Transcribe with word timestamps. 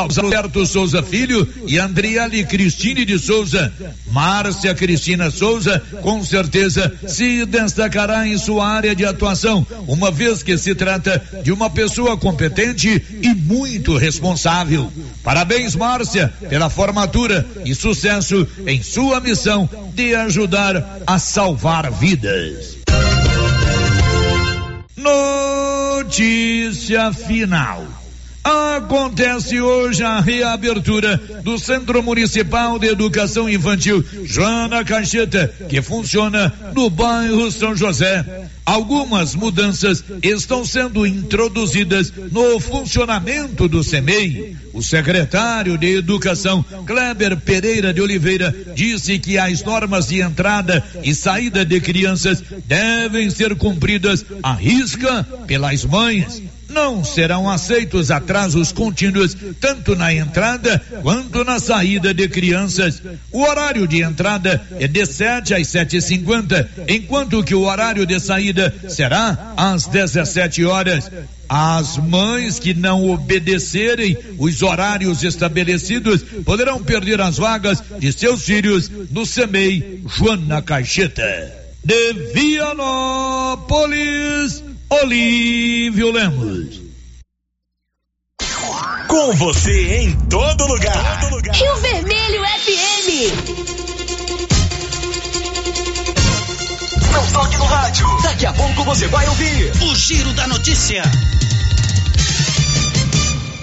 Alberto 0.00 0.64
Souza 0.66 1.02
Filho 1.02 1.46
e 1.66 1.78
Andriele 1.78 2.44
Cristine 2.44 3.04
de 3.04 3.18
Souza. 3.18 3.72
Márcia 4.06 4.74
Cristina 4.74 5.30
Souza, 5.30 5.82
com 6.02 6.24
certeza, 6.24 6.92
se 7.06 7.44
destacará 7.44 8.26
em 8.26 8.38
sua 8.38 8.66
área 8.66 8.94
de 8.94 9.04
atuação, 9.04 9.66
uma 9.86 10.10
vez 10.10 10.42
que 10.42 10.56
se 10.56 10.74
trata 10.74 11.22
de 11.42 11.52
uma 11.52 11.68
pessoa 11.68 12.16
competente 12.16 13.02
e 13.22 13.34
muito 13.34 13.96
responsável. 13.96 14.90
Parabéns, 15.22 15.76
Márcia, 15.76 16.32
pela 16.48 16.70
formatura 16.70 17.46
e 17.64 17.74
sucesso 17.74 18.46
em 18.66 18.82
sua 18.82 19.20
missão 19.20 19.68
de 19.94 20.14
ajudar 20.14 21.00
a 21.06 21.18
salvar 21.18 21.90
vidas. 21.90 22.78
Notícia 26.00 27.12
final. 27.12 27.99
Acontece 28.42 29.60
hoje 29.60 30.02
a 30.02 30.18
reabertura 30.18 31.18
do 31.44 31.58
Centro 31.58 32.02
Municipal 32.02 32.78
de 32.78 32.86
Educação 32.86 33.50
Infantil 33.50 34.02
Joana 34.24 34.82
Cacheta, 34.82 35.52
que 35.68 35.82
funciona 35.82 36.52
no 36.74 36.88
bairro 36.88 37.50
São 37.50 37.76
José. 37.76 38.24
Algumas 38.64 39.34
mudanças 39.34 40.02
estão 40.22 40.64
sendo 40.64 41.06
introduzidas 41.06 42.10
no 42.32 42.58
funcionamento 42.58 43.68
do 43.68 43.84
CEMEI. 43.84 44.56
O 44.72 44.82
secretário 44.82 45.76
de 45.76 45.98
Educação, 45.98 46.64
Kleber 46.86 47.36
Pereira 47.36 47.92
de 47.92 48.00
Oliveira, 48.00 48.54
disse 48.74 49.18
que 49.18 49.36
as 49.36 49.62
normas 49.62 50.08
de 50.08 50.20
entrada 50.20 50.82
e 51.02 51.14
saída 51.14 51.62
de 51.62 51.78
crianças 51.78 52.42
devem 52.64 53.28
ser 53.28 53.54
cumpridas 53.54 54.24
à 54.42 54.54
risca 54.54 55.26
pelas 55.46 55.84
mães 55.84 56.42
não 56.70 57.04
serão 57.04 57.50
aceitos 57.50 58.10
atrasos 58.10 58.72
contínuos 58.72 59.36
tanto 59.60 59.94
na 59.94 60.12
entrada 60.14 60.80
quanto 61.02 61.44
na 61.44 61.58
saída 61.58 62.14
de 62.14 62.28
crianças. 62.28 63.02
O 63.30 63.42
horário 63.42 63.86
de 63.86 64.02
entrada 64.02 64.62
é 64.78 64.86
de 64.86 65.04
7 65.04 65.54
às 65.54 65.66
7h50, 65.68 66.66
enquanto 66.88 67.42
que 67.42 67.54
o 67.54 67.62
horário 67.62 68.06
de 68.06 68.18
saída 68.20 68.74
será 68.88 69.52
às 69.56 69.86
17 69.86 70.64
horas. 70.64 71.10
As 71.48 71.96
mães 71.96 72.60
que 72.60 72.72
não 72.72 73.10
obedecerem 73.10 74.16
os 74.38 74.62
horários 74.62 75.24
estabelecidos 75.24 76.22
poderão 76.44 76.80
perder 76.80 77.20
as 77.20 77.38
vagas 77.38 77.82
de 77.98 78.12
seus 78.12 78.44
filhos 78.44 78.88
no 79.10 79.26
CEMEI 79.26 80.04
Joana 80.06 80.62
Caixeta. 80.62 81.52
De 81.82 82.12
Vianópolis. 82.32 83.50
Olívio 84.92 86.10
Lemos. 86.10 86.80
Com 89.06 89.32
você 89.36 89.98
em 89.98 90.16
todo 90.28 90.66
lugar. 90.66 91.20
todo 91.20 91.36
lugar. 91.36 91.54
Rio 91.54 91.76
Vermelho 91.76 92.42
FM. 92.42 93.08
Não 97.12 97.26
toque 97.32 97.56
no 97.56 97.64
rádio. 97.66 98.04
Daqui 98.24 98.46
a 98.46 98.52
pouco 98.52 98.82
você 98.82 99.06
vai 99.06 99.28
ouvir 99.28 99.72
o 99.80 99.94
Giro 99.94 100.32
da 100.32 100.48
Notícia. 100.48 101.04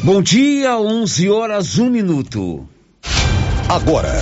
Bom 0.04 0.22
dia, 0.22 0.78
11 0.78 1.30
horas, 1.30 1.78
1 1.78 1.90
minuto. 1.90 2.66
Agora, 3.68 4.18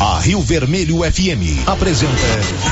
a 0.00 0.18
Rio 0.20 0.40
Vermelho 0.40 1.00
FM 1.02 1.68
apresenta. 1.68 2.71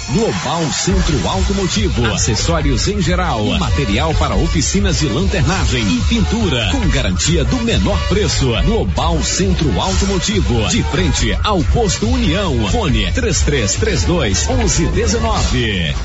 Global 0.13 0.69
Centro 0.73 1.25
Automotivo, 1.25 2.05
acessórios 2.07 2.85
em 2.89 3.01
geral, 3.01 3.45
material 3.57 4.13
para 4.15 4.35
oficinas 4.35 4.99
de 4.99 5.07
lanternagem 5.07 5.81
e 5.87 6.01
pintura, 6.01 6.69
com 6.69 6.85
garantia 6.89 7.45
do 7.45 7.55
menor 7.57 7.97
preço. 8.09 8.47
Global 8.65 9.23
Centro 9.23 9.79
Automotivo, 9.79 10.67
de 10.67 10.83
frente 10.83 11.33
ao 11.45 11.63
posto 11.63 12.05
União. 12.07 12.67
Fone 12.69 13.09
3332 13.13 14.47
1119. 14.47 15.95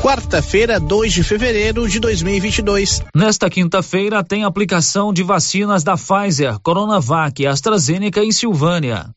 Quarta-feira, 0.00 0.78
2 0.78 1.12
de 1.12 1.24
fevereiro 1.24 1.88
de 1.88 1.98
2022. 1.98 3.02
Nesta 3.12 3.50
quinta-feira 3.50 4.22
tem 4.22 4.44
aplicação 4.44 5.12
de 5.12 5.24
vacinas 5.24 5.82
da 5.82 5.96
Pfizer, 5.96 6.60
Coronavac 6.60 7.42
e 7.42 7.46
AstraZeneca 7.48 8.22
em 8.22 8.30
Silvânia. 8.30 9.10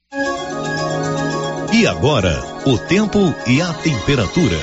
E 1.79 1.87
agora, 1.87 2.43
o 2.65 2.77
tempo 2.77 3.33
e 3.47 3.61
a 3.61 3.73
temperatura. 3.73 4.57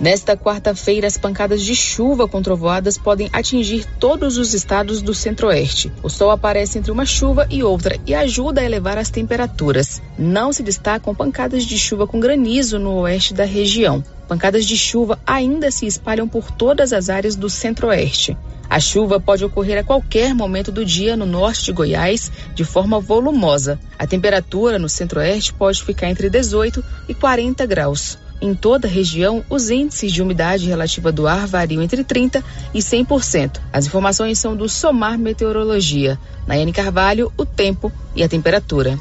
Nesta 0.00 0.38
quarta-feira, 0.38 1.06
as 1.06 1.18
pancadas 1.18 1.60
de 1.60 1.76
chuva 1.76 2.26
com 2.26 2.40
trovoadas 2.40 2.96
podem 2.96 3.28
atingir 3.30 3.84
todos 3.98 4.38
os 4.38 4.54
estados 4.54 5.02
do 5.02 5.12
centro-oeste. 5.12 5.92
O 6.02 6.08
sol 6.08 6.30
aparece 6.30 6.78
entre 6.78 6.90
uma 6.90 7.04
chuva 7.04 7.46
e 7.50 7.62
outra 7.62 8.00
e 8.06 8.14
ajuda 8.14 8.62
a 8.62 8.64
elevar 8.64 8.96
as 8.96 9.10
temperaturas. 9.10 10.00
Não 10.18 10.50
se 10.50 10.62
destacam 10.62 11.14
pancadas 11.14 11.64
de 11.64 11.78
chuva 11.78 12.06
com 12.06 12.18
granizo 12.18 12.78
no 12.78 13.00
oeste 13.00 13.34
da 13.34 13.44
região. 13.44 14.02
Pancadas 14.30 14.64
de 14.64 14.76
chuva 14.76 15.18
ainda 15.26 15.72
se 15.72 15.86
espalham 15.86 16.28
por 16.28 16.52
todas 16.52 16.92
as 16.92 17.10
áreas 17.10 17.34
do 17.34 17.50
centro-oeste. 17.50 18.36
A 18.68 18.78
chuva 18.78 19.18
pode 19.18 19.44
ocorrer 19.44 19.80
a 19.80 19.82
qualquer 19.82 20.32
momento 20.36 20.70
do 20.70 20.84
dia 20.84 21.16
no 21.16 21.26
norte 21.26 21.64
de 21.64 21.72
Goiás, 21.72 22.30
de 22.54 22.62
forma 22.62 23.00
volumosa. 23.00 23.76
A 23.98 24.06
temperatura 24.06 24.78
no 24.78 24.88
centro-oeste 24.88 25.52
pode 25.52 25.82
ficar 25.82 26.08
entre 26.08 26.30
18 26.30 26.80
e 27.08 27.12
40 27.12 27.66
graus. 27.66 28.18
Em 28.40 28.54
toda 28.54 28.86
a 28.86 28.90
região, 28.90 29.44
os 29.50 29.68
índices 29.68 30.12
de 30.12 30.22
umidade 30.22 30.68
relativa 30.68 31.10
do 31.10 31.26
ar 31.26 31.48
variam 31.48 31.82
entre 31.82 32.04
30% 32.04 32.40
e 32.72 32.78
100%. 32.78 33.60
As 33.72 33.86
informações 33.86 34.38
são 34.38 34.54
do 34.54 34.68
Somar 34.68 35.18
Meteorologia. 35.18 36.16
Nayane 36.46 36.72
Carvalho, 36.72 37.32
o 37.36 37.44
tempo 37.44 37.90
e 38.14 38.22
a 38.22 38.28
temperatura. 38.28 38.96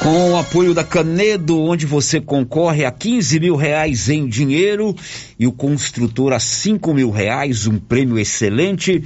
Com 0.00 0.30
o 0.30 0.36
apoio 0.38 0.72
da 0.72 0.82
Canedo, 0.82 1.60
onde 1.60 1.84
você 1.84 2.22
concorre 2.22 2.86
a 2.86 2.90
15 2.90 3.38
mil 3.38 3.54
reais 3.54 4.08
em 4.08 4.26
dinheiro 4.26 4.96
e 5.38 5.46
o 5.46 5.52
construtor 5.52 6.32
a 6.32 6.40
5 6.40 6.94
mil 6.94 7.10
reais, 7.10 7.66
um 7.66 7.78
prêmio 7.78 8.18
excelente. 8.18 9.04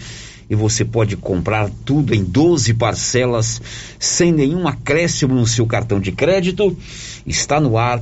E 0.49 0.54
você 0.54 0.84
pode 0.84 1.16
comprar 1.16 1.69
tudo 1.84 2.15
em 2.15 2.22
12 2.22 2.75
parcelas, 2.75 3.60
sem 3.99 4.31
nenhum 4.31 4.69
acréscimo 4.69 5.34
no 5.34 5.49
seu 5.49 5.66
cartão 5.66 5.99
de 5.99 6.12
crédito. 6.12 6.77
Está 7.27 7.60
no 7.60 7.77
ar 7.77 8.00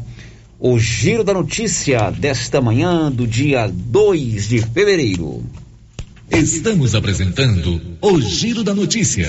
o 0.61 0.79
Giro 0.79 1.25
da 1.25 1.33
Notícia 1.33 2.11
desta 2.11 2.61
manhã, 2.61 3.11
do 3.11 3.27
dia 3.27 3.71
2 3.73 4.49
de 4.49 4.59
fevereiro. 4.61 5.43
Estamos 6.31 6.95
apresentando 6.95 7.81
o 8.03 8.21
Giro 8.21 8.63
da 8.63 8.75
Notícia. 8.75 9.29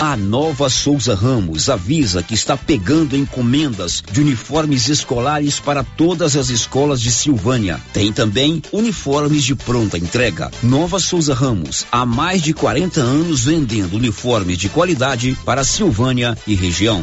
A 0.00 0.16
Nova 0.16 0.70
Souza 0.70 1.14
Ramos 1.14 1.68
avisa 1.68 2.22
que 2.22 2.32
está 2.32 2.56
pegando 2.56 3.14
encomendas 3.14 4.02
de 4.10 4.22
uniformes 4.22 4.88
escolares 4.88 5.60
para 5.60 5.84
todas 5.84 6.36
as 6.36 6.48
escolas 6.48 7.02
de 7.02 7.12
Silvânia. 7.12 7.78
Tem 7.92 8.10
também 8.10 8.62
uniformes 8.72 9.44
de 9.44 9.54
pronta 9.54 9.98
entrega. 9.98 10.50
Nova 10.62 10.98
Souza 10.98 11.34
Ramos, 11.34 11.86
há 11.92 12.06
mais 12.06 12.40
de 12.40 12.54
40 12.54 12.98
anos 12.98 13.44
vendendo 13.44 13.98
uniformes 13.98 14.56
de 14.56 14.70
qualidade 14.70 15.36
para 15.44 15.64
Silvânia 15.64 16.34
e 16.46 16.54
região. 16.54 17.02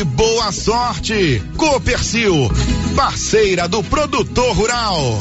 boa 0.03 0.51
sorte. 0.51 1.41
Copercil, 1.57 2.49
parceira 2.95 3.67
do 3.67 3.83
produtor 3.83 4.55
rural. 4.55 5.19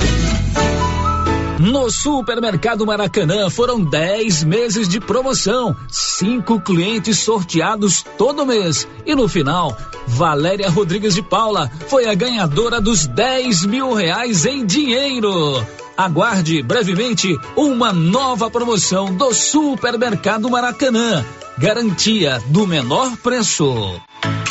No 1.61 1.91
Supermercado 1.91 2.87
Maracanã 2.87 3.51
foram 3.51 3.85
10 3.85 4.45
meses 4.45 4.89
de 4.89 4.99
promoção, 4.99 5.77
cinco 5.91 6.59
clientes 6.59 7.19
sorteados 7.19 8.03
todo 8.17 8.47
mês. 8.47 8.89
E 9.05 9.15
no 9.15 9.29
final, 9.29 9.77
Valéria 10.07 10.71
Rodrigues 10.71 11.15
de 11.15 11.23
Paula 11.23 11.71
foi 11.87 12.07
a 12.07 12.15
ganhadora 12.15 12.81
dos 12.81 13.07
10 13.07 13.67
mil 13.67 13.93
reais 13.93 14.47
em 14.47 14.65
dinheiro. 14.65 15.63
Aguarde 15.97 16.63
brevemente 16.63 17.39
uma 17.55 17.93
nova 17.93 18.51
promoção 18.51 19.15
do 19.15 19.35
Supermercado 19.35 20.49
Maracanã. 20.49 21.23
Garantia 21.59 22.43
do 22.47 22.67
menor 22.67 23.19
preço. 23.19 24.01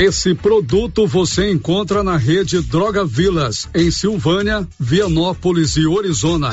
Esse 0.00 0.34
produto 0.34 1.06
você 1.06 1.52
encontra 1.52 2.02
na 2.02 2.16
rede 2.16 2.60
Droga 2.60 3.04
Vilas, 3.04 3.68
em 3.72 3.92
Silvânia, 3.92 4.66
Vianópolis 4.78 5.76
e 5.76 5.86
Orizona. 5.86 6.52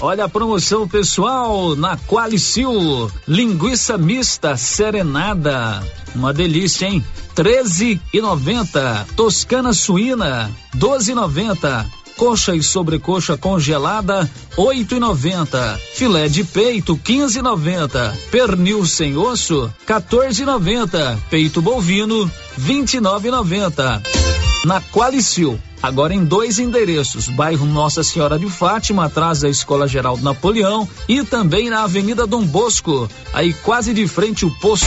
Olha 0.00 0.24
a 0.24 0.28
promoção 0.28 0.88
pessoal 0.88 1.76
na 1.76 1.98
Qualicil. 1.98 3.10
Linguiça 3.28 3.98
mista 3.98 4.56
serenada. 4.56 5.82
Uma 6.14 6.32
delícia, 6.32 6.86
hein? 6.86 7.04
13 7.34 8.00
e 8.12 8.20
90. 8.20 9.08
Toscana 9.14 9.74
suína, 9.74 10.50
12 10.74 11.12
e 11.12 11.14
90. 11.14 11.86
Coxa 12.16 12.54
e 12.54 12.62
sobrecoxa 12.62 13.36
congelada, 13.36 14.28
oito 14.56 14.94
e 14.94 14.98
noventa. 14.98 15.78
Filé 15.94 16.28
de 16.28 16.44
peito, 16.44 16.96
quinze 16.96 17.40
e 17.40 17.42
noventa. 17.42 18.16
Pernil 18.30 18.86
sem 18.86 19.16
osso, 19.16 19.72
14 19.84 20.42
e 20.42 20.46
noventa. 20.46 21.18
Peito 21.28 21.60
bovino, 21.60 22.30
vinte 22.56 22.94
e 22.94 23.00
nove 23.00 23.28
e 23.28 23.30
noventa. 23.30 24.02
Na 24.64 24.80
Qualicil, 24.80 25.60
agora 25.82 26.14
em 26.14 26.24
dois 26.24 26.58
endereços, 26.58 27.28
bairro 27.28 27.66
Nossa 27.66 28.02
Senhora 28.02 28.38
de 28.38 28.48
Fátima, 28.48 29.04
atrás 29.04 29.40
da 29.40 29.48
Escola 29.48 29.86
Geraldo 29.86 30.24
Napoleão 30.24 30.88
e 31.06 31.22
também 31.22 31.68
na 31.68 31.84
Avenida 31.84 32.26
Dom 32.26 32.44
Bosco, 32.44 33.08
aí 33.32 33.52
quase 33.52 33.92
de 33.92 34.08
frente 34.08 34.44
o 34.44 34.50
posto 34.50 34.86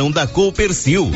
da 0.09 0.25
Coopercil. 0.25 1.11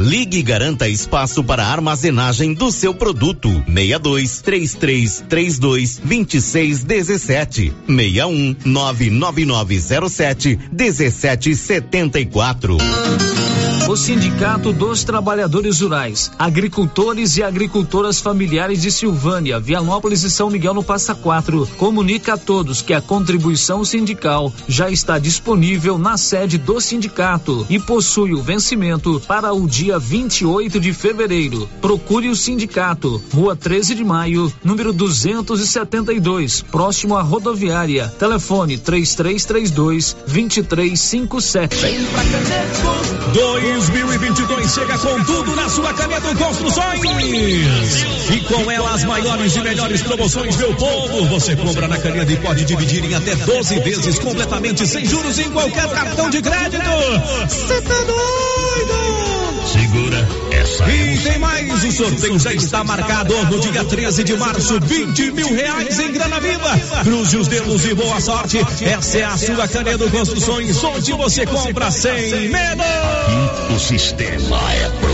Ligue 0.00 0.38
e 0.38 0.42
garanta 0.42 0.88
espaço 0.88 1.42
para 1.42 1.66
armazenagem 1.66 2.52
do 2.52 2.70
seu 2.70 2.94
produto. 2.94 3.48
62 3.66 4.42
33 4.42 5.24
32 5.28 6.00
26 6.04 6.84
17 6.84 7.72
61 7.86 8.56
99907 8.64 10.58
1774. 10.72 12.76
O 13.86 13.96
Sindicato 13.96 14.72
dos 14.72 15.04
Trabalhadores 15.04 15.82
Rurais, 15.82 16.30
Agricultores 16.38 17.36
e 17.36 17.42
Agricultoras 17.42 18.18
Familiares 18.18 18.80
de 18.80 18.90
Silvânia, 18.90 19.60
Vianópolis 19.60 20.22
e 20.22 20.30
São 20.30 20.48
Miguel 20.48 20.72
no 20.72 20.82
Passa 20.82 21.14
Quatro 21.14 21.68
comunica 21.76 22.32
a 22.32 22.38
todos 22.38 22.80
que 22.80 22.94
a 22.94 23.02
contribuição 23.02 23.84
sindical 23.84 24.50
já 24.66 24.88
está 24.88 25.18
disponível 25.18 25.98
na 25.98 26.16
sede 26.16 26.56
do 26.56 26.80
sindicato 26.80 27.66
e 27.68 27.78
possui 27.78 28.32
o 28.32 28.42
vencimento 28.42 29.20
para 29.28 29.52
o 29.52 29.68
dia 29.68 29.93
28 29.98 30.80
de 30.80 30.92
fevereiro. 30.92 31.68
Procure 31.80 32.28
o 32.28 32.36
sindicato, 32.36 33.22
Rua 33.32 33.56
13 33.56 33.94
de 33.94 34.04
Maio, 34.04 34.52
número 34.62 34.92
272, 34.92 36.62
próximo 36.62 37.16
à 37.16 37.22
rodoviária. 37.22 38.12
Telefone 38.18 38.78
3332 38.78 40.16
2357. 40.26 41.76
Vem 41.76 42.04
pra 42.06 42.22
Dois 43.32 43.88
2022 43.88 44.72
chega 44.72 44.98
com 44.98 45.24
tudo 45.24 45.56
na 45.56 45.68
sua 45.68 45.92
Canedo 45.94 46.36
Construções. 46.36 47.00
E 48.30 48.40
com 48.40 48.70
ela 48.70 48.94
as 48.94 49.04
maiores 49.04 49.56
e 49.56 49.60
melhores 49.60 50.02
promoções, 50.02 50.56
meu 50.56 50.74
povo. 50.74 51.26
Você 51.26 51.56
compra 51.56 51.88
na 51.88 51.98
Canedo 51.98 52.30
e 52.30 52.36
pode 52.36 52.64
dividir 52.64 53.04
em 53.04 53.14
até 53.14 53.34
12 53.34 53.80
vezes 53.80 54.18
completamente 54.18 54.86
sem 54.86 55.04
juros 55.04 55.38
em 55.38 55.50
qualquer 55.50 55.88
cartão 55.90 56.30
de 56.30 56.40
crédito. 56.42 56.84
Você 57.48 57.82
tá 57.82 57.94
doido? 57.94 59.13
E 60.88 61.18
tem 61.18 61.38
mais, 61.38 61.84
o 61.84 61.92
sorteio 61.92 62.38
já 62.38 62.52
está 62.52 62.84
marcado 62.84 63.34
no 63.46 63.60
dia 63.60 63.84
13 63.84 64.24
de 64.24 64.36
março, 64.36 64.78
20 64.80 65.30
mil 65.32 65.54
reais 65.54 65.98
em 65.98 66.12
grana 66.12 66.40
viva. 66.40 66.78
Cruze 67.02 67.36
os 67.36 67.48
dedos 67.48 67.84
e 67.84 67.94
boa 67.94 68.20
sorte. 68.20 68.58
Essa 68.82 69.18
é 69.18 69.24
a 69.24 69.36
sua 69.36 69.68
Canedo 69.68 70.10
Construções, 70.10 70.82
onde 70.84 71.12
você 71.12 71.46
compra 71.46 71.90
sem 71.90 72.48
medo. 72.48 72.82
O 73.74 73.78
sistema 73.78 74.72
é 74.72 74.90
pronto. 75.00 75.13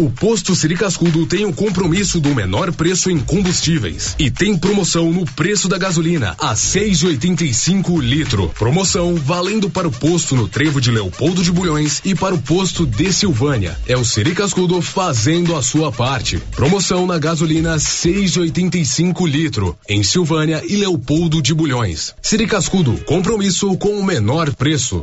O 0.00 0.08
posto 0.08 0.56
Siri 0.56 0.76
Cascudo 0.76 1.26
tem 1.26 1.44
o 1.44 1.52
compromisso 1.52 2.20
do 2.20 2.34
menor 2.34 2.72
preço 2.72 3.10
em 3.10 3.20
combustíveis 3.20 4.16
e 4.18 4.30
tem 4.30 4.56
promoção 4.56 5.12
no 5.12 5.26
preço 5.26 5.68
da 5.68 5.76
gasolina 5.76 6.34
a 6.38 6.54
6,85 6.54 7.90
o 7.90 8.00
litro. 8.00 8.48
Promoção 8.58 9.14
valendo 9.16 9.68
para 9.68 9.86
o 9.86 9.92
posto 9.92 10.34
no 10.34 10.48
Trevo 10.48 10.80
de 10.80 10.90
Leopoldo 10.90 11.42
de 11.42 11.52
Bulhões 11.52 12.00
e 12.02 12.14
para 12.14 12.34
o 12.34 12.40
posto 12.40 12.86
de 12.86 13.12
Silvânia. 13.12 13.78
É 13.86 13.94
o 13.94 14.02
Siri 14.02 14.34
Cascudo 14.34 14.80
fazendo 14.80 15.54
a 15.54 15.60
sua 15.60 15.92
parte. 15.92 16.38
Promoção 16.52 17.06
na 17.06 17.18
gasolina 17.18 17.76
6,85 17.76 19.28
litro 19.28 19.76
em 19.86 20.02
Silvânia 20.02 20.64
e 20.66 20.76
Leopoldo 20.76 21.42
de 21.42 21.52
Bulhões. 21.52 22.14
Siri 22.22 22.46
Cascudo, 22.46 22.94
compromisso 23.04 23.76
com 23.76 24.00
o 24.00 24.02
menor 24.02 24.50
preço. 24.54 25.02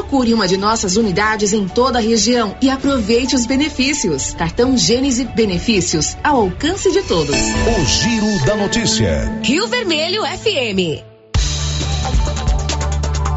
Procure 0.00 0.32
uma 0.32 0.48
de 0.48 0.56
nossas 0.56 0.96
unidades 0.96 1.52
em 1.52 1.68
toda 1.68 1.98
a 1.98 2.00
região 2.00 2.56
e 2.62 2.70
aproveite 2.70 3.36
os 3.36 3.44
benefícios. 3.44 4.32
Cartão 4.32 4.74
Gênese 4.74 5.24
Benefícios 5.24 6.16
ao 6.24 6.40
alcance 6.40 6.90
de 6.90 7.02
todos. 7.02 7.36
O 7.36 7.84
Giro 7.84 8.46
da 8.46 8.56
Notícia. 8.56 9.30
Rio 9.42 9.68
Vermelho 9.68 10.22
FM. 10.22 11.04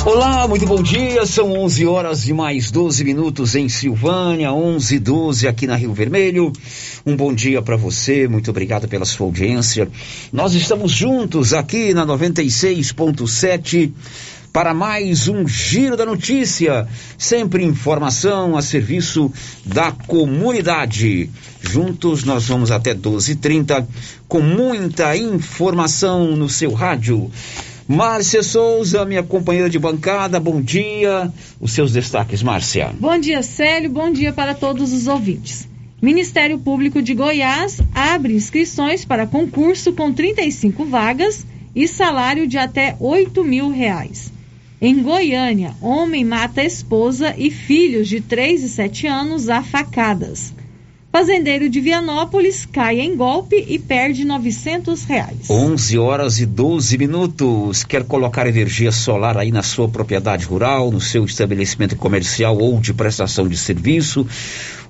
Olá, 0.06 0.48
muito 0.48 0.66
bom 0.66 0.82
dia. 0.82 1.26
São 1.26 1.52
11 1.52 1.86
horas 1.86 2.28
e 2.28 2.34
mais 2.34 2.72
12 2.72 3.04
minutos 3.04 3.56
em 3.56 3.68
Silvânia, 3.68 4.54
11 4.54 4.96
e 4.96 5.00
12 5.00 5.48
aqui 5.48 5.68
na 5.68 5.76
Rio 5.76 5.94
Vermelho. 5.94 6.52
Um 7.06 7.16
bom 7.16 7.34
dia 7.34 7.62
para 7.62 7.76
você. 7.76 8.28
Muito 8.28 8.50
obrigado 8.50 8.88
pela 8.88 9.06
sua 9.06 9.28
audiência. 9.28 9.90
Nós 10.32 10.54
estamos 10.54 10.94
juntos 10.94 11.54
aqui 11.54 11.94
na 11.94 12.06
96.7 12.06 13.92
para 14.54 14.72
mais 14.72 15.28
um 15.28 15.48
Giro 15.48 15.98
da 15.98 16.06
Notícia. 16.06 16.88
Sempre 17.18 17.64
informação 17.64 18.56
a 18.56 18.62
serviço 18.62 19.34
da 19.66 19.92
comunidade. 19.92 21.28
Juntos 21.60 22.24
nós 22.24 22.48
vamos 22.48 22.70
até 22.70 22.94
12h30 22.94 23.84
com 24.28 24.42
muita 24.42 25.18
informação 25.18 26.36
no 26.36 26.48
seu 26.48 26.72
rádio. 26.72 27.32
Márcia 27.88 28.44
Souza, 28.44 29.04
minha 29.06 29.24
companheira 29.24 29.70
de 29.70 29.80
bancada, 29.80 30.40
bom 30.40 30.62
dia. 30.62 31.34
Os 31.60 31.72
seus 31.72 31.92
destaques, 31.92 32.44
Márcia. 32.44 32.94
Bom 33.00 33.18
dia, 33.18 33.42
Célio. 33.42 33.90
Bom 33.90 34.12
dia 34.12 34.32
para 34.32 34.54
todos 34.54 34.94
os 34.94 35.08
ouvintes. 35.08 35.68
Ministério 36.00 36.60
Público 36.60 37.02
de 37.02 37.16
Goiás 37.16 37.82
abre 37.94 38.34
inscrições 38.34 39.04
para 39.04 39.26
concurso 39.26 39.94
com 39.94 40.14
35 40.14 40.86
vagas 40.86 41.44
e 41.76 41.88
salário 41.88 42.48
de 42.48 42.58
até 42.58 42.96
8 43.00 43.44
mil 43.44 43.72
reais. 43.72 44.32
Em 44.86 45.02
Goiânia, 45.02 45.74
homem 45.80 46.26
mata 46.26 46.62
esposa 46.62 47.34
e 47.38 47.50
filhos 47.50 48.06
de 48.06 48.20
3 48.20 48.64
e 48.64 48.68
7 48.68 49.08
anos 49.08 49.48
a 49.48 49.64
facadas. 49.64 50.54
Fazendeiro 51.10 51.70
de 51.70 51.80
Vianópolis 51.80 52.66
cai 52.66 53.00
em 53.00 53.16
golpe 53.16 53.64
e 53.66 53.80
perde 53.80 54.26
900 54.26 55.06
reais. 55.06 55.50
11 55.50 55.98
horas 55.98 56.40
e 56.42 56.46
12 56.46 56.98
minutos. 56.98 57.86
Quer 57.86 58.04
colocar 58.04 58.46
energia 58.46 58.92
solar 58.92 59.38
aí 59.38 59.54
na 59.54 59.64
sua 59.64 59.88
propriedade 59.88 60.44
rural, 60.44 60.92
no 60.92 61.00
seu 61.00 61.24
estabelecimento 61.24 61.96
comercial 61.96 62.58
ou 62.58 62.78
de 62.82 62.94
prestação 62.94 63.48
de 63.48 63.56
serviço, 63.56 64.28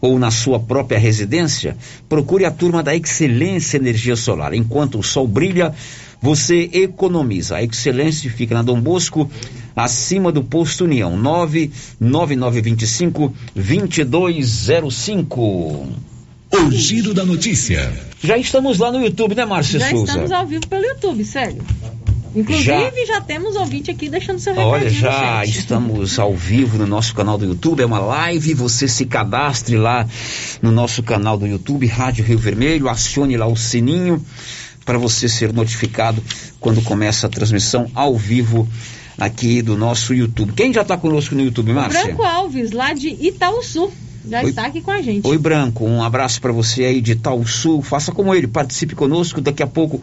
ou 0.03 0.19
na 0.19 0.29
sua 0.29 0.59
própria 0.59 0.99
residência? 0.99 1.75
Procure 2.09 2.43
a 2.43 2.51
turma 2.51 2.83
da 2.83 2.93
Excelência 2.93 3.77
Energia 3.77 4.17
Solar. 4.17 4.53
Enquanto 4.53 4.99
o 4.99 5.03
sol 5.03 5.25
brilha, 5.25 5.73
você 6.21 6.69
economiza. 6.73 7.55
A 7.55 7.63
Excelência 7.63 8.29
fica 8.29 8.53
na 8.53 8.61
Dom 8.61 8.81
Bosco, 8.81 9.31
acima 9.73 10.29
do 10.29 10.43
posto 10.43 10.83
União. 10.83 11.15
99925 11.15 13.33
2205. 13.55 15.87
O 16.51 16.69
Giro 16.69 17.13
da 17.13 17.23
Notícia. 17.23 17.89
Já 18.21 18.37
estamos 18.37 18.79
lá 18.79 18.91
no 18.91 19.01
YouTube, 19.01 19.35
né, 19.35 19.45
Márcia 19.45 19.79
Já 19.79 19.89
Souza? 19.89 20.11
estamos 20.11 20.33
ao 20.33 20.45
vivo 20.45 20.67
pelo 20.67 20.83
YouTube, 20.83 21.23
sério. 21.23 21.63
Inclusive, 22.35 23.05
já, 23.05 23.13
já 23.15 23.21
temos 23.21 23.55
ouvinte 23.55 23.91
aqui 23.91 24.09
deixando 24.09 24.39
seu 24.39 24.53
recadinho 24.53 24.73
Olha, 24.73 24.89
já 24.89 25.45
estamos 25.45 26.17
ao 26.17 26.33
vivo 26.33 26.77
no 26.77 26.87
nosso 26.87 27.13
canal 27.13 27.37
do 27.37 27.45
YouTube, 27.45 27.81
é 27.81 27.85
uma 27.85 27.99
live, 27.99 28.53
você 28.55 28.87
se 28.87 29.05
cadastre 29.05 29.77
lá 29.77 30.07
no 30.61 30.71
nosso 30.71 31.03
canal 31.03 31.37
do 31.37 31.45
YouTube, 31.45 31.85
Rádio 31.85 32.25
Rio 32.25 32.39
Vermelho, 32.39 32.89
acione 32.89 33.37
lá 33.37 33.45
o 33.45 33.55
sininho 33.55 34.23
para 34.83 34.97
você 34.97 35.29
ser 35.29 35.53
notificado 35.53 36.21
quando 36.59 36.81
começa 36.81 37.27
a 37.27 37.29
transmissão 37.29 37.89
ao 37.93 38.17
vivo 38.17 38.67
aqui 39.17 39.61
do 39.61 39.77
nosso 39.77 40.13
YouTube. 40.13 40.53
Quem 40.53 40.73
já 40.73 40.81
está 40.81 40.97
conosco 40.97 41.35
no 41.35 41.41
YouTube, 41.41 41.71
Márcia? 41.71 42.03
Branco 42.03 42.23
Alves, 42.23 42.71
lá 42.71 42.93
de 42.93 43.09
Itaúsu, 43.09 43.91
já 44.29 44.41
Oi. 44.41 44.49
está 44.49 44.65
aqui 44.65 44.79
com 44.81 44.91
a 44.91 45.01
gente. 45.01 45.27
Oi, 45.27 45.37
Branco, 45.37 45.85
um 45.85 46.01
abraço 46.01 46.39
para 46.41 46.51
você 46.51 46.85
aí 46.85 47.01
de 47.01 47.15
Tal 47.15 47.45
Sul. 47.45 47.81
Faça 47.81 48.11
como 48.11 48.33
ele, 48.33 48.47
participe 48.47 48.95
conosco. 48.95 49.41
Daqui 49.41 49.61
a 49.61 49.67
pouco 49.67 50.01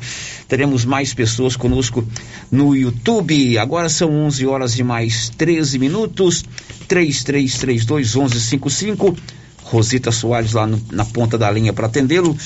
teremos 0.49 0.85
mais 0.85 1.15
pessoas 1.15 1.57
conosco 1.57 2.05
no 2.51 2.75
YouTube. 2.77 3.57
Agora 3.59 3.89
são 3.89 4.11
11 4.11 4.47
horas 4.47 4.79
e 4.79 4.83
mais 4.83 5.31
13 5.31 5.79
minutos. 5.79 6.45
3332 6.89 8.15
1155. 8.15 9.17
Rosita 9.63 10.11
Soares 10.11 10.53
lá 10.53 10.67
no- 10.67 10.83
na 10.91 11.05
ponta 11.05 11.39
da 11.39 11.51
linha 11.51 11.73
para 11.73 11.87
atendê-lo. 11.87 12.37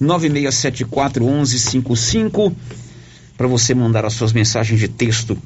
99674 0.00 1.24
1155. 1.24 2.54
Para 3.36 3.46
você 3.46 3.74
mandar 3.74 4.04
as 4.04 4.14
suas 4.14 4.32
mensagens 4.32 4.78
de 4.80 4.88
texto 4.88 5.36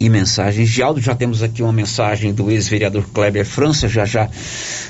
e 0.00 0.08
mensagens 0.08 0.70
de 0.70 0.82
áudio. 0.82 1.02
Já 1.02 1.14
temos 1.14 1.42
aqui 1.42 1.62
uma 1.62 1.72
mensagem 1.72 2.32
do 2.32 2.50
ex-vereador 2.50 3.04
Kleber 3.12 3.44
França, 3.44 3.86
já 3.86 4.06
já 4.06 4.28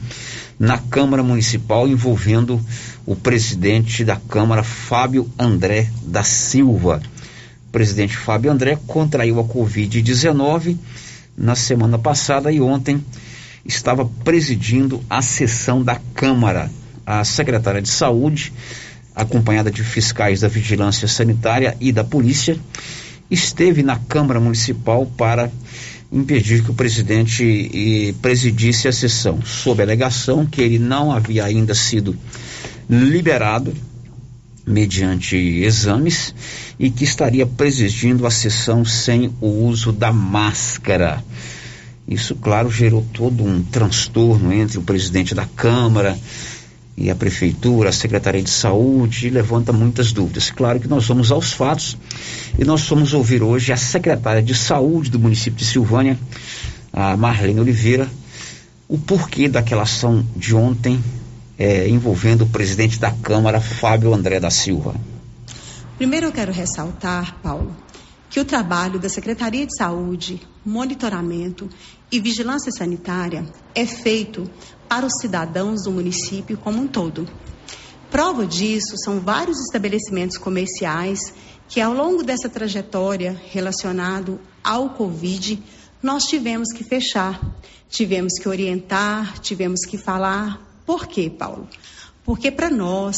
na 0.56 0.78
Câmara 0.78 1.20
Municipal 1.20 1.88
envolvendo 1.88 2.60
o 3.04 3.16
presidente 3.16 4.04
da 4.04 4.14
Câmara, 4.14 4.62
Fábio 4.62 5.28
André 5.36 5.90
da 6.04 6.22
Silva. 6.22 7.02
O 7.66 7.72
presidente 7.72 8.16
Fábio 8.16 8.52
André 8.52 8.78
contraiu 8.86 9.40
a 9.40 9.44
Covid-19 9.44 10.76
na 11.36 11.56
semana 11.56 11.98
passada 11.98 12.52
e 12.52 12.60
ontem 12.60 13.04
estava 13.64 14.08
presidindo 14.22 15.02
a 15.10 15.20
sessão 15.22 15.82
da 15.82 16.00
Câmara. 16.14 16.70
A 17.04 17.24
secretária 17.24 17.82
de 17.82 17.88
Saúde 17.88 18.52
acompanhada 19.14 19.70
de 19.70 19.82
fiscais 19.82 20.40
da 20.40 20.48
Vigilância 20.48 21.08
Sanitária 21.08 21.76
e 21.80 21.92
da 21.92 22.04
Polícia, 22.04 22.58
esteve 23.30 23.82
na 23.82 23.96
Câmara 23.96 24.40
Municipal 24.40 25.06
para 25.16 25.50
impedir 26.12 26.64
que 26.64 26.70
o 26.70 26.74
presidente 26.74 28.14
presidisse 28.20 28.88
a 28.88 28.92
sessão, 28.92 29.40
sob 29.44 29.80
a 29.80 29.84
alegação 29.84 30.44
que 30.44 30.60
ele 30.60 30.78
não 30.78 31.12
havia 31.12 31.44
ainda 31.44 31.74
sido 31.74 32.16
liberado 32.88 33.72
mediante 34.66 35.36
exames 35.36 36.34
e 36.78 36.90
que 36.90 37.04
estaria 37.04 37.46
presidindo 37.46 38.26
a 38.26 38.30
sessão 38.30 38.84
sem 38.84 39.32
o 39.40 39.46
uso 39.46 39.92
da 39.92 40.12
máscara. 40.12 41.22
Isso, 42.08 42.34
claro, 42.34 42.70
gerou 42.70 43.06
todo 43.12 43.44
um 43.44 43.62
transtorno 43.62 44.52
entre 44.52 44.78
o 44.78 44.82
presidente 44.82 45.34
da 45.34 45.46
Câmara 45.46 46.18
e 47.00 47.10
a 47.10 47.14
Prefeitura, 47.14 47.88
a 47.88 47.92
Secretaria 47.92 48.42
de 48.42 48.50
Saúde, 48.50 49.30
levanta 49.30 49.72
muitas 49.72 50.12
dúvidas. 50.12 50.50
Claro 50.50 50.78
que 50.78 50.86
nós 50.86 51.08
vamos 51.08 51.32
aos 51.32 51.52
fatos 51.52 51.96
e 52.58 52.64
nós 52.64 52.86
vamos 52.86 53.14
ouvir 53.14 53.42
hoje 53.42 53.72
a 53.72 53.76
secretária 53.76 54.42
de 54.42 54.54
Saúde 54.54 55.10
do 55.10 55.18
município 55.18 55.58
de 55.58 55.64
Silvânia, 55.64 56.18
a 56.92 57.16
Marlene 57.16 57.58
Oliveira, 57.58 58.06
o 58.86 58.98
porquê 58.98 59.48
daquela 59.48 59.82
ação 59.82 60.24
de 60.36 60.54
ontem 60.54 61.02
é, 61.58 61.88
envolvendo 61.88 62.42
o 62.42 62.48
presidente 62.48 63.00
da 63.00 63.10
Câmara, 63.10 63.60
Fábio 63.60 64.12
André 64.12 64.38
da 64.38 64.50
Silva. 64.50 64.94
Primeiro 65.96 66.26
eu 66.26 66.32
quero 66.32 66.52
ressaltar, 66.52 67.36
Paulo, 67.42 67.74
que 68.30 68.38
o 68.38 68.44
trabalho 68.44 69.00
da 69.00 69.08
Secretaria 69.08 69.66
de 69.66 69.76
Saúde, 69.76 70.40
monitoramento 70.64 71.68
e 72.12 72.20
vigilância 72.20 72.70
sanitária 72.70 73.44
é 73.74 73.84
feito 73.84 74.48
para 74.88 75.04
os 75.04 75.12
cidadãos 75.20 75.82
do 75.82 75.90
município 75.90 76.56
como 76.56 76.80
um 76.80 76.86
todo. 76.86 77.28
Prova 78.08 78.46
disso 78.46 78.96
são 79.04 79.18
vários 79.18 79.58
estabelecimentos 79.60 80.38
comerciais 80.38 81.34
que, 81.68 81.80
ao 81.80 81.92
longo 81.92 82.22
dessa 82.22 82.48
trajetória 82.48 83.40
relacionado 83.50 84.40
ao 84.62 84.90
Covid, 84.90 85.60
nós 86.00 86.24
tivemos 86.24 86.72
que 86.72 86.84
fechar, 86.84 87.40
tivemos 87.88 88.34
que 88.40 88.48
orientar, 88.48 89.40
tivemos 89.40 89.80
que 89.84 89.98
falar. 89.98 90.60
Por 90.86 91.08
quê, 91.08 91.28
Paulo? 91.28 91.68
Porque 92.24 92.50
para 92.50 92.70
nós 92.70 93.16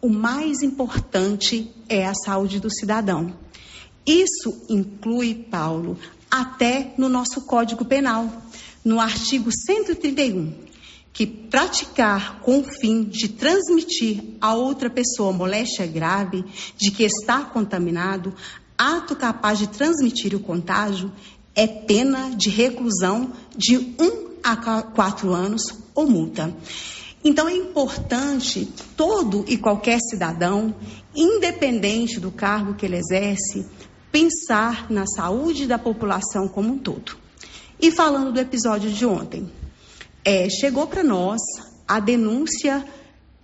o 0.00 0.08
mais 0.08 0.62
importante 0.62 1.70
é 1.88 2.06
a 2.06 2.14
saúde 2.14 2.60
do 2.60 2.70
cidadão. 2.70 3.34
Isso 4.06 4.64
inclui, 4.68 5.34
Paulo, 5.34 5.98
até 6.30 6.92
no 6.98 7.08
nosso 7.08 7.42
Código 7.42 7.84
Penal, 7.84 8.30
no 8.84 9.00
artigo 9.00 9.50
131 9.50 10.64
que 11.14 11.24
praticar 11.24 12.40
com 12.40 12.58
o 12.58 12.64
fim 12.64 13.04
de 13.04 13.28
transmitir 13.28 14.20
a 14.40 14.52
outra 14.52 14.90
pessoa 14.90 15.32
moléstia 15.32 15.86
grave 15.86 16.44
de 16.76 16.90
que 16.90 17.04
está 17.04 17.44
contaminado, 17.44 18.34
ato 18.76 19.14
capaz 19.14 19.60
de 19.60 19.68
transmitir 19.68 20.34
o 20.34 20.40
contágio, 20.40 21.12
é 21.54 21.68
pena 21.68 22.30
de 22.30 22.50
reclusão 22.50 23.32
de 23.56 23.78
um 23.78 24.24
a 24.42 24.82
quatro 24.82 25.32
anos 25.32 25.62
ou 25.94 26.10
multa. 26.10 26.52
Então 27.24 27.48
é 27.48 27.54
importante 27.54 28.68
todo 28.96 29.44
e 29.46 29.56
qualquer 29.56 30.00
cidadão, 30.00 30.74
independente 31.14 32.18
do 32.18 32.32
cargo 32.32 32.74
que 32.74 32.84
ele 32.84 32.96
exerce, 32.96 33.64
pensar 34.14 34.88
na 34.92 35.06
saúde 35.08 35.66
da 35.66 35.76
população 35.76 36.46
como 36.46 36.74
um 36.74 36.78
todo. 36.78 37.16
E 37.80 37.90
falando 37.90 38.32
do 38.32 38.38
episódio 38.38 38.88
de 38.88 39.04
ontem, 39.04 39.50
é, 40.24 40.48
chegou 40.48 40.86
para 40.86 41.02
nós 41.02 41.40
a 41.86 41.98
denúncia 41.98 42.86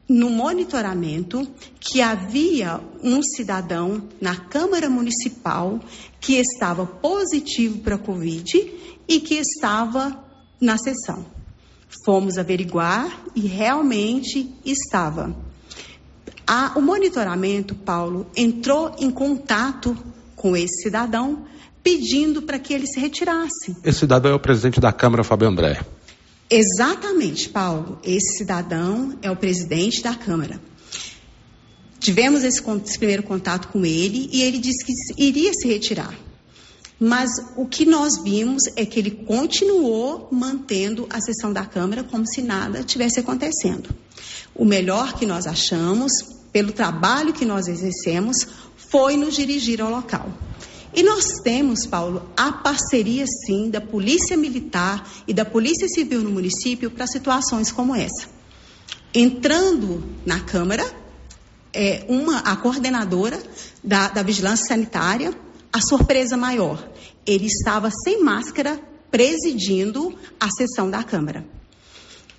no 0.08 0.30
monitoramento 0.30 1.44
que 1.80 2.00
havia 2.00 2.80
um 3.02 3.20
cidadão 3.20 4.08
na 4.20 4.36
Câmara 4.36 4.88
Municipal 4.88 5.80
que 6.20 6.34
estava 6.34 6.86
positivo 6.86 7.78
para 7.78 7.96
a 7.96 7.98
Covid 7.98 8.72
e 9.08 9.18
que 9.18 9.34
estava 9.34 10.24
na 10.60 10.78
sessão. 10.78 11.26
Fomos 12.04 12.38
averiguar 12.38 13.24
e 13.34 13.40
realmente 13.40 14.54
estava. 14.64 15.34
A, 16.46 16.74
o 16.76 16.80
monitoramento, 16.80 17.74
Paulo, 17.74 18.28
entrou 18.36 18.94
em 19.00 19.10
contato 19.10 19.96
com 20.40 20.56
esse 20.56 20.84
cidadão 20.84 21.44
pedindo 21.82 22.40
para 22.40 22.58
que 22.58 22.72
ele 22.72 22.86
se 22.86 22.98
retirasse. 22.98 23.76
Esse 23.84 24.00
cidadão 24.00 24.32
é 24.32 24.34
o 24.34 24.40
presidente 24.40 24.80
da 24.80 24.90
Câmara, 24.90 25.22
Fábio 25.22 25.46
André. 25.46 25.84
Exatamente, 26.48 27.50
Paulo. 27.50 27.98
Esse 28.02 28.38
cidadão 28.38 29.18
é 29.20 29.30
o 29.30 29.36
presidente 29.36 30.02
da 30.02 30.14
Câmara. 30.14 30.58
Tivemos 31.98 32.42
esse, 32.42 32.62
esse, 32.62 32.98
primeiro 32.98 33.22
contato 33.22 33.68
com 33.68 33.84
ele 33.84 34.30
e 34.32 34.40
ele 34.40 34.56
disse 34.56 34.82
que 34.82 34.94
iria 35.22 35.52
se 35.52 35.68
retirar. 35.68 36.14
Mas 36.98 37.30
o 37.54 37.66
que 37.66 37.84
nós 37.84 38.22
vimos 38.22 38.62
é 38.76 38.86
que 38.86 38.98
ele 38.98 39.10
continuou 39.10 40.26
mantendo 40.32 41.06
a 41.10 41.20
sessão 41.20 41.52
da 41.52 41.66
Câmara 41.66 42.02
como 42.02 42.26
se 42.26 42.40
nada 42.40 42.82
tivesse 42.82 43.20
acontecendo. 43.20 43.90
O 44.54 44.64
melhor 44.64 45.12
que 45.14 45.26
nós 45.26 45.46
achamos, 45.46 46.12
pelo 46.50 46.72
trabalho 46.72 47.34
que 47.34 47.44
nós 47.44 47.68
exercemos, 47.68 48.46
foi 48.90 49.16
nos 49.16 49.34
dirigir 49.34 49.80
ao 49.80 49.90
local. 49.90 50.30
E 50.92 51.02
nós 51.02 51.24
temos, 51.44 51.86
Paulo, 51.86 52.28
a 52.36 52.50
parceria 52.50 53.24
sim 53.46 53.70
da 53.70 53.80
Polícia 53.80 54.36
Militar 54.36 55.08
e 55.26 55.32
da 55.32 55.44
Polícia 55.44 55.88
Civil 55.88 56.20
no 56.22 56.30
município 56.30 56.90
para 56.90 57.06
situações 57.06 57.70
como 57.70 57.94
essa. 57.94 58.28
Entrando 59.14 60.02
na 60.26 60.40
Câmara, 60.40 60.84
é, 61.72 62.04
uma, 62.08 62.38
a 62.38 62.56
coordenadora 62.56 63.40
da, 63.82 64.08
da 64.08 64.22
Vigilância 64.22 64.66
Sanitária, 64.66 65.32
a 65.72 65.80
surpresa 65.80 66.36
maior, 66.36 66.84
ele 67.24 67.46
estava 67.46 67.90
sem 68.04 68.22
máscara 68.22 68.80
presidindo 69.10 70.16
a 70.40 70.48
sessão 70.50 70.90
da 70.90 71.04
Câmara. 71.04 71.44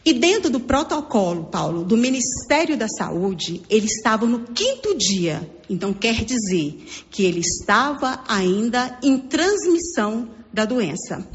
E 0.04 0.14
dentro 0.14 0.50
do 0.50 0.60
protocolo, 0.60 1.46
Paulo, 1.46 1.84
do 1.84 1.96
Ministério 1.96 2.76
da 2.76 2.88
Saúde, 2.88 3.62
ele 3.70 3.86
estava 3.86 4.26
no 4.26 4.40
quinto 4.40 4.98
dia. 4.98 5.48
Então, 5.70 5.94
quer 5.94 6.26
dizer 6.26 6.84
que 7.12 7.24
ele 7.24 7.40
estava 7.40 8.24
ainda 8.28 8.98
em 9.04 9.20
transmissão 9.20 10.30
da 10.52 10.66
doença. 10.66 11.28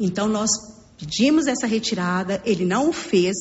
Então, 0.00 0.28
nós 0.28 0.50
pedimos 0.98 1.46
essa 1.46 1.66
retirada, 1.66 2.42
ele 2.44 2.64
não 2.64 2.88
o 2.88 2.92
fez. 2.92 3.36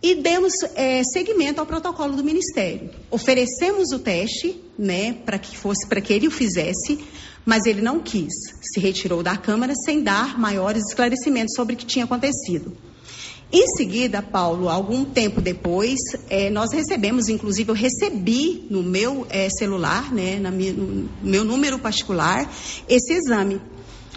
E 0.00 0.14
demos 0.14 0.52
é, 0.76 1.02
seguimento 1.02 1.60
ao 1.60 1.66
protocolo 1.66 2.14
do 2.14 2.22
Ministério. 2.22 2.90
Oferecemos 3.10 3.90
o 3.90 3.98
teste, 3.98 4.62
né, 4.78 5.12
para 5.12 5.38
que 5.38 5.56
fosse, 5.56 5.86
para 5.88 6.00
que 6.00 6.12
ele 6.12 6.28
o 6.28 6.30
fizesse, 6.30 7.00
mas 7.44 7.66
ele 7.66 7.82
não 7.82 7.98
quis. 7.98 8.32
Se 8.62 8.78
retirou 8.78 9.24
da 9.24 9.36
Câmara 9.36 9.74
sem 9.84 10.02
dar 10.02 10.38
maiores 10.38 10.84
esclarecimentos 10.88 11.54
sobre 11.56 11.74
o 11.74 11.76
que 11.76 11.84
tinha 11.84 12.04
acontecido. 12.04 12.76
Em 13.52 13.66
seguida, 13.76 14.22
Paulo, 14.22 14.68
algum 14.68 15.04
tempo 15.04 15.40
depois, 15.40 15.98
é, 16.28 16.50
nós 16.50 16.72
recebemos, 16.72 17.28
inclusive 17.28 17.70
eu 17.70 17.74
recebi 17.74 18.64
no 18.70 18.80
meu 18.80 19.26
é, 19.28 19.48
celular, 19.50 20.12
né, 20.12 20.38
minha, 20.52 20.72
no 20.72 21.08
meu 21.20 21.44
número 21.44 21.76
particular, 21.78 22.48
esse 22.88 23.12
exame. 23.12 23.60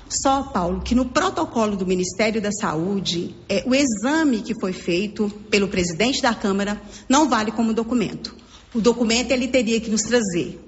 Só, 0.08 0.44
Paulo, 0.44 0.82
que 0.82 0.94
no 0.94 1.06
protocolo 1.06 1.76
do 1.76 1.88
Ministério 1.88 2.40
da 2.40 2.52
Saúde, 2.52 3.36
é, 3.50 3.64
o 3.66 3.74
exame 3.74 4.42
que 4.42 4.54
foi 4.60 4.72
feito 4.72 5.28
pelo 5.50 5.68
presidente 5.68 6.22
da 6.22 6.36
Câmara 6.36 6.80
não 7.10 7.28
vale 7.28 7.52
como 7.52 7.74
documento. 7.74 8.36
O 8.72 8.80
documento 8.80 9.32
ele 9.32 9.48
teria 9.48 9.82
que 9.82 9.90
nos 9.90 10.04
trazer 10.04 10.60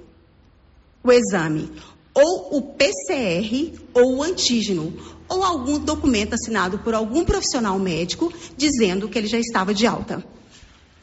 o 1.04 1.12
exame 1.12 1.70
ou 2.16 2.58
o 2.58 2.62
PCR 2.62 3.74
ou 3.94 4.16
o 4.16 4.24
antígeno, 4.24 4.94
ou 5.28 5.44
algum 5.44 5.80
documento 5.80 6.34
assinado 6.34 6.80
por 6.80 6.94
algum 6.94 7.24
profissional 7.24 7.78
médico 7.80 8.32
dizendo 8.58 9.08
que 9.10 9.18
ele 9.18 9.28
já 9.28 9.40
estava 9.40 9.74
de 9.74 9.86
alta. 9.88 10.24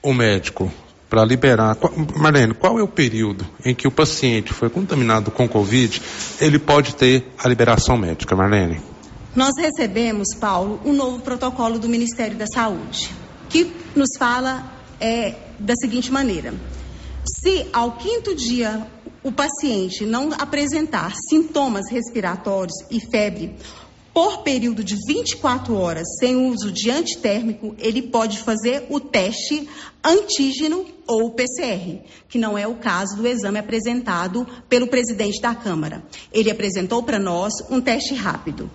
O 0.03 0.13
médico, 0.13 0.73
para 1.13 1.27
liberar. 1.27 1.77
Marlene, 2.17 2.55
qual 2.55 2.79
é 2.79 2.83
o 2.83 2.89
período 2.89 3.47
em 3.65 3.75
que 3.75 3.87
o 3.87 3.91
paciente 3.91 4.53
foi 4.53 4.71
contaminado 4.71 5.31
com 5.31 5.47
Covid, 5.47 6.01
ele 6.41 6.59
pode 6.59 6.95
ter 6.95 7.31
a 7.39 7.47
liberação 7.47 7.99
médica, 7.99 8.35
Marlene? 8.35 8.81
Nós 9.37 9.53
recebemos, 9.59 10.29
Paulo, 10.41 10.81
um 10.85 10.93
novo 10.95 11.21
protocolo 11.21 11.79
do 11.79 11.89
Ministério 11.89 12.37
da 12.37 12.47
Saúde, 12.47 13.11
que 13.51 13.73
nos 13.95 14.09
fala 14.19 14.73
é, 14.99 15.35
da 15.59 15.75
seguinte 15.75 16.11
maneira: 16.11 16.55
se 17.43 17.67
ao 17.75 17.93
quinto 17.93 18.35
dia 18.35 18.87
o 19.23 19.31
paciente 19.31 20.07
não 20.07 20.31
apresentar 20.33 21.13
sintomas 21.31 21.91
respiratórios 21.91 22.75
e 22.91 22.99
febre 23.11 23.55
por 24.13 24.43
período 24.43 24.85
de 24.85 24.97
24 25.07 25.75
horas 25.75 26.07
sem 26.19 26.37
uso 26.37 26.71
de 26.71 26.91
antitérmico, 26.91 27.75
ele 27.79 28.03
pode 28.03 28.39
fazer 28.39 28.87
o 28.91 29.01
teste 29.01 29.69
antígeno 30.05 30.85
ou 31.07 31.31
PCR, 31.31 32.01
que 32.29 32.39
não 32.39 32.57
é 32.59 32.67
o 32.67 32.75
caso 32.75 33.17
do 33.17 33.27
exame 33.27 33.59
apresentado 33.59 34.47
pelo 34.69 34.87
presidente 34.87 35.41
da 35.41 35.55
Câmara. 35.55 36.03
Ele 36.33 36.51
apresentou 36.51 37.03
para 37.03 37.19
nós 37.19 37.53
um 37.71 37.81
teste 37.81 38.15
rápido. 38.15 38.71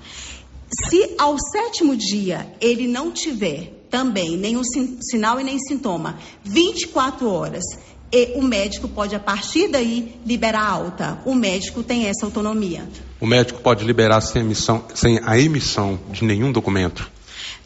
Se 0.90 1.16
ao 1.18 1.38
sétimo 1.40 1.96
dia 1.96 2.48
ele 2.60 2.88
não 2.88 3.12
tiver 3.12 3.74
também 3.90 4.36
nenhum 4.36 4.64
sinal 5.02 5.40
e 5.40 5.44
nem 5.44 5.58
sintoma, 5.60 6.18
24 6.44 7.30
horas 7.30 7.64
e 8.12 8.34
o 8.36 8.42
médico 8.42 8.88
pode, 8.88 9.16
a 9.16 9.20
partir 9.20 9.68
daí, 9.68 10.16
liberar 10.26 10.66
alta. 10.66 11.22
O 11.26 11.36
médico 11.36 11.84
tem 11.84 12.06
essa 12.06 12.26
autonomia. 12.26 12.88
O 13.20 13.26
médico 13.26 13.62
pode 13.62 13.84
liberar 13.84 14.22
sem, 14.22 14.42
emissão, 14.44 14.86
sem 14.94 15.20
a 15.24 15.40
emissão 15.40 16.00
de 16.12 16.24
nenhum 16.24 16.52
documento? 16.52 17.10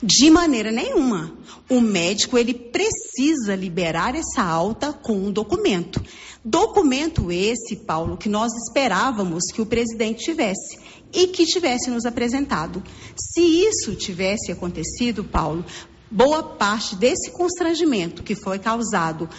De 0.02 0.30
maneira 0.30 0.72
nenhuma. 0.72 1.34
O 1.70 1.82
médico 1.82 2.38
ele 2.38 2.54
precisa 2.54 3.54
liberar 3.56 4.16
essa 4.16 4.42
alta 4.42 4.94
com 4.94 5.14
um 5.14 5.32
documento. 5.32 6.02
Documento 6.44 7.32
esse, 7.32 7.76
Paulo, 7.76 8.18
que 8.18 8.30
nós 8.30 8.52
esperávamos 8.68 9.44
que 9.54 9.62
o 9.62 9.66
presidente 9.66 10.24
tivesse 10.24 10.80
e 11.14 11.28
que 11.28 11.46
tivesse 11.46 11.90
nos 11.90 12.06
apresentado. 12.06 12.82
Se 13.16 13.42
isso 13.42 13.94
tivesse 13.96 14.52
acontecido, 14.52 15.24
Paulo, 15.24 15.66
boa 16.10 16.42
parte 16.42 16.96
desse 16.96 17.32
constrangimento 17.32 18.24
que 18.24 18.36
foi 18.36 18.58
causado 18.58 19.30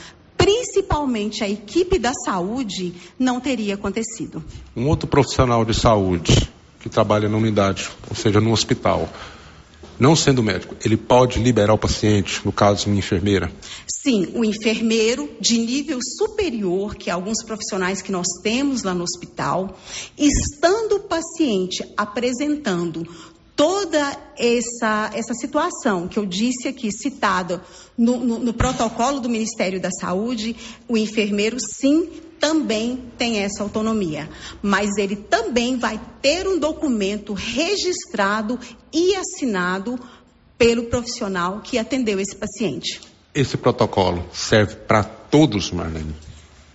principalmente 0.42 1.44
a 1.44 1.48
equipe 1.48 2.00
da 2.00 2.12
saúde, 2.12 2.92
não 3.16 3.38
teria 3.38 3.74
acontecido. 3.74 4.42
Um 4.74 4.88
outro 4.88 5.06
profissional 5.06 5.64
de 5.64 5.72
saúde 5.72 6.50
que 6.80 6.88
trabalha 6.88 7.28
na 7.28 7.36
unidade, 7.36 7.88
ou 8.10 8.16
seja, 8.16 8.40
no 8.40 8.50
hospital, 8.50 9.08
não 10.00 10.16
sendo 10.16 10.42
médico, 10.42 10.74
ele 10.84 10.96
pode 10.96 11.38
liberar 11.38 11.72
o 11.72 11.78
paciente, 11.78 12.40
no 12.44 12.50
caso, 12.50 12.88
uma 12.88 12.98
enfermeira? 12.98 13.52
Sim, 13.86 14.32
o 14.34 14.44
enfermeiro 14.44 15.30
de 15.40 15.56
nível 15.58 16.00
superior, 16.02 16.96
que 16.96 17.08
alguns 17.08 17.44
profissionais 17.44 18.02
que 18.02 18.10
nós 18.10 18.26
temos 18.42 18.82
lá 18.82 18.94
no 18.94 19.04
hospital, 19.04 19.78
estando 20.18 20.96
o 20.96 21.00
paciente 21.00 21.84
apresentando 21.96 23.06
toda 23.56 24.16
essa, 24.36 25.10
essa 25.14 25.34
situação 25.34 26.08
que 26.08 26.18
eu 26.18 26.26
disse 26.26 26.68
aqui, 26.68 26.90
citada 26.90 27.62
no, 27.96 28.18
no, 28.18 28.38
no 28.38 28.52
protocolo 28.52 29.20
do 29.20 29.28
Ministério 29.28 29.80
da 29.80 29.90
Saúde, 29.90 30.56
o 30.88 30.96
enfermeiro, 30.96 31.58
sim, 31.60 32.08
também 32.40 33.04
tem 33.16 33.38
essa 33.38 33.62
autonomia, 33.62 34.28
mas 34.60 34.90
ele 34.98 35.14
também 35.14 35.78
vai 35.78 36.00
ter 36.20 36.48
um 36.48 36.58
documento 36.58 37.34
registrado 37.34 38.58
e 38.92 39.14
assinado 39.14 39.96
pelo 40.58 40.84
profissional 40.84 41.60
que 41.60 41.78
atendeu 41.78 42.18
esse 42.18 42.34
paciente. 42.34 43.00
Esse 43.32 43.56
protocolo 43.56 44.24
serve 44.32 44.74
para 44.74 45.04
todos, 45.04 45.70
Marlene? 45.70 46.14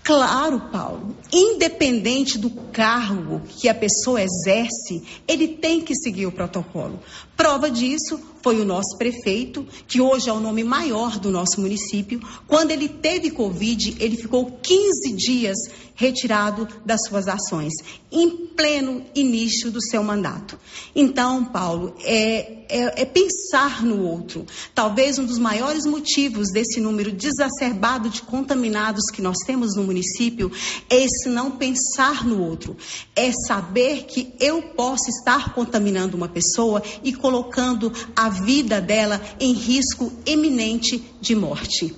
Claro, 0.08 0.62
Paulo. 0.72 1.17
Independente 1.34 2.38
do 2.38 2.50
cargo 2.72 3.41
que 3.46 3.67
a 3.67 3.76
pessoa 3.76 4.22
exerce, 4.22 5.04
ele 5.28 5.50
tem 5.50 5.82
que 5.82 5.93
seguir 5.93 6.26
o 6.26 6.32
protocolo. 6.32 6.98
Prova 7.38 7.69
disso 7.69 8.19
foi 8.41 8.60
o 8.60 8.65
nosso 8.65 8.97
prefeito, 8.97 9.65
que 9.88 10.02
hoje 10.02 10.28
é 10.28 10.34
o 10.34 10.39
nome 10.39 10.63
maior 10.63 11.19
do 11.19 11.30
nosso 11.30 11.62
município. 11.62 12.19
Quando 12.47 12.71
ele 12.71 12.89
teve 12.89 13.30
Covid, 13.30 13.95
ele 14.00 14.17
ficou 14.17 14.58
15 14.62 15.13
dias 15.13 15.58
retirado 15.97 16.67
das 16.86 17.02
suas 17.08 17.28
ações, 17.28 17.73
em 18.12 18.30
pleno 18.56 19.04
início 19.15 19.71
do 19.71 19.82
seu 19.82 20.04
mandato. 20.04 20.58
Então, 20.95 21.43
Paulo, 21.43 21.95
é, 22.04 22.65
é, 22.69 23.02
é 23.02 23.06
pensar 23.06 23.84
no 23.84 24.04
outro. 24.04 24.45
Talvez 24.76 25.17
um 25.17 25.26
dos 25.26 25.39
maiores 25.39 25.86
motivos 25.86 26.52
desse 26.52 26.80
número 26.80 27.12
desacerbado 27.12 28.10
de 28.10 28.21
contaminados 28.21 29.06
que 29.12 29.23
nós 29.23 29.38
temos 29.45 29.76
no 29.76 29.84
município 29.84 30.52
é 30.88 30.97
esse 30.97 31.28
não 31.30 31.52
pensar 31.52 32.23
no 32.23 32.43
outro. 32.43 32.78
É 33.15 33.32
saber 33.47 34.04
que 34.06 34.34
eu 34.39 34.62
posso 34.62 35.10
estar 35.10 35.56
contaminando 35.56 36.15
uma 36.15 36.30
pessoa 36.30 36.84
e 37.04 37.12
colocando 37.28 37.92
a 38.16 38.30
vida 38.30 38.80
dela 38.80 39.22
em 39.38 39.52
risco 39.52 40.13
eminente 40.26 41.04
de 41.20 41.36
morte. 41.36 41.94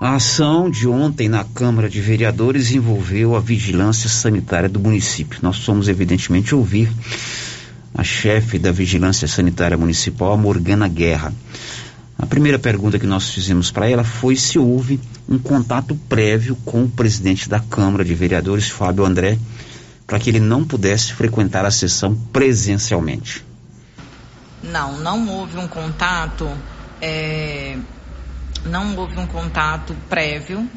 A 0.00 0.14
ação 0.14 0.70
de 0.70 0.86
ontem 0.86 1.28
na 1.28 1.42
Câmara 1.42 1.90
de 1.90 2.00
Vereadores 2.00 2.70
envolveu 2.70 3.34
a 3.34 3.40
vigilância 3.40 4.08
sanitária 4.08 4.68
do 4.68 4.78
município. 4.78 5.40
Nós 5.42 5.58
fomos, 5.64 5.88
evidentemente, 5.88 6.54
ouvir 6.54 6.88
a 7.92 8.04
chefe 8.04 8.56
da 8.56 8.70
Vigilância 8.70 9.26
Sanitária 9.26 9.76
Municipal, 9.76 10.38
Morgana 10.38 10.86
Guerra. 10.86 11.34
A 12.16 12.26
primeira 12.26 12.58
pergunta 12.58 13.00
que 13.00 13.06
nós 13.06 13.30
fizemos 13.30 13.72
para 13.72 13.90
ela 13.90 14.04
foi 14.04 14.36
se 14.36 14.60
houve 14.60 15.00
um 15.28 15.38
contato 15.38 15.96
prévio 16.08 16.56
com 16.64 16.84
o 16.84 16.88
presidente 16.88 17.48
da 17.48 17.58
Câmara 17.58 18.04
de 18.04 18.14
Vereadores, 18.14 18.68
Fábio 18.68 19.04
André, 19.04 19.36
para 20.06 20.18
que 20.18 20.30
ele 20.30 20.40
não 20.40 20.64
pudesse 20.64 21.12
frequentar 21.14 21.64
a 21.64 21.70
sessão 21.70 22.14
presencialmente. 22.14 23.44
Não, 24.62 24.98
não 24.98 25.28
houve 25.28 25.58
um 25.58 25.68
contato, 25.68 26.50
é, 27.00 27.76
não 28.64 28.96
houve 28.96 29.18
um 29.18 29.26
contato 29.26 29.94
prévio, 30.08 30.68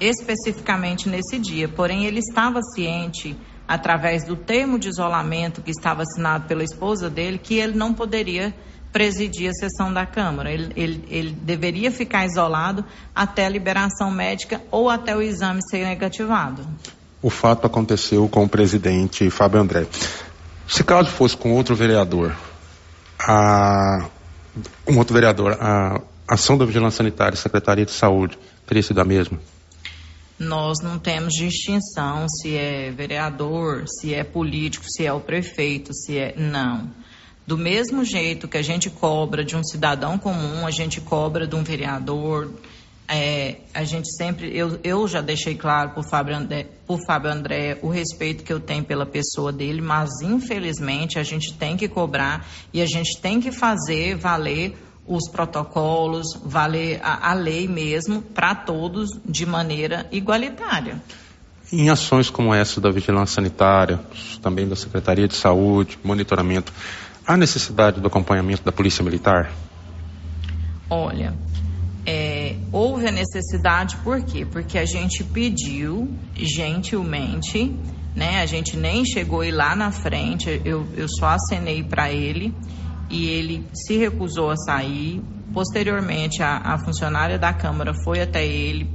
especificamente 0.00 1.08
nesse 1.08 1.38
dia. 1.38 1.68
Porém, 1.68 2.04
ele 2.04 2.20
estava 2.20 2.60
ciente, 2.62 3.36
através 3.66 4.24
do 4.24 4.36
termo 4.36 4.78
de 4.78 4.88
isolamento 4.88 5.60
que 5.60 5.70
estava 5.70 6.02
assinado 6.02 6.46
pela 6.46 6.64
esposa 6.64 7.10
dele, 7.10 7.38
que 7.38 7.54
ele 7.54 7.76
não 7.76 7.92
poderia 7.92 8.54
presidir 8.90 9.50
a 9.50 9.52
sessão 9.52 9.92
da 9.92 10.06
Câmara. 10.06 10.50
Ele, 10.50 10.72
ele, 10.74 11.04
ele, 11.10 11.30
deveria 11.32 11.90
ficar 11.90 12.24
isolado 12.24 12.82
até 13.14 13.44
a 13.44 13.48
liberação 13.50 14.10
médica 14.10 14.62
ou 14.70 14.88
até 14.88 15.14
o 15.14 15.20
exame 15.20 15.60
ser 15.68 15.84
negativado 15.84 16.66
o 17.22 17.30
fato 17.30 17.66
aconteceu 17.66 18.28
com 18.28 18.44
o 18.44 18.48
presidente 18.48 19.28
Fábio 19.30 19.60
André. 19.60 19.86
Se 20.66 20.84
caso 20.84 21.10
fosse 21.10 21.36
com 21.36 21.52
outro 21.52 21.74
vereador, 21.74 22.36
a, 23.18 24.08
um 24.86 24.98
outro 24.98 25.14
vereador, 25.14 25.56
a 25.60 26.00
ação 26.28 26.56
da 26.56 26.64
Vigilância 26.64 26.98
Sanitária 26.98 27.34
e 27.34 27.38
Secretaria 27.38 27.84
de 27.84 27.92
Saúde 27.92 28.38
teria 28.66 28.82
sido 28.82 29.00
a 29.00 29.04
mesma? 29.04 29.38
Nós 30.38 30.78
não 30.80 30.98
temos 30.98 31.34
distinção 31.34 32.28
se 32.28 32.56
é 32.56 32.92
vereador, 32.92 33.84
se 33.88 34.14
é 34.14 34.22
político, 34.22 34.84
se 34.88 35.04
é 35.04 35.12
o 35.12 35.18
prefeito, 35.18 35.92
se 35.92 36.16
é. 36.16 36.34
Não. 36.36 36.88
Do 37.44 37.58
mesmo 37.58 38.04
jeito 38.04 38.46
que 38.46 38.56
a 38.56 38.62
gente 38.62 38.88
cobra 38.88 39.42
de 39.42 39.56
um 39.56 39.64
cidadão 39.64 40.16
comum, 40.16 40.66
a 40.66 40.70
gente 40.70 41.00
cobra 41.00 41.46
de 41.46 41.56
um 41.56 41.64
vereador, 41.64 42.52
é, 43.08 43.60
a 43.72 43.84
gente 43.84 44.14
sempre, 44.14 44.54
eu, 44.54 44.78
eu 44.84 45.08
já 45.08 45.22
deixei 45.22 45.54
claro 45.54 45.90
por 45.90 46.04
Fábio, 46.04 46.36
André, 46.36 46.66
por 46.86 46.98
Fábio 47.06 47.32
André 47.32 47.78
o 47.80 47.88
respeito 47.88 48.44
que 48.44 48.52
eu 48.52 48.60
tenho 48.60 48.84
pela 48.84 49.06
pessoa 49.06 49.50
dele, 49.50 49.80
mas 49.80 50.10
infelizmente 50.22 51.18
a 51.18 51.22
gente 51.22 51.54
tem 51.54 51.74
que 51.74 51.88
cobrar 51.88 52.46
e 52.72 52.82
a 52.82 52.86
gente 52.86 53.18
tem 53.18 53.40
que 53.40 53.50
fazer 53.50 54.14
valer 54.14 54.76
os 55.06 55.26
protocolos, 55.30 56.38
valer 56.44 57.00
a, 57.02 57.30
a 57.30 57.34
lei 57.34 57.66
mesmo 57.66 58.20
para 58.20 58.54
todos 58.54 59.08
de 59.24 59.46
maneira 59.46 60.06
igualitária. 60.12 61.00
Em 61.72 61.88
ações 61.88 62.28
como 62.28 62.52
essa 62.52 62.78
da 62.78 62.90
vigilância 62.90 63.36
sanitária, 63.36 64.00
também 64.42 64.68
da 64.68 64.76
Secretaria 64.76 65.26
de 65.26 65.34
Saúde, 65.34 65.98
monitoramento, 66.04 66.72
há 67.26 67.38
necessidade 67.38 68.00
do 68.00 68.06
acompanhamento 68.06 68.62
da 68.62 68.72
Polícia 68.72 69.02
Militar? 69.02 69.50
Olha, 70.90 71.34
é, 72.10 72.56
houve 72.72 73.06
a 73.06 73.12
necessidade, 73.12 73.98
por 73.98 74.22
quê? 74.22 74.46
Porque 74.46 74.78
a 74.78 74.86
gente 74.86 75.22
pediu 75.22 76.08
gentilmente, 76.34 77.70
né? 78.16 78.40
A 78.40 78.46
gente 78.46 78.78
nem 78.78 79.04
chegou 79.04 79.44
ir 79.44 79.50
lá 79.50 79.76
na 79.76 79.92
frente, 79.92 80.62
eu, 80.64 80.86
eu 80.96 81.06
só 81.06 81.26
acenei 81.26 81.82
para 81.82 82.10
ele 82.10 82.54
e 83.10 83.28
ele 83.28 83.66
se 83.74 83.98
recusou 83.98 84.50
a 84.50 84.56
sair. 84.56 85.22
Posteriormente, 85.52 86.42
a, 86.42 86.56
a 86.56 86.78
funcionária 86.78 87.38
da 87.38 87.52
Câmara 87.52 87.92
foi 88.02 88.22
até 88.22 88.46
ele, 88.46 88.88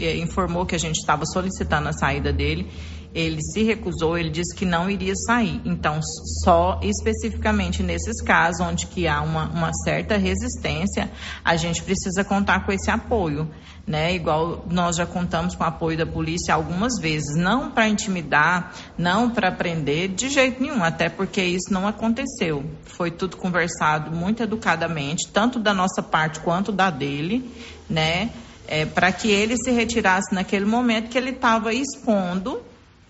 é, 0.00 0.16
informou 0.18 0.64
que 0.64 0.76
a 0.76 0.78
gente 0.78 0.98
estava 0.98 1.24
solicitando 1.26 1.88
a 1.88 1.92
saída 1.92 2.32
dele 2.32 2.70
ele 3.14 3.42
se 3.42 3.62
recusou, 3.62 4.16
ele 4.16 4.30
disse 4.30 4.54
que 4.54 4.64
não 4.64 4.88
iria 4.88 5.14
sair. 5.14 5.60
Então, 5.64 6.00
só 6.42 6.80
especificamente 6.82 7.82
nesses 7.82 8.22
casos 8.22 8.60
onde 8.60 8.86
que 8.86 9.06
há 9.06 9.20
uma, 9.20 9.48
uma 9.50 9.70
certa 9.84 10.16
resistência, 10.16 11.10
a 11.44 11.56
gente 11.56 11.82
precisa 11.82 12.24
contar 12.24 12.64
com 12.64 12.72
esse 12.72 12.90
apoio, 12.90 13.48
né? 13.86 14.14
Igual 14.14 14.64
nós 14.70 14.96
já 14.96 15.04
contamos 15.04 15.54
com 15.54 15.62
o 15.62 15.66
apoio 15.66 15.98
da 15.98 16.06
polícia 16.06 16.54
algumas 16.54 16.98
vezes, 16.98 17.36
não 17.36 17.70
para 17.70 17.88
intimidar, 17.88 18.72
não 18.96 19.28
para 19.28 19.52
prender, 19.52 20.08
de 20.08 20.28
jeito 20.28 20.62
nenhum, 20.62 20.82
até 20.82 21.08
porque 21.08 21.42
isso 21.42 21.72
não 21.72 21.86
aconteceu. 21.86 22.64
Foi 22.84 23.10
tudo 23.10 23.36
conversado 23.36 24.10
muito 24.10 24.42
educadamente, 24.42 25.28
tanto 25.30 25.58
da 25.58 25.74
nossa 25.74 26.02
parte 26.02 26.40
quanto 26.40 26.72
da 26.72 26.90
dele, 26.90 27.50
né? 27.90 28.30
É, 28.66 28.86
para 28.86 29.12
que 29.12 29.28
ele 29.28 29.56
se 29.56 29.70
retirasse 29.70 30.34
naquele 30.34 30.64
momento 30.64 31.10
que 31.10 31.18
ele 31.18 31.30
estava 31.30 31.74
expondo 31.74 32.62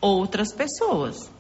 outras 0.02 0.52
pessoas. 0.52 1.30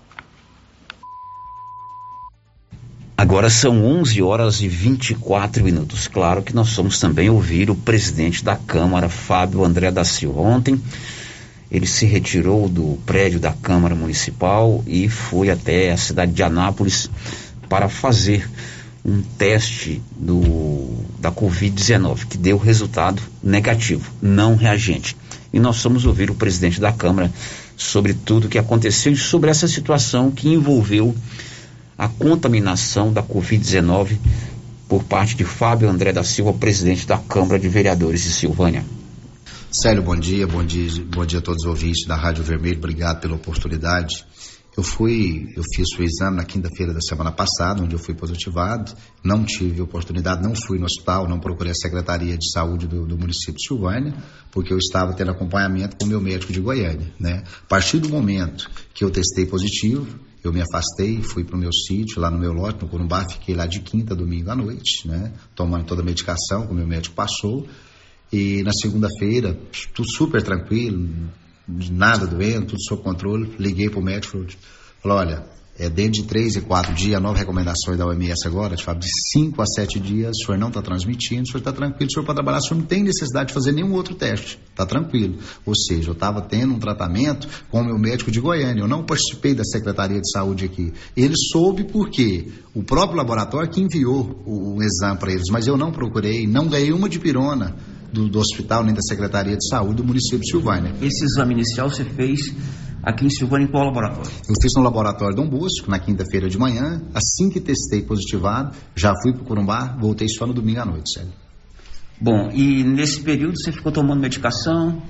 Agora 3.16 3.50
são 3.50 3.84
11 3.84 4.22
horas 4.22 4.62
e 4.62 4.68
24 4.68 5.62
minutos. 5.62 6.08
Claro 6.08 6.42
que 6.42 6.54
nós 6.54 6.74
vamos 6.74 6.98
também 6.98 7.28
ouvir 7.28 7.70
o 7.70 7.74
presidente 7.74 8.42
da 8.42 8.56
Câmara, 8.56 9.08
Fábio 9.08 9.64
André 9.64 9.90
da 9.90 10.04
Silva. 10.04 10.40
Ontem 10.40 10.80
ele 11.70 11.86
se 11.86 12.04
retirou 12.06 12.68
do 12.68 12.98
prédio 13.06 13.38
da 13.38 13.52
Câmara 13.52 13.94
Municipal 13.94 14.82
e 14.86 15.08
foi 15.08 15.50
até 15.50 15.92
a 15.92 15.96
cidade 15.96 16.32
de 16.32 16.42
Anápolis 16.42 17.08
para 17.68 17.88
fazer 17.88 18.48
um 19.04 19.22
teste 19.22 20.02
do, 20.16 20.96
da 21.18 21.32
Covid-19, 21.32 22.26
que 22.26 22.36
deu 22.36 22.56
resultado 22.56 23.22
negativo, 23.42 24.10
não 24.20 24.54
reagente. 24.54 25.16
E 25.52 25.58
nós 25.58 25.82
vamos 25.82 26.04
ouvir 26.04 26.30
o 26.30 26.34
presidente 26.34 26.80
da 26.80 26.92
Câmara 26.92 27.32
sobre 27.76 28.14
tudo 28.14 28.46
o 28.46 28.48
que 28.48 28.58
aconteceu 28.58 29.12
e 29.12 29.16
sobre 29.16 29.50
essa 29.50 29.66
situação 29.66 30.30
que 30.30 30.48
envolveu 30.48 31.14
a 31.96 32.08
contaminação 32.08 33.12
da 33.12 33.22
Covid-19 33.22 34.16
por 34.88 35.04
parte 35.04 35.34
de 35.34 35.44
Fábio 35.44 35.88
André 35.88 36.12
da 36.12 36.24
Silva, 36.24 36.52
presidente 36.52 37.06
da 37.06 37.16
Câmara 37.16 37.58
de 37.58 37.68
Vereadores 37.68 38.22
de 38.22 38.32
Silvânia. 38.32 38.84
Célio, 39.70 40.02
bom 40.02 40.16
dia, 40.16 40.46
bom 40.46 40.64
dia, 40.64 40.90
bom 41.06 41.24
dia 41.24 41.38
a 41.38 41.42
todos 41.42 41.64
os 41.64 41.68
ouvintes 41.68 42.06
da 42.06 42.14
Rádio 42.14 42.44
Vermelho, 42.44 42.76
obrigado 42.76 43.20
pela 43.20 43.34
oportunidade. 43.34 44.24
Eu 44.74 44.82
fui, 44.82 45.52
eu 45.54 45.62
fiz 45.74 45.86
o 45.98 46.02
exame 46.02 46.38
na 46.38 46.44
quinta-feira 46.44 46.94
da 46.94 47.00
semana 47.00 47.30
passada, 47.30 47.82
onde 47.82 47.94
eu 47.94 47.98
fui 47.98 48.14
positivado, 48.14 48.94
não 49.22 49.44
tive 49.44 49.82
oportunidade, 49.82 50.42
não 50.42 50.54
fui 50.54 50.78
no 50.78 50.86
hospital, 50.86 51.28
não 51.28 51.38
procurei 51.38 51.72
a 51.72 51.74
Secretaria 51.74 52.38
de 52.38 52.50
Saúde 52.50 52.86
do, 52.86 53.06
do 53.06 53.18
município 53.18 53.56
de 53.56 53.66
Silvânia, 53.66 54.14
porque 54.50 54.72
eu 54.72 54.78
estava 54.78 55.12
tendo 55.12 55.30
acompanhamento 55.30 55.96
com 55.98 56.06
o 56.06 56.08
meu 56.08 56.22
médico 56.22 56.54
de 56.54 56.60
Goiânia, 56.60 57.12
né? 57.20 57.44
A 57.64 57.66
partir 57.68 57.98
do 57.98 58.08
momento 58.08 58.70
que 58.94 59.04
eu 59.04 59.10
testei 59.10 59.44
positivo, 59.44 60.06
eu 60.42 60.50
me 60.50 60.62
afastei, 60.62 61.22
fui 61.22 61.44
para 61.44 61.54
o 61.54 61.58
meu 61.58 61.72
sítio, 61.72 62.18
lá 62.18 62.30
no 62.30 62.38
meu 62.38 62.52
lote, 62.52 62.82
no 62.82 62.88
Corumbá, 62.88 63.28
fiquei 63.28 63.54
lá 63.54 63.66
de 63.66 63.80
quinta 63.80 64.14
domingo 64.14 64.50
à 64.50 64.56
noite, 64.56 65.06
né? 65.06 65.34
Tomando 65.54 65.84
toda 65.84 66.00
a 66.00 66.04
medicação 66.04 66.66
que 66.66 66.72
o 66.72 66.74
meu 66.74 66.86
médico 66.86 67.14
passou. 67.14 67.68
E 68.32 68.62
na 68.62 68.72
segunda-feira, 68.72 69.56
tudo 69.92 70.10
super 70.10 70.42
tranquilo, 70.42 71.10
nada 71.90 72.26
doendo, 72.26 72.66
tudo 72.66 72.82
sob 72.82 73.02
controle. 73.02 73.54
Liguei 73.58 73.88
para 73.88 74.00
o 74.00 74.02
médico, 74.02 74.38
falou, 75.02 75.18
olha, 75.18 75.44
é 75.78 75.88
dentro 75.88 76.20
de 76.20 76.24
três 76.24 76.54
e 76.54 76.60
quatro 76.60 76.92
dias, 76.92 77.16
a 77.16 77.20
nova 77.20 77.38
recomendação 77.38 77.96
da 77.96 78.06
OMS 78.06 78.46
agora, 78.46 78.76
de, 78.76 79.08
cinco 79.32 79.62
a 79.62 79.66
sete 79.66 79.98
dias, 79.98 80.36
o 80.42 80.46
senhor 80.46 80.58
não 80.58 80.68
está 80.68 80.82
transmitindo, 80.82 81.42
o 81.42 81.46
senhor 81.46 81.58
está 81.60 81.72
tranquilo, 81.72 82.08
o 82.08 82.12
senhor 82.12 82.26
pode 82.26 82.36
trabalhar, 82.36 82.58
o 82.58 82.62
senhor 82.62 82.80
não 82.80 82.86
tem 82.86 83.02
necessidade 83.02 83.48
de 83.48 83.54
fazer 83.54 83.72
nenhum 83.72 83.92
outro 83.94 84.14
teste, 84.14 84.60
está 84.68 84.84
tranquilo. 84.84 85.38
Ou 85.64 85.74
seja, 85.74 86.10
eu 86.10 86.12
estava 86.12 86.42
tendo 86.42 86.74
um 86.74 86.78
tratamento 86.78 87.48
com 87.70 87.80
o 87.80 87.84
meu 87.84 87.98
médico 87.98 88.30
de 88.30 88.38
Goiânia, 88.38 88.82
eu 88.82 88.88
não 88.88 89.02
participei 89.02 89.54
da 89.54 89.64
Secretaria 89.64 90.20
de 90.20 90.30
Saúde 90.30 90.66
aqui. 90.66 90.92
Ele 91.16 91.34
soube 91.36 91.84
porque 91.84 92.48
o 92.74 92.82
próprio 92.82 93.16
laboratório 93.16 93.70
que 93.70 93.80
enviou 93.80 94.42
o, 94.44 94.76
o 94.76 94.82
exame 94.82 95.18
para 95.18 95.32
eles, 95.32 95.48
mas 95.50 95.66
eu 95.66 95.76
não 95.78 95.90
procurei, 95.90 96.46
não 96.46 96.68
ganhei 96.68 96.92
uma 96.92 97.08
de 97.08 97.18
pirona 97.18 97.74
do, 98.12 98.28
do 98.28 98.38
hospital 98.38 98.84
nem 98.84 98.94
da 98.94 99.00
Secretaria 99.00 99.56
de 99.56 99.68
Saúde 99.68 99.96
do 99.96 100.04
município 100.04 100.40
de 100.40 100.50
Silvânia. 100.50 100.94
Esse 101.00 101.24
exame 101.24 101.54
inicial 101.54 101.88
você 101.88 102.04
fez 102.04 102.54
aqui 103.02 103.26
em 103.26 103.30
Silvânia 103.30 103.64
em 103.64 103.70
qual 103.70 103.84
laboratório? 103.84 104.30
Eu 104.48 104.54
fiz 104.60 104.72
no 104.76 104.82
laboratório 104.82 105.34
Dom 105.34 105.48
Bosco, 105.48 105.90
na 105.90 105.98
quinta-feira 105.98 106.48
de 106.48 106.58
manhã. 106.58 107.02
Assim 107.14 107.50
que 107.50 107.60
testei 107.60 108.02
positivado, 108.02 108.76
já 108.94 109.12
fui 109.22 109.32
para 109.32 109.42
o 109.42 109.44
Corumbá, 109.44 109.96
voltei 109.98 110.28
só 110.28 110.46
no 110.46 110.54
domingo 110.54 110.80
à 110.80 110.84
noite, 110.84 111.14
sério. 111.14 111.32
Bom, 112.20 112.50
e 112.54 112.84
nesse 112.84 113.20
período 113.20 113.58
você 113.58 113.72
ficou 113.72 113.90
tomando 113.90 114.20
medicação? 114.20 115.02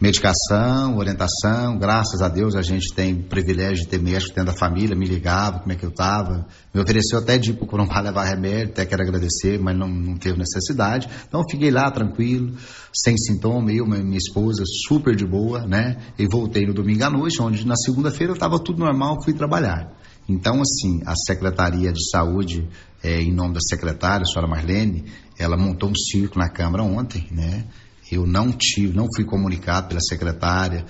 Medicação, 0.00 0.96
orientação. 0.96 1.78
Graças 1.78 2.22
a 2.22 2.28
Deus 2.28 2.54
a 2.54 2.62
gente 2.62 2.94
tem 2.94 3.12
o 3.12 3.22
privilégio 3.24 3.84
de 3.84 3.88
ter 3.88 4.00
médico 4.00 4.34
dentro 4.34 4.52
da 4.52 4.58
família, 4.58 4.96
me 4.96 5.06
ligava 5.06 5.60
como 5.60 5.72
é 5.72 5.76
que 5.76 5.84
eu 5.84 5.90
estava. 5.90 6.46
Me 6.72 6.80
ofereceu 6.80 7.18
até 7.18 7.36
de 7.36 7.50
ir 7.50 7.54
para 7.54 8.00
levar 8.00 8.24
remédio, 8.24 8.70
até 8.70 8.86
quero 8.86 9.02
agradecer, 9.02 9.60
mas 9.60 9.76
não, 9.76 9.88
não 9.88 10.16
teve 10.16 10.38
necessidade. 10.38 11.08
Então 11.28 11.42
fiquei 11.50 11.70
lá 11.70 11.90
tranquilo, 11.90 12.54
sem 12.94 13.16
sintoma, 13.18 13.70
eu, 13.72 13.86
minha 13.86 14.16
esposa, 14.16 14.64
super 14.86 15.14
de 15.14 15.26
boa, 15.26 15.66
né? 15.66 15.96
E 16.18 16.26
voltei 16.26 16.66
no 16.66 16.72
domingo 16.72 17.04
à 17.04 17.10
noite, 17.10 17.42
onde 17.42 17.66
na 17.66 17.76
segunda-feira 17.76 18.32
estava 18.32 18.58
tudo 18.58 18.78
normal, 18.78 19.22
fui 19.22 19.34
trabalhar. 19.34 19.92
Então, 20.26 20.60
assim, 20.60 21.00
a 21.04 21.14
Secretaria 21.16 21.92
de 21.92 22.08
Saúde, 22.08 22.68
é, 23.02 23.20
em 23.20 23.32
nome 23.32 23.54
da 23.54 23.60
secretária, 23.60 24.22
a 24.22 24.26
senhora 24.26 24.48
Marlene, 24.48 25.04
ela 25.36 25.56
montou 25.56 25.90
um 25.90 25.94
círculo 25.94 26.44
na 26.44 26.48
Câmara 26.48 26.84
ontem, 26.84 27.26
né? 27.32 27.64
Eu 28.10 28.26
não 28.26 28.50
tive, 28.52 28.94
não 28.94 29.06
fui 29.14 29.24
comunicado 29.24 29.88
pela 29.88 30.00
secretária. 30.00 30.84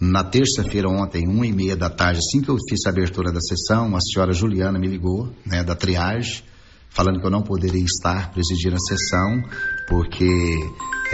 Na 0.00 0.24
terça-feira 0.24 0.88
ontem, 0.88 1.26
uma 1.28 1.46
e 1.46 1.52
meia 1.52 1.76
da 1.76 1.88
tarde, 1.88 2.18
assim 2.18 2.42
que 2.42 2.48
eu 2.48 2.56
fiz 2.68 2.84
a 2.86 2.90
abertura 2.90 3.32
da 3.32 3.40
sessão, 3.40 3.94
a 3.96 4.00
senhora 4.00 4.32
Juliana 4.32 4.78
me 4.78 4.88
ligou, 4.88 5.32
né, 5.46 5.62
da 5.62 5.74
triagem, 5.74 6.42
falando 6.90 7.20
que 7.20 7.26
eu 7.26 7.30
não 7.30 7.42
poderia 7.42 7.84
estar 7.84 8.32
presidindo 8.32 8.74
a 8.74 8.78
sessão, 8.78 9.42
porque 9.88 10.58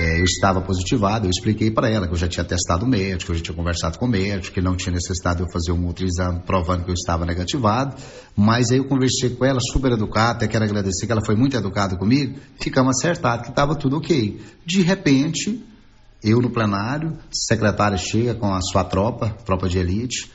é, 0.01 0.19
eu 0.19 0.25
estava 0.25 0.63
positivado. 0.63 1.27
Eu 1.27 1.31
expliquei 1.31 1.71
para 1.71 1.91
ela 1.91 2.07
que 2.07 2.15
eu 2.15 2.19
já 2.19 2.27
tinha 2.27 2.43
testado 2.43 2.87
o 2.87 2.89
médico, 2.89 3.33
eu 3.33 3.37
já 3.37 3.43
tinha 3.43 3.55
conversado 3.55 3.99
com 3.99 4.07
o 4.07 4.09
médico, 4.09 4.55
que 4.55 4.61
não 4.63 4.75
tinha 4.75 4.95
necessidade 4.95 5.37
de 5.37 5.43
eu 5.43 5.53
fazer 5.53 5.73
um 5.73 5.87
outro 5.87 6.07
exame 6.07 6.41
provando 6.41 6.85
que 6.85 6.91
eu 6.91 6.95
estava 6.95 7.27
negativado. 7.27 7.95
Mas 8.35 8.71
aí 8.71 8.79
eu 8.79 8.87
conversei 8.87 9.29
com 9.31 9.45
ela, 9.45 9.61
super 9.61 9.93
educada, 9.93 10.39
até 10.39 10.49
quero 10.49 10.65
agradecer 10.65 11.05
que 11.05 11.13
ela 11.13 11.25
foi 11.25 11.37
muito 11.37 11.55
educada 11.55 11.97
comigo. 11.97 12.39
Ficamos 12.59 12.97
acertados 12.97 13.45
que 13.45 13.51
estava 13.51 13.75
tudo 13.75 13.99
ok. 13.99 14.41
De 14.65 14.81
repente, 14.81 15.63
eu 16.25 16.41
no 16.41 16.49
plenário, 16.49 17.19
secretária 17.31 17.99
chega 17.99 18.35
com 18.35 18.55
a 18.55 18.61
sua 18.63 18.85
tropa, 18.85 19.37
tropa 19.45 19.69
de 19.69 19.79
elite 19.79 20.31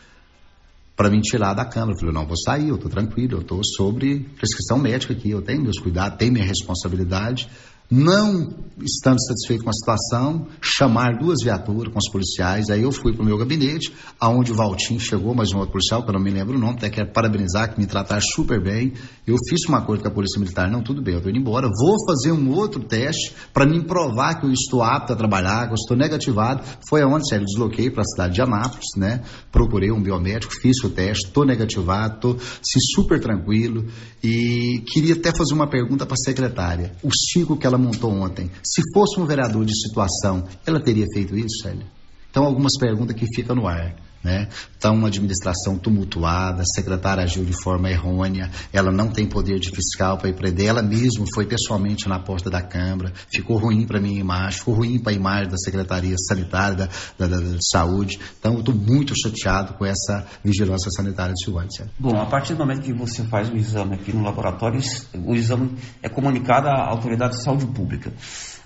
para 0.96 1.10
me 1.10 1.20
tirar 1.22 1.56
da 1.56 1.66
Câmara. 1.66 1.94
Eu 1.94 2.00
falei, 2.00 2.14
não, 2.14 2.28
vou 2.28 2.38
sair, 2.38 2.70
eu 2.70 2.76
estou 2.76 2.90
tranquilo, 2.90 3.38
eu 3.38 3.42
estou 3.42 3.62
sobre 3.64 4.20
prescrição 4.38 4.78
médica 4.78 5.14
aqui, 5.14 5.32
eu 5.32 5.42
tenho 5.42 5.64
meus 5.64 5.80
cuidados, 5.80 6.20
tenho 6.20 6.32
minha 6.32 6.46
responsabilidade 6.46 7.50
não 7.90 8.66
estando 8.84 9.22
satisfeito 9.22 9.64
com 9.64 9.70
a 9.70 9.74
situação, 9.74 10.48
chamar 10.62 11.18
duas 11.18 11.38
viaturas 11.44 11.92
com 11.94 12.00
os 12.00 12.10
policiais. 12.10 12.70
Aí 12.70 12.82
eu 12.82 12.92
fui 12.92 13.14
para 13.14 13.22
o 13.22 13.26
meu 13.26 13.38
gabinete, 13.38 13.94
aonde 14.20 14.52
o 14.52 14.56
Valtinho 14.56 15.00
chegou, 15.00 15.34
mais 15.34 15.54
um 15.54 15.58
outro 15.58 15.72
policial, 15.72 16.04
que 16.04 16.10
eu 16.10 16.14
não 16.14 16.20
me 16.20 16.30
lembro 16.30 16.56
o 16.56 16.60
nome, 16.60 16.78
até 16.78 16.90
quero 16.90 17.12
parabenizar, 17.12 17.74
que 17.74 17.80
me 17.80 17.86
trataram 17.86 18.22
super 18.22 18.62
bem. 18.62 18.94
Eu 19.26 19.38
fiz 19.50 19.62
um 19.70 19.76
acordo 19.76 20.02
com 20.02 20.10
a 20.10 20.12
Polícia 20.12 20.40
Militar, 20.40 20.70
não, 20.70 20.84
tudo 20.84 21.02
bem, 21.02 21.14
eu 21.14 21.20
estou 21.20 21.32
indo 21.32 21.40
embora. 21.40 21.68
Vou 21.68 21.96
fazer 22.06 22.32
um 22.32 22.52
outro 22.52 22.84
teste 22.84 23.34
para 23.54 23.66
me 23.66 23.84
provar 23.84 24.40
que 24.40 24.46
eu 24.46 24.52
estou 24.52 24.84
apto 24.84 25.14
a 25.14 25.16
trabalhar, 25.16 25.68
que 25.68 25.72
eu 25.72 25.76
estou 25.76 25.96
negativado. 25.96 26.64
Foi 26.90 27.02
aonde, 27.02 27.28
sério, 27.30 27.46
desloquei 27.46 27.90
para 27.90 28.02
a 28.02 28.06
cidade 28.06 28.36
de 28.36 28.42
Anápolis, 28.42 28.90
né? 28.98 29.22
Procurei 29.52 29.92
um 29.92 30.02
biomédico, 30.02 30.54
fiz 30.54 30.84
o 30.84 30.90
teste, 30.90 31.28
estou 31.28 31.46
negativado, 31.46 32.16
estou 32.16 32.36
assim, 32.36 32.80
super 32.94 33.20
tranquilo. 33.20 33.86
E 34.24 34.84
queria 34.88 35.14
até 35.14 35.32
fazer 35.32 35.54
uma 35.54 35.70
pergunta 35.70 36.06
para 36.06 36.16
a 36.16 36.18
secretária. 36.18 36.94
O 37.04 37.10
ciclo 37.12 37.58
que 37.58 37.66
ela 37.66 37.75
ela 37.76 37.78
montou 37.78 38.12
ontem, 38.12 38.50
se 38.64 38.82
fosse 38.94 39.20
um 39.20 39.26
vereador 39.26 39.66
de 39.66 39.76
situação, 39.76 40.46
ela 40.66 40.80
teria 40.80 41.06
feito 41.14 41.38
isso, 41.38 41.62
Célia? 41.62 41.86
Então, 42.32 42.46
algumas 42.46 42.78
perguntas 42.78 43.16
que 43.16 43.26
ficam 43.34 43.56
no 43.56 43.68
ar. 43.68 43.96
Né? 44.26 44.48
Então, 44.76 44.96
uma 44.96 45.08
administração 45.08 45.78
tumultuada, 45.78 46.64
a 46.64 46.66
secretária 46.66 47.24
agiu 47.24 47.46
de 47.46 47.54
forma 47.62 47.92
errônea, 47.92 48.50
ela 48.74 48.92
não 48.92 49.08
tem 49.08 49.30
poder 49.30 49.60
de 49.60 49.70
fiscal 49.70 50.18
para 50.18 50.30
ir 50.30 50.34
prender, 50.34 50.66
ela 50.66 50.82
mesma 50.82 51.28
foi 51.32 51.46
pessoalmente 51.46 52.10
na 52.10 52.18
porta 52.18 52.50
da 52.50 52.60
Câmara, 52.60 53.14
ficou 53.32 53.58
ruim 53.58 53.86
para 53.86 54.02
minha 54.02 54.20
imagem, 54.20 54.58
ficou 54.58 54.74
ruim 54.74 54.98
para 54.98 55.12
a 55.12 55.16
imagem 55.16 55.50
da 55.50 55.58
Secretaria 55.58 56.16
Sanitária 56.18 56.76
da, 56.76 56.90
da, 57.20 57.28
da, 57.28 57.38
da 57.38 57.58
Saúde. 57.72 58.18
Então, 58.40 58.54
eu 58.54 58.62
estou 58.62 58.74
muito 58.74 59.14
chateado 59.16 59.76
com 59.76 59.86
essa 59.86 60.26
vigilância 60.44 60.90
sanitária 60.90 61.36
de 61.36 61.44
Silvânia. 61.44 61.70
Bom, 62.00 62.20
a 62.20 62.26
partir 62.26 62.56
do 62.56 62.66
momento 62.66 62.82
que 62.82 62.94
você 62.94 63.24
faz 63.26 63.48
o 63.52 63.56
exame 63.56 63.94
aqui 63.94 64.12
no 64.12 64.24
laboratório, 64.24 64.82
o 65.24 65.36
exame 65.36 65.78
é 66.02 66.10
comunicado 66.10 66.68
à 66.68 66.90
Autoridade 66.90 67.38
de 67.38 67.44
Saúde 67.44 67.68
Pública. 67.68 68.12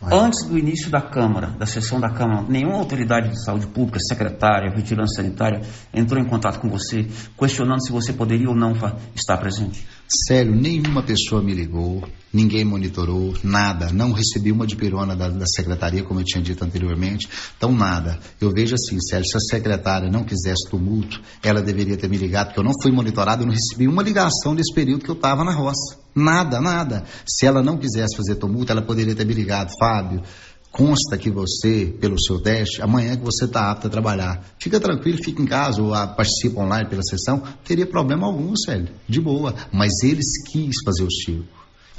Antes 0.01 0.47
do 0.47 0.57
início 0.57 0.89
da 0.89 1.01
Câmara, 1.01 1.47
da 1.47 1.65
sessão 1.65 1.99
da 1.99 2.09
Câmara, 2.09 2.45
nenhuma 2.47 2.77
autoridade 2.77 3.29
de 3.29 3.43
saúde 3.43 3.67
pública, 3.67 3.99
secretária, 3.99 4.73
vigilância 4.73 5.21
sanitária, 5.21 5.61
entrou 5.93 6.21
em 6.21 6.25
contato 6.25 6.59
com 6.59 6.69
você, 6.69 7.05
questionando 7.37 7.85
se 7.85 7.91
você 7.91 8.13
poderia 8.13 8.47
ou 8.47 8.55
não 8.55 8.73
estar 9.13 9.37
presente? 9.37 9.85
Sério, 10.11 10.55
nenhuma 10.55 11.03
pessoa 11.03 11.39
me 11.39 11.53
ligou, 11.53 12.03
ninguém 12.33 12.65
monitorou, 12.65 13.35
nada. 13.43 13.91
Não 13.93 14.11
recebi 14.11 14.51
uma 14.51 14.65
de 14.65 14.75
pirona 14.75 15.15
da, 15.15 15.29
da, 15.29 15.45
secretaria, 15.45 16.01
como 16.01 16.19
eu 16.19 16.23
tinha 16.23 16.41
dito 16.41 16.65
anteriormente. 16.65 17.29
Então, 17.55 17.71
nada. 17.71 18.19
Eu 18.41 18.51
vejo 18.51 18.73
assim, 18.73 18.99
Sério, 18.99 19.27
se 19.27 19.37
a 19.37 19.39
secretária 19.39 20.09
não 20.09 20.23
quisesse 20.23 20.67
tumulto, 20.67 21.21
ela 21.43 21.61
deveria 21.61 21.95
ter 21.95 22.09
me 22.09 22.17
ligado, 22.17 22.47
porque 22.47 22.59
eu 22.59 22.63
não 22.63 22.73
fui 22.81 22.91
monitorado, 22.91 23.43
eu 23.43 23.45
não 23.45 23.53
recebi 23.53 23.87
uma 23.87 24.01
ligação 24.01 24.55
nesse 24.55 24.73
período 24.73 25.03
que 25.03 25.11
eu 25.11 25.15
estava 25.15 25.43
na 25.43 25.53
roça. 25.53 25.99
Nada, 26.15 26.59
nada. 26.59 27.03
Se 27.23 27.45
ela 27.45 27.61
não 27.61 27.77
quisesse 27.77 28.17
fazer 28.17 28.35
tumulto, 28.35 28.71
ela 28.71 28.81
poderia 28.81 29.13
ter 29.13 29.25
me 29.25 29.33
ligado, 29.33 29.71
Fábio. 29.79 30.23
Consta 30.71 31.17
que 31.17 31.31
você, 31.31 31.93
pelo 31.99 32.19
seu 32.21 32.41
teste, 32.41 32.81
amanhã 32.81 33.17
que 33.17 33.23
você 33.23 33.45
está 33.45 33.71
apto 33.71 33.87
a 33.87 33.89
trabalhar. 33.89 34.43
Fica 34.59 34.79
tranquilo, 34.79 35.17
fica 35.23 35.41
em 35.41 35.45
casa 35.45 35.81
ou 35.81 35.91
participa 36.15 36.61
online 36.61 36.87
pela 36.87 37.01
sessão. 37.01 37.41
Teria 37.63 37.87
problema 37.87 38.27
algum, 38.27 38.55
Célio. 38.55 38.89
De 39.07 39.19
boa. 39.19 39.55
Mas 39.71 39.91
eles 40.03 40.27
quis 40.51 40.75
fazer 40.85 41.03
o 41.03 41.11
circo. 41.11 41.47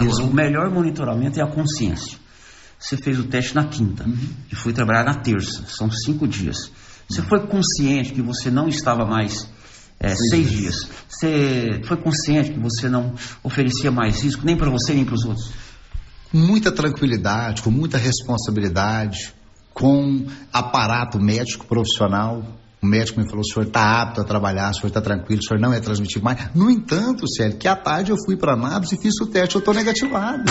Eles... 0.01 0.19
O 0.19 0.33
melhor 0.33 0.71
monitoramento 0.71 1.41
é 1.41 1.43
a 1.43 1.49
consciência. 1.49 2.17
Você 2.79 2.97
fez 2.97 3.19
o 3.19 3.25
teste 3.25 3.55
na 3.55 3.65
quinta 3.65 4.05
uhum. 4.05 4.17
e 4.51 4.55
foi 4.55 4.73
trabalhar 4.73 5.05
na 5.05 5.15
terça. 5.15 5.65
São 5.67 5.91
cinco 5.91 6.27
dias. 6.27 6.71
Você 7.09 7.21
uhum. 7.21 7.27
foi 7.27 7.41
consciente 7.47 8.13
que 8.13 8.23
você 8.23 8.51
não 8.51 8.69
estava 8.69 9.05
mais 9.05 9.47
é, 9.99 10.15
seis 10.15 10.51
dias. 10.51 10.89
Você 11.09 11.83
foi 11.85 11.99
consciente 11.99 12.53
que 12.53 12.59
você 12.59 12.89
não 12.89 13.15
oferecia 13.43 13.91
mais 13.91 14.23
risco 14.23 14.47
nem 14.47 14.57
para 14.57 14.71
você 14.71 14.95
nem 14.95 15.05
para 15.05 15.15
os 15.15 15.25
outros? 15.25 15.51
Muita 16.33 16.71
tranquilidade, 16.73 17.63
com 17.63 17.71
muita 17.71 17.99
responsabilidade, 17.99 19.33
com 19.73 20.27
aparato 20.53 21.19
médico 21.19 21.67
profissional. 21.67 22.43
O 22.83 22.87
médico 22.87 23.21
me 23.21 23.27
falou: 23.27 23.43
o 23.43 23.45
senhor 23.45 23.67
está 23.67 24.03
apto 24.03 24.21
a 24.21 24.25
trabalhar, 24.25 24.71
o 24.71 24.75
senhor 24.75 24.89
está 24.89 25.01
tranquilo, 25.01 25.41
o 25.41 25.45
senhor 25.45 25.61
não 25.61 25.73
é 25.73 25.81
transmitido 25.81 26.25
mais. 26.25 26.55
No 26.55 26.71
entanto, 26.71 27.29
Célio, 27.29 27.59
que 27.59 27.69
à 27.69 27.77
tarde 27.77 28.11
eu 28.11 28.17
fui 28.25 28.37
para 28.37 28.57
Nápoles 28.57 28.93
e 28.93 29.01
fiz 29.01 29.15
o 29.21 29.27
teste, 29.27 29.57
eu 29.57 29.59
estou 29.59 29.75
negativado. 29.75 30.45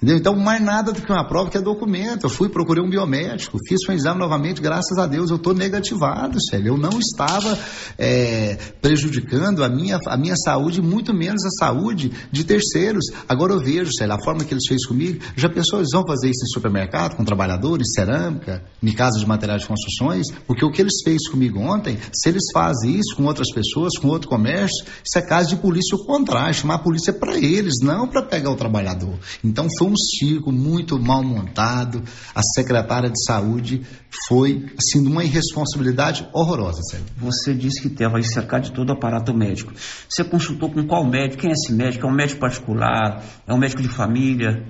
Entendeu? 0.00 0.16
Então, 0.16 0.36
mais 0.36 0.62
nada 0.62 0.92
do 0.92 1.02
que 1.02 1.10
uma 1.10 1.26
prova 1.26 1.50
que 1.50 1.58
é 1.58 1.60
documento. 1.60 2.24
Eu 2.24 2.30
fui, 2.30 2.48
procurei 2.48 2.82
um 2.82 2.88
biomédico, 2.88 3.58
fiz 3.68 3.80
um 3.88 3.92
exame 3.92 4.20
novamente, 4.20 4.60
graças 4.60 4.96
a 4.96 5.06
Deus 5.06 5.30
eu 5.30 5.36
estou 5.36 5.52
negativado, 5.52 6.38
Célio. 6.40 6.74
Eu 6.74 6.78
não 6.78 7.00
estava 7.00 7.58
é, 7.98 8.56
prejudicando 8.80 9.64
a 9.64 9.68
minha, 9.68 9.98
a 10.06 10.16
minha 10.16 10.36
saúde, 10.36 10.80
muito 10.80 11.12
menos 11.12 11.44
a 11.44 11.50
saúde 11.50 12.12
de 12.30 12.44
terceiros. 12.44 13.06
Agora 13.28 13.52
eu 13.52 13.58
vejo, 13.58 13.92
Célio, 13.92 14.14
a 14.14 14.22
forma 14.22 14.44
que 14.44 14.54
eles 14.54 14.68
fez 14.68 14.86
comigo. 14.86 15.20
Já 15.36 15.48
pensou, 15.48 15.80
eles 15.80 15.90
vão 15.92 16.06
fazer 16.06 16.30
isso 16.30 16.44
em 16.44 16.52
supermercado, 16.52 17.16
com 17.16 17.24
trabalhadores, 17.24 17.88
cerâmica, 17.92 18.62
em 18.80 18.92
casa 18.92 19.18
de 19.18 19.26
materiais 19.26 19.62
de 19.62 19.68
construções? 19.68 20.28
Porque 20.46 20.64
o 20.64 20.70
que 20.70 20.80
eles 20.80 21.02
fez 21.02 21.28
comigo 21.28 21.58
ontem, 21.58 21.98
se 22.12 22.28
eles 22.28 22.44
fazem 22.52 22.96
isso 22.96 23.16
com 23.16 23.24
outras 23.24 23.52
pessoas, 23.52 23.98
com 23.98 24.06
outro 24.06 24.28
comércio, 24.28 24.84
isso 25.04 25.18
é 25.18 25.22
caso 25.22 25.48
de 25.48 25.56
polícia 25.56 25.96
o 25.96 26.04
contrário, 26.04 26.54
chamar 26.54 26.74
a 26.74 26.78
polícia 26.78 27.12
para 27.12 27.36
eles, 27.36 27.74
não 27.82 28.06
para 28.06 28.22
pegar 28.22 28.52
o 28.52 28.56
trabalhador. 28.56 29.18
Então 29.42 29.66
foi 29.76 29.87
um 29.88 29.96
circo 29.96 30.52
muito 30.52 30.98
mal 30.98 31.22
montado. 31.22 32.02
A 32.34 32.42
secretária 32.42 33.10
de 33.10 33.22
saúde 33.24 33.82
foi, 34.28 34.66
assim, 34.78 35.06
uma 35.06 35.24
irresponsabilidade 35.24 36.28
horrorosa, 36.32 36.80
sério. 36.82 37.06
Você 37.16 37.54
disse 37.54 37.80
que 37.80 37.88
estava 37.88 38.22
cercado 38.22 38.64
de 38.64 38.72
todo 38.72 38.90
o 38.90 38.92
aparato 38.92 39.34
médico. 39.34 39.72
Você 40.08 40.24
consultou 40.24 40.70
com 40.70 40.86
qual 40.86 41.04
médico? 41.04 41.42
Quem 41.42 41.50
é 41.50 41.54
esse 41.54 41.72
médico? 41.72 42.06
É 42.06 42.10
um 42.10 42.14
médico 42.14 42.40
particular? 42.40 43.24
É 43.46 43.52
um 43.52 43.58
médico 43.58 43.82
de 43.82 43.88
família? 43.88 44.64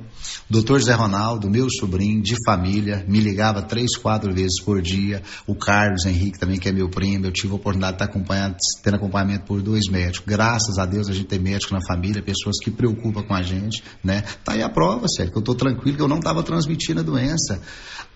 Doutor 0.51 0.81
Zé 0.81 0.95
Ronaldo, 0.95 1.51
meu 1.51 1.69
sobrinho 1.71 2.23
de 2.23 2.35
família, 2.45 3.05
me 3.07 3.21
ligava 3.21 3.63
três, 3.63 3.97
quatro 3.97 4.33
vezes 4.33 4.63
por 4.63 4.81
dia. 4.81 5.23
O 5.47 5.55
Carlos 5.55 6.07
Henrique 6.07 6.39
também, 6.39 6.59
que 6.59 6.69
é 6.69 6.73
meu 6.73 6.89
primo, 6.89 7.27
eu 7.27 7.33
tive 7.33 7.53
a 7.53 7.57
oportunidade 7.57 7.99
de 7.99 8.03
estar 8.03 8.11
acompanhando, 8.11 8.57
tendo 8.83 8.97
acompanhamento 8.97 9.45
por 9.45 9.61
dois 9.61 9.89
médicos. 9.91 10.27
Graças 10.27 10.79
a 10.79 10.87
Deus 10.87 11.09
a 11.09 11.13
gente 11.13 11.27
tem 11.27 11.39
médico 11.39 11.75
na 11.75 11.81
família, 11.87 12.23
pessoas 12.23 12.57
que 12.63 12.71
preocupam 12.71 13.23
com 13.23 13.35
a 13.35 13.43
gente, 13.43 13.83
né? 14.03 14.23
Tá 14.45 14.53
aí 14.53 14.63
a 14.63 14.69
prova, 14.69 15.07
sério, 15.09 15.33
que 15.33 15.39
eu 15.39 15.43
tô 15.43 15.55
tranquilo, 15.55 15.97
que 15.97 16.03
eu 16.03 16.09
não 16.09 16.19
estava 16.19 16.43
transmitindo 16.43 17.01
a 17.01 17.03
doença. 17.03 17.61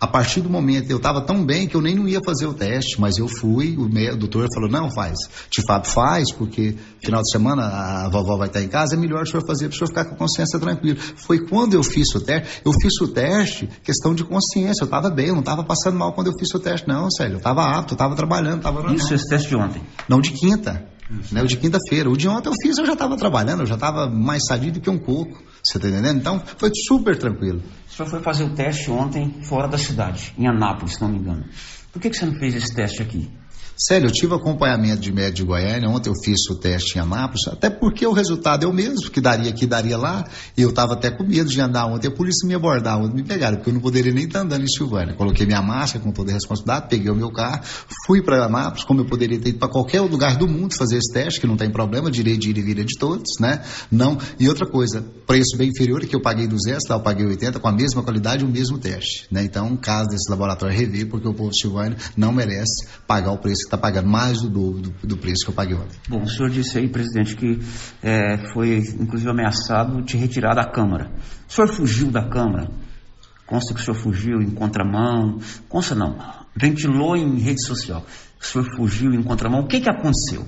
A 0.00 0.06
partir 0.06 0.40
do 0.40 0.50
momento, 0.50 0.90
eu 0.90 0.96
estava 0.96 1.20
tão 1.20 1.44
bem 1.44 1.68
que 1.68 1.76
eu 1.76 1.80
nem 1.80 1.94
não 1.94 2.08
ia 2.08 2.20
fazer 2.24 2.46
o 2.46 2.54
teste, 2.54 3.00
mas 3.00 3.18
eu 3.18 3.28
fui, 3.28 3.76
o, 3.76 3.84
o 3.84 4.16
doutor 4.16 4.48
falou, 4.52 4.68
não, 4.68 4.90
faz. 4.92 5.16
Te 5.48 5.62
Fábio 5.64 5.90
faz, 5.90 6.32
porque 6.32 6.74
final 7.04 7.22
de 7.22 7.30
semana 7.30 7.62
a 7.62 8.08
vovó 8.08 8.36
vai 8.36 8.48
estar 8.48 8.62
em 8.62 8.68
casa, 8.68 8.96
é 8.96 8.98
melhor 8.98 9.22
o 9.22 9.26
senhor 9.26 9.46
fazer 9.46 9.68
para 9.68 9.74
o 9.74 9.78
senhor 9.78 9.88
ficar 9.88 10.04
com 10.06 10.14
a 10.14 10.18
consciência 10.18 10.58
tranquila. 10.58 10.98
Foi 11.16 11.46
quando 11.46 11.74
eu 11.74 11.82
fiz 11.92 12.14
o 12.14 12.20
teste, 12.20 12.62
eu 12.64 12.72
fiz 12.72 13.00
o 13.00 13.08
teste, 13.08 13.68
questão 13.82 14.14
de 14.14 14.24
consciência, 14.24 14.82
eu 14.82 14.86
estava 14.86 15.10
bem, 15.10 15.26
eu 15.26 15.34
não 15.34 15.40
estava 15.40 15.62
passando 15.64 15.98
mal 15.98 16.12
quando 16.12 16.28
eu 16.28 16.38
fiz 16.38 16.48
o 16.54 16.58
teste, 16.58 16.88
não, 16.88 17.10
sério, 17.10 17.34
eu 17.34 17.38
estava 17.38 17.62
apto, 17.78 17.92
eu 17.92 17.96
estava 17.96 18.14
trabalhando, 18.14 18.58
estava. 18.58 18.94
Isso, 18.94 19.14
esse 19.14 19.28
teste 19.28 19.48
de 19.48 19.56
ontem? 19.56 19.82
Não, 20.08 20.20
de 20.20 20.30
quinta. 20.32 20.90
Né, 21.30 21.42
o 21.42 21.46
de 21.46 21.58
quinta-feira. 21.58 22.08
O 22.08 22.16
de 22.16 22.26
ontem 22.26 22.48
eu 22.48 22.54
fiz, 22.62 22.78
eu 22.78 22.86
já 22.86 22.94
estava 22.94 23.16
trabalhando, 23.16 23.60
eu 23.60 23.66
já 23.66 23.74
estava 23.74 24.08
mais 24.08 24.46
sadio 24.46 24.72
do 24.72 24.80
que 24.80 24.88
um 24.88 24.98
coco. 24.98 25.42
Você 25.62 25.76
está 25.76 25.88
entendendo? 25.88 26.18
Então 26.18 26.42
foi 26.56 26.70
super 26.86 27.18
tranquilo. 27.18 27.62
O 27.86 27.92
senhor 27.92 28.08
foi 28.08 28.20
fazer 28.20 28.44
o 28.44 28.54
teste 28.54 28.90
ontem 28.90 29.42
fora 29.42 29.68
da 29.68 29.76
cidade, 29.76 30.32
em 30.38 30.48
Anápolis, 30.48 30.94
se 30.94 31.02
não 31.02 31.08
me 31.08 31.18
engano. 31.18 31.44
Por 31.92 32.00
que, 32.00 32.08
que 32.08 32.16
você 32.16 32.24
não 32.24 32.34
fez 32.38 32.54
esse 32.54 32.74
teste 32.74 33.02
aqui? 33.02 33.30
Sério, 33.84 34.06
eu 34.06 34.12
tive 34.12 34.32
acompanhamento 34.32 35.00
de 35.00 35.12
médico 35.12 35.38
de 35.38 35.42
Goiânia, 35.42 35.88
ontem 35.88 36.08
eu 36.08 36.14
fiz 36.22 36.38
o 36.48 36.54
teste 36.54 36.96
em 36.96 37.00
Anápolis, 37.00 37.48
até 37.48 37.68
porque 37.68 38.06
o 38.06 38.12
resultado 38.12 38.64
é 38.64 38.68
o 38.68 38.72
mesmo, 38.72 39.10
que 39.10 39.20
daria 39.20 39.50
aqui, 39.50 39.66
daria 39.66 39.98
lá, 39.98 40.24
e 40.56 40.62
eu 40.62 40.68
estava 40.68 40.92
até 40.92 41.10
com 41.10 41.24
medo 41.24 41.50
de 41.50 41.60
andar 41.60 41.86
ontem, 41.86 42.06
a 42.06 42.10
polícia 42.12 42.46
me 42.46 42.54
abordar 42.54 43.00
ontem, 43.00 43.16
me 43.16 43.24
pegaram, 43.24 43.56
porque 43.56 43.70
eu 43.70 43.74
não 43.74 43.80
poderia 43.80 44.12
nem 44.12 44.26
estar 44.26 44.38
tá 44.38 44.44
andando 44.44 44.62
em 44.62 44.68
Silvânia. 44.68 45.14
Coloquei 45.14 45.46
minha 45.46 45.60
máscara 45.60 46.04
com 46.04 46.12
toda 46.12 46.30
a 46.30 46.34
responsabilidade, 46.34 46.86
peguei 46.90 47.10
o 47.10 47.14
meu 47.16 47.32
carro, 47.32 47.60
fui 48.06 48.22
para 48.22 48.44
Anápolis, 48.44 48.84
como 48.84 49.00
eu 49.00 49.04
poderia 49.04 49.40
ter 49.40 49.48
ido 49.48 49.58
para 49.58 49.68
qualquer 49.68 50.00
lugar 50.02 50.36
do 50.36 50.46
mundo 50.46 50.76
fazer 50.76 50.98
esse 50.98 51.12
teste, 51.12 51.40
que 51.40 51.48
não 51.48 51.56
tem 51.56 51.68
problema, 51.68 52.08
direito 52.08 52.38
de 52.38 52.50
ir 52.50 52.58
e 52.58 52.62
vir 52.62 52.84
de 52.84 52.96
todos, 52.96 53.32
né? 53.40 53.64
Não. 53.90 54.16
E 54.38 54.48
outra 54.48 54.64
coisa, 54.64 55.04
preço 55.26 55.56
bem 55.56 55.70
inferior, 55.70 56.06
que 56.06 56.14
eu 56.14 56.22
paguei 56.22 56.46
200, 56.46 56.88
lá 56.88 56.96
eu 56.96 57.00
paguei 57.00 57.26
80, 57.26 57.58
com 57.58 57.66
a 57.66 57.72
mesma 57.72 58.04
qualidade 58.04 58.44
o 58.44 58.48
mesmo 58.48 58.78
teste, 58.78 59.26
né? 59.28 59.42
Então, 59.42 59.76
caso 59.76 60.08
desse 60.08 60.30
laboratório 60.30 60.76
rever, 60.76 61.08
porque 61.08 61.26
o 61.26 61.34
povo 61.34 61.50
de 61.50 61.60
Silvânia 61.60 61.96
não 62.16 62.30
merece 62.30 62.86
pagar 63.08 63.32
o 63.32 63.38
preço 63.38 63.71
está 63.72 63.78
pagando, 63.78 64.08
mais 64.08 64.42
do 64.42 64.50
dobro 64.50 64.82
do, 64.82 65.06
do, 65.06 65.16
preço 65.16 65.44
que 65.44 65.50
eu 65.50 65.54
paguei 65.54 65.74
ontem. 65.74 65.98
Bom, 66.08 66.22
o 66.22 66.28
senhor 66.28 66.50
disse 66.50 66.78
aí, 66.78 66.88
presidente, 66.88 67.34
que 67.34 67.58
é, 68.02 68.52
foi 68.52 68.78
inclusive 69.00 69.30
ameaçado 69.30 70.02
de 70.02 70.16
retirar 70.18 70.54
da 70.54 70.70
Câmara. 70.70 71.10
O 71.48 71.52
senhor 71.52 71.68
fugiu 71.68 72.10
da 72.10 72.28
Câmara? 72.28 72.70
Consta 73.46 73.74
que 73.74 73.80
o 73.80 73.82
senhor 73.82 73.96
fugiu 73.96 74.42
em 74.42 74.50
contramão? 74.50 75.38
Consta 75.68 75.94
não, 75.94 76.18
ventilou 76.54 77.16
em 77.16 77.38
rede 77.38 77.64
social. 77.64 78.04
O 78.40 78.44
senhor 78.44 78.66
fugiu 78.76 79.14
em 79.14 79.22
contramão. 79.22 79.60
O 79.60 79.66
que, 79.66 79.80
que 79.80 79.88
aconteceu? 79.88 80.44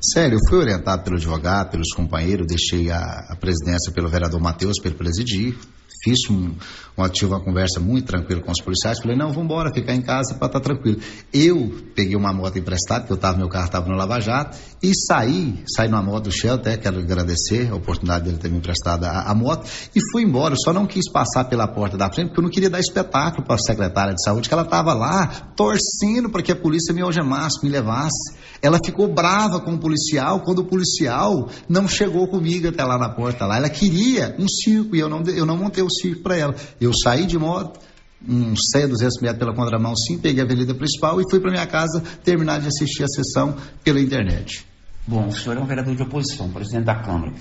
Sério, 0.00 0.36
eu 0.36 0.48
fui 0.48 0.58
orientado 0.58 1.02
pelo 1.02 1.16
advogado, 1.16 1.70
pelos 1.70 1.92
companheiros, 1.92 2.46
deixei 2.46 2.90
a, 2.90 2.98
a 3.30 3.36
presidência 3.36 3.92
pelo 3.92 4.08
vereador 4.08 4.40
Matheus 4.40 4.76
ele 4.84 4.94
presidir, 4.94 5.56
fiz 6.02 6.30
um, 6.30 6.54
um, 6.98 7.08
tive 7.08 7.32
uma 7.32 7.40
conversa 7.40 7.80
muito 7.80 8.06
tranquila 8.06 8.40
com 8.42 8.50
os 8.50 8.60
policiais, 8.60 8.98
falei, 8.98 9.16
não, 9.16 9.28
vamos 9.28 9.44
embora, 9.44 9.72
ficar 9.72 9.94
em 9.94 10.02
casa 10.02 10.34
para 10.34 10.46
estar 10.46 10.60
tá 10.60 10.60
tranquilo. 10.60 10.98
Eu 11.32 11.74
peguei 11.94 12.16
uma 12.16 12.32
moto 12.32 12.58
emprestada, 12.58 13.00
porque 13.00 13.12
eu 13.12 13.16
tava, 13.16 13.38
meu 13.38 13.48
carro 13.48 13.66
estava 13.66 13.88
no 13.88 13.96
Lava 13.96 14.20
Jato, 14.20 14.56
e 14.82 14.92
saí, 14.94 15.62
saí 15.74 15.88
numa 15.88 16.02
moto 16.02 16.24
do 16.24 16.32
Shell, 16.32 16.54
até 16.54 16.76
quero 16.76 16.98
agradecer 16.98 17.70
a 17.70 17.74
oportunidade 17.74 18.24
dele 18.24 18.38
ter 18.38 18.50
me 18.50 18.58
emprestado 18.58 19.04
a, 19.04 19.30
a 19.30 19.34
moto, 19.34 19.68
e 19.94 20.00
fui 20.10 20.22
embora, 20.22 20.54
eu 20.54 20.58
só 20.58 20.72
não 20.72 20.86
quis 20.86 21.10
passar 21.10 21.44
pela 21.44 21.66
porta 21.66 21.96
da 21.96 22.10
frente, 22.10 22.28
porque 22.28 22.40
eu 22.40 22.44
não 22.44 22.50
queria 22.50 22.70
dar 22.70 22.80
espetáculo 22.80 23.44
para 23.44 23.56
a 23.56 23.58
secretária 23.58 24.14
de 24.14 24.22
saúde, 24.22 24.48
que 24.48 24.54
ela 24.54 24.64
estava 24.64 24.94
lá, 24.94 25.26
torcendo 25.56 26.30
para 26.30 26.42
que 26.42 26.52
a 26.52 26.56
polícia 26.56 26.94
me 26.94 27.02
algemasse, 27.02 27.62
me 27.62 27.70
levasse. 27.70 28.34
Ela 28.62 28.78
ficou 28.84 29.12
brava 29.12 29.60
com 29.60 29.74
o 29.74 29.78
policial, 29.78 30.40
quando 30.40 30.60
o 30.60 30.64
policial 30.64 31.48
não 31.68 31.86
chegou 31.86 32.26
comigo 32.28 32.68
até 32.68 32.82
lá 32.84 32.98
na 32.98 33.08
porta 33.08 33.46
lá. 33.46 33.56
Ela 33.56 33.68
queria 33.68 34.34
um 34.38 34.48
circo, 34.48 34.96
e 34.96 35.00
eu 35.00 35.08
não, 35.08 35.22
eu 35.22 35.44
não 35.44 35.56
montei 35.56 35.82
o 35.82 35.90
circo 35.90 36.22
para 36.22 36.36
ela. 36.36 36.54
Eu 36.80 36.85
saí 36.92 37.26
de 37.26 37.38
moto, 37.38 37.80
uns 38.26 38.60
100, 38.72 38.88
200 38.88 39.20
metros 39.20 39.38
pela 39.38 39.54
contramão, 39.54 39.94
sim, 39.96 40.18
peguei 40.18 40.42
a 40.42 40.44
avenida 40.44 40.74
principal 40.74 41.20
e 41.20 41.24
fui 41.30 41.40
para 41.40 41.50
minha 41.50 41.66
casa 41.66 42.02
terminar 42.24 42.60
de 42.60 42.68
assistir 42.68 43.04
a 43.04 43.08
sessão 43.08 43.56
pela 43.84 44.00
internet. 44.00 44.66
Bom, 45.06 45.28
o 45.28 45.32
senhor 45.32 45.56
é 45.56 45.60
um 45.60 45.66
vereador 45.66 45.94
de 45.94 46.02
oposição, 46.02 46.50
presidente 46.50 46.84
da 46.84 46.96
Câmara. 46.96 47.32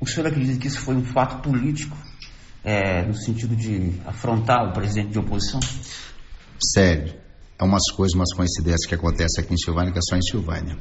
O 0.00 0.06
senhor 0.06 0.26
acredita 0.26 0.58
que 0.58 0.68
isso 0.68 0.80
foi 0.80 0.94
um 0.94 1.04
fato 1.04 1.42
político, 1.42 1.96
é, 2.64 3.02
no 3.06 3.14
sentido 3.14 3.54
de 3.54 3.92
afrontar 4.06 4.68
o 4.68 4.72
presidente 4.72 5.10
de 5.10 5.18
oposição? 5.18 5.60
Sério, 6.74 7.14
é 7.58 7.64
umas 7.64 7.90
coisas, 7.90 8.14
umas 8.14 8.32
coincidências 8.32 8.86
que 8.86 8.94
acontecem 8.94 9.44
aqui 9.44 9.52
em 9.52 9.58
Silvânia, 9.58 9.92
que 9.92 9.98
é 9.98 10.02
só 10.02 10.16
em 10.16 10.22
Silvânia. 10.22 10.78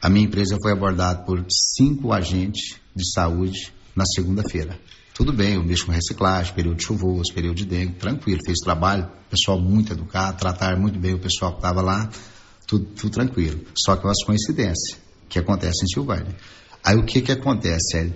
A 0.00 0.08
minha 0.08 0.24
empresa 0.24 0.56
foi 0.62 0.72
abordada 0.72 1.22
por 1.24 1.44
cinco 1.50 2.12
agentes 2.12 2.80
de 2.96 3.12
saúde 3.12 3.70
na 3.94 4.04
segunda-feira. 4.06 4.78
Tudo 5.20 5.34
bem, 5.34 5.62
mexo 5.62 5.84
com 5.84 5.92
reciclagem, 5.92 6.54
período 6.54 6.82
chuvoso, 6.82 7.34
período 7.34 7.56
de 7.56 7.66
dengue, 7.66 7.92
tranquilo, 7.92 8.40
fez 8.42 8.58
trabalho, 8.60 9.06
pessoal 9.28 9.60
muito 9.60 9.92
educado, 9.92 10.38
tratar 10.38 10.78
muito 10.78 10.98
bem 10.98 11.12
o 11.12 11.18
pessoal 11.18 11.52
que 11.52 11.58
estava 11.58 11.82
lá, 11.82 12.08
tudo, 12.66 12.86
tudo 12.86 13.12
tranquilo. 13.12 13.60
Só 13.74 13.96
que 13.96 14.08
as 14.08 14.24
coincidências 14.24 14.98
que 15.28 15.38
acontecem 15.38 15.84
em 15.84 15.88
Silvânia. 15.88 16.34
Aí 16.82 16.96
o 16.96 17.04
que 17.04 17.20
que 17.20 17.32
acontece, 17.32 17.98
Hélio? 17.98 18.14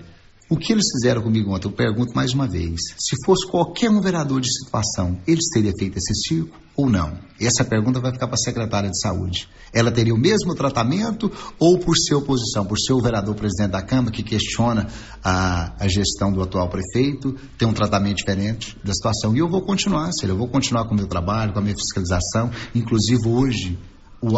O 0.48 0.58
que 0.58 0.72
eles 0.72 0.84
fizeram 0.92 1.22
comigo 1.22 1.54
ontem, 1.54 1.68
eu 1.68 1.72
pergunto 1.72 2.14
mais 2.14 2.34
uma 2.34 2.46
vez: 2.46 2.80
se 2.98 3.16
fosse 3.24 3.46
qualquer 3.50 3.90
um 3.90 4.00
vereador 4.00 4.40
de 4.40 4.52
situação, 4.52 5.18
eles 5.26 5.48
teriam 5.52 5.72
feito 5.78 5.96
esse 5.96 6.14
circo 6.26 6.58
ou 6.76 6.90
não? 6.90 7.18
Essa 7.40 7.64
pergunta 7.64 7.98
vai 7.98 8.12
ficar 8.12 8.26
para 8.26 8.34
a 8.34 8.44
secretária 8.44 8.90
de 8.90 9.00
saúde. 9.00 9.48
Ela 9.72 9.90
teria 9.90 10.14
o 10.14 10.18
mesmo 10.18 10.54
tratamento 10.54 11.32
ou, 11.58 11.78
por 11.78 11.96
ser 11.96 12.14
oposição, 12.14 12.64
por 12.66 12.78
ser 12.78 12.92
o 12.92 13.00
vereador 13.00 13.34
presidente 13.34 13.72
da 13.72 13.82
Câmara 13.82 14.12
que 14.12 14.22
questiona 14.22 14.86
a, 15.22 15.72
a 15.82 15.88
gestão 15.88 16.30
do 16.30 16.42
atual 16.42 16.68
prefeito, 16.68 17.34
tem 17.58 17.66
um 17.66 17.72
tratamento 17.72 18.18
diferente 18.18 18.76
da 18.84 18.92
situação? 18.92 19.34
E 19.34 19.38
eu 19.38 19.48
vou 19.48 19.62
continuar, 19.62 20.12
Cília, 20.12 20.32
eu 20.32 20.38
vou 20.38 20.48
continuar 20.48 20.84
com 20.86 20.94
o 20.94 20.96
meu 20.96 21.06
trabalho, 21.06 21.52
com 21.52 21.58
a 21.58 21.62
minha 21.62 21.74
fiscalização. 21.74 22.50
Inclusive, 22.74 23.26
hoje, 23.26 23.78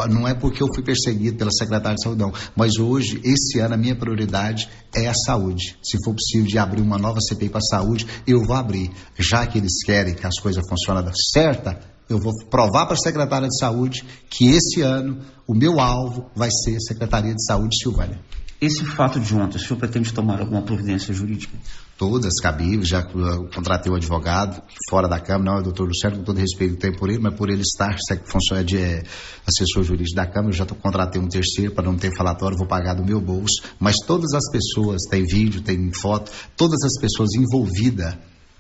não 0.09 0.27
é 0.27 0.35
porque 0.35 0.63
eu 0.63 0.69
fui 0.75 0.83
perseguido 0.83 1.37
pela 1.37 1.51
secretária 1.51 1.97
de 1.97 2.03
saúde, 2.03 2.21
não. 2.21 2.33
Mas 2.55 2.79
hoje, 2.79 3.21
esse 3.25 3.59
ano, 3.59 3.75
a 3.75 3.77
minha 3.77 3.97
prioridade 3.97 4.69
é 4.95 5.07
a 5.07 5.15
saúde. 5.15 5.77
Se 5.83 5.97
for 6.05 6.15
possível 6.15 6.47
de 6.47 6.59
abrir 6.59 6.83
uma 6.83 6.99
nova 6.99 7.21
CPI 7.21 7.49
para 7.49 7.59
a 7.59 7.63
saúde, 7.63 8.07
eu 8.27 8.45
vou 8.45 8.57
abrir. 8.57 8.91
Já 9.19 9.47
que 9.47 9.59
eles 9.59 9.83
querem 9.85 10.15
que 10.15 10.27
as 10.27 10.39
coisas 10.39 10.63
funcionem 10.69 11.11
certa, 11.33 11.79
eu 12.09 12.19
vou 12.19 12.33
provar 12.49 12.87
para 12.87 12.95
a 12.95 12.99
secretária 12.99 13.49
de 13.49 13.59
saúde 13.59 14.05
que 14.31 14.49
esse 14.49 14.81
ano 14.81 15.19
o 15.47 15.55
meu 15.55 15.81
alvo 15.81 16.31
vai 16.35 16.51
ser 16.51 16.77
a 16.77 16.81
Secretaria 16.81 17.35
de 17.35 17.45
Saúde 17.45 17.77
Silvânia. 17.81 18.21
Esse 18.61 18.85
fato 18.85 19.21
de 19.21 19.35
ontem, 19.35 19.57
o 19.57 19.61
senhor 19.61 19.79
pretende 19.79 20.13
tomar 20.13 20.41
alguma 20.41 20.63
providência 20.63 21.13
jurídica? 21.13 21.57
Todas 21.99 22.39
cabíveis, 22.41 22.89
já 22.89 23.03
contratei 23.03 23.91
um 23.91 23.95
advogado 23.95 24.63
fora 24.91 25.09
da 25.09 25.19
Câmara, 25.19 25.45
não 25.45 25.57
é 25.57 25.61
o 25.61 25.65
doutor 25.65 25.89
Luciano, 25.89 26.19
com 26.19 26.25
todo 26.25 26.39
respeito 26.39 26.77
tem 26.77 26.93
por 26.93 27.09
ele, 27.09 27.19
mas 27.19 27.35
por 27.35 27.49
ele 27.49 27.63
estar 27.63 27.97
funciona 28.27 28.63
de 28.63 28.77
é, 28.77 29.03
assessor 29.47 29.83
jurídico 29.83 30.15
da 30.15 30.27
Câmara, 30.27 30.49
eu 30.49 30.53
já 30.53 30.67
contratei 30.67 31.19
um 31.19 31.27
terceiro 31.27 31.73
para 31.73 31.85
não 31.85 31.97
ter 31.97 32.15
falatório, 32.15 32.59
vou 32.59 32.67
pagar 32.67 32.93
do 32.93 33.05
meu 33.05 33.19
bolso, 33.19 33.63
mas 33.81 33.97
todas 34.07 34.35
as 34.35 34.51
pessoas, 34.51 35.05
tem 35.09 35.25
vídeo, 35.25 35.63
tem 35.63 35.91
foto, 35.91 36.31
todas 36.55 36.83
as 36.85 37.01
pessoas 37.01 37.31
envolvidas 37.35 38.15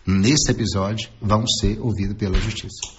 nesse 0.07 0.51
episódio 0.51 1.11
vão 1.21 1.47
ser 1.47 1.79
ouvidas 1.81 2.17
pela 2.17 2.39
justiça. 2.39 2.97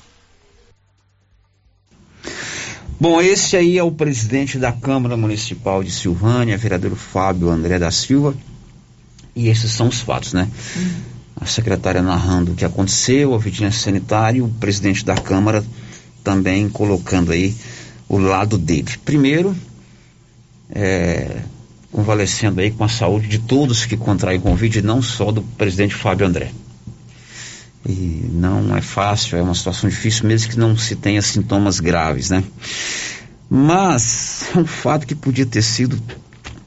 Bom, 3.00 3.22
esse 3.22 3.56
aí 3.56 3.78
é 3.78 3.84
o 3.84 3.92
presidente 3.92 4.58
da 4.58 4.72
Câmara 4.72 5.16
Municipal 5.16 5.84
de 5.84 5.92
Silvânia, 5.92 6.58
vereador 6.58 6.96
Fábio 6.96 7.50
André 7.50 7.78
da 7.78 7.92
Silva. 7.92 8.36
E 9.38 9.50
esses 9.50 9.72
são 9.72 9.88
os 9.88 10.02
fatos, 10.02 10.34
né? 10.34 10.50
A 11.40 11.46
secretária 11.46 12.02
narrando 12.02 12.54
o 12.54 12.56
que 12.56 12.66
aconteceu, 12.66 13.36
a 13.36 13.38
vigilância 13.38 13.84
sanitária, 13.84 14.44
o 14.44 14.50
presidente 14.50 15.06
da 15.06 15.14
Câmara 15.14 15.64
também 16.24 16.68
colocando 16.68 17.32
aí 17.32 17.56
o 18.10 18.18
lado 18.18 18.58
dele. 18.58 18.90
Primeiro, 19.06 19.56
é, 20.72 21.44
convalescendo 21.92 22.62
aí 22.62 22.72
com 22.72 22.84
a 22.84 22.90
saúde 22.90 23.28
de 23.28 23.38
todos 23.38 23.86
que 23.86 23.96
contraem 23.96 24.40
Covid, 24.40 24.82
não 24.82 25.04
só 25.04 25.32
do 25.32 25.44
presidente 25.44 25.94
Fábio 25.94 26.26
André. 26.26 26.52
E 27.88 28.28
não 28.34 28.76
é 28.76 28.82
fácil, 28.82 29.38
é 29.38 29.42
uma 29.44 29.54
situação 29.54 29.88
difícil, 29.88 30.28
mesmo 30.28 30.50
que 30.50 30.58
não 30.58 30.76
se 30.76 30.96
tenha 30.96 31.22
sintomas 31.22 31.80
graves, 31.80 32.32
né? 32.32 32.44
Mas 33.48 34.50
é 34.56 34.58
um 34.58 34.66
fato 34.66 35.06
que 35.06 35.14
podia 35.14 35.46
ter 35.46 35.62
sido 35.62 36.02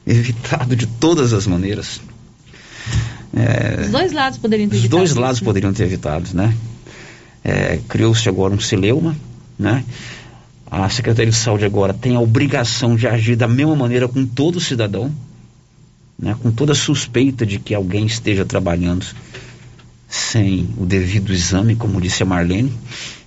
evitado 0.07 0.73
de 0.73 0.87
todas 0.87 1.33
as 1.33 1.45
maneiras. 1.45 1.99
É, 3.35 3.81
os 3.81 3.89
dois 3.89 4.11
lados 4.11 4.37
poderiam 4.37 4.69
ter 4.69 4.77
evitado. 4.77 5.03
Os 5.03 5.09
dois 5.09 5.15
lados 5.15 5.41
né? 5.41 5.45
poderiam 5.45 5.73
ter 5.73 5.83
evitado, 5.83 6.29
né? 6.33 6.53
É, 7.43 7.79
Criou-se 7.87 8.27
agora 8.27 8.53
um 8.53 8.59
celeuma, 8.59 9.15
né? 9.57 9.83
A 10.69 10.89
Secretaria 10.89 11.31
de 11.31 11.37
Saúde 11.37 11.65
agora 11.65 11.93
tem 11.93 12.15
a 12.15 12.19
obrigação 12.19 12.95
de 12.95 13.07
agir 13.07 13.35
da 13.35 13.47
mesma 13.47 13.75
maneira 13.75 14.07
com 14.07 14.25
todo 14.25 14.59
cidadão, 14.59 15.11
né? 16.17 16.35
com 16.41 16.49
toda 16.49 16.73
suspeita 16.73 17.45
de 17.45 17.59
que 17.59 17.75
alguém 17.75 18.05
esteja 18.05 18.45
trabalhando 18.45 19.05
sem 20.07 20.69
o 20.77 20.85
devido 20.85 21.33
exame, 21.33 21.75
como 21.75 21.99
disse 21.99 22.23
a 22.23 22.25
Marlene, 22.25 22.71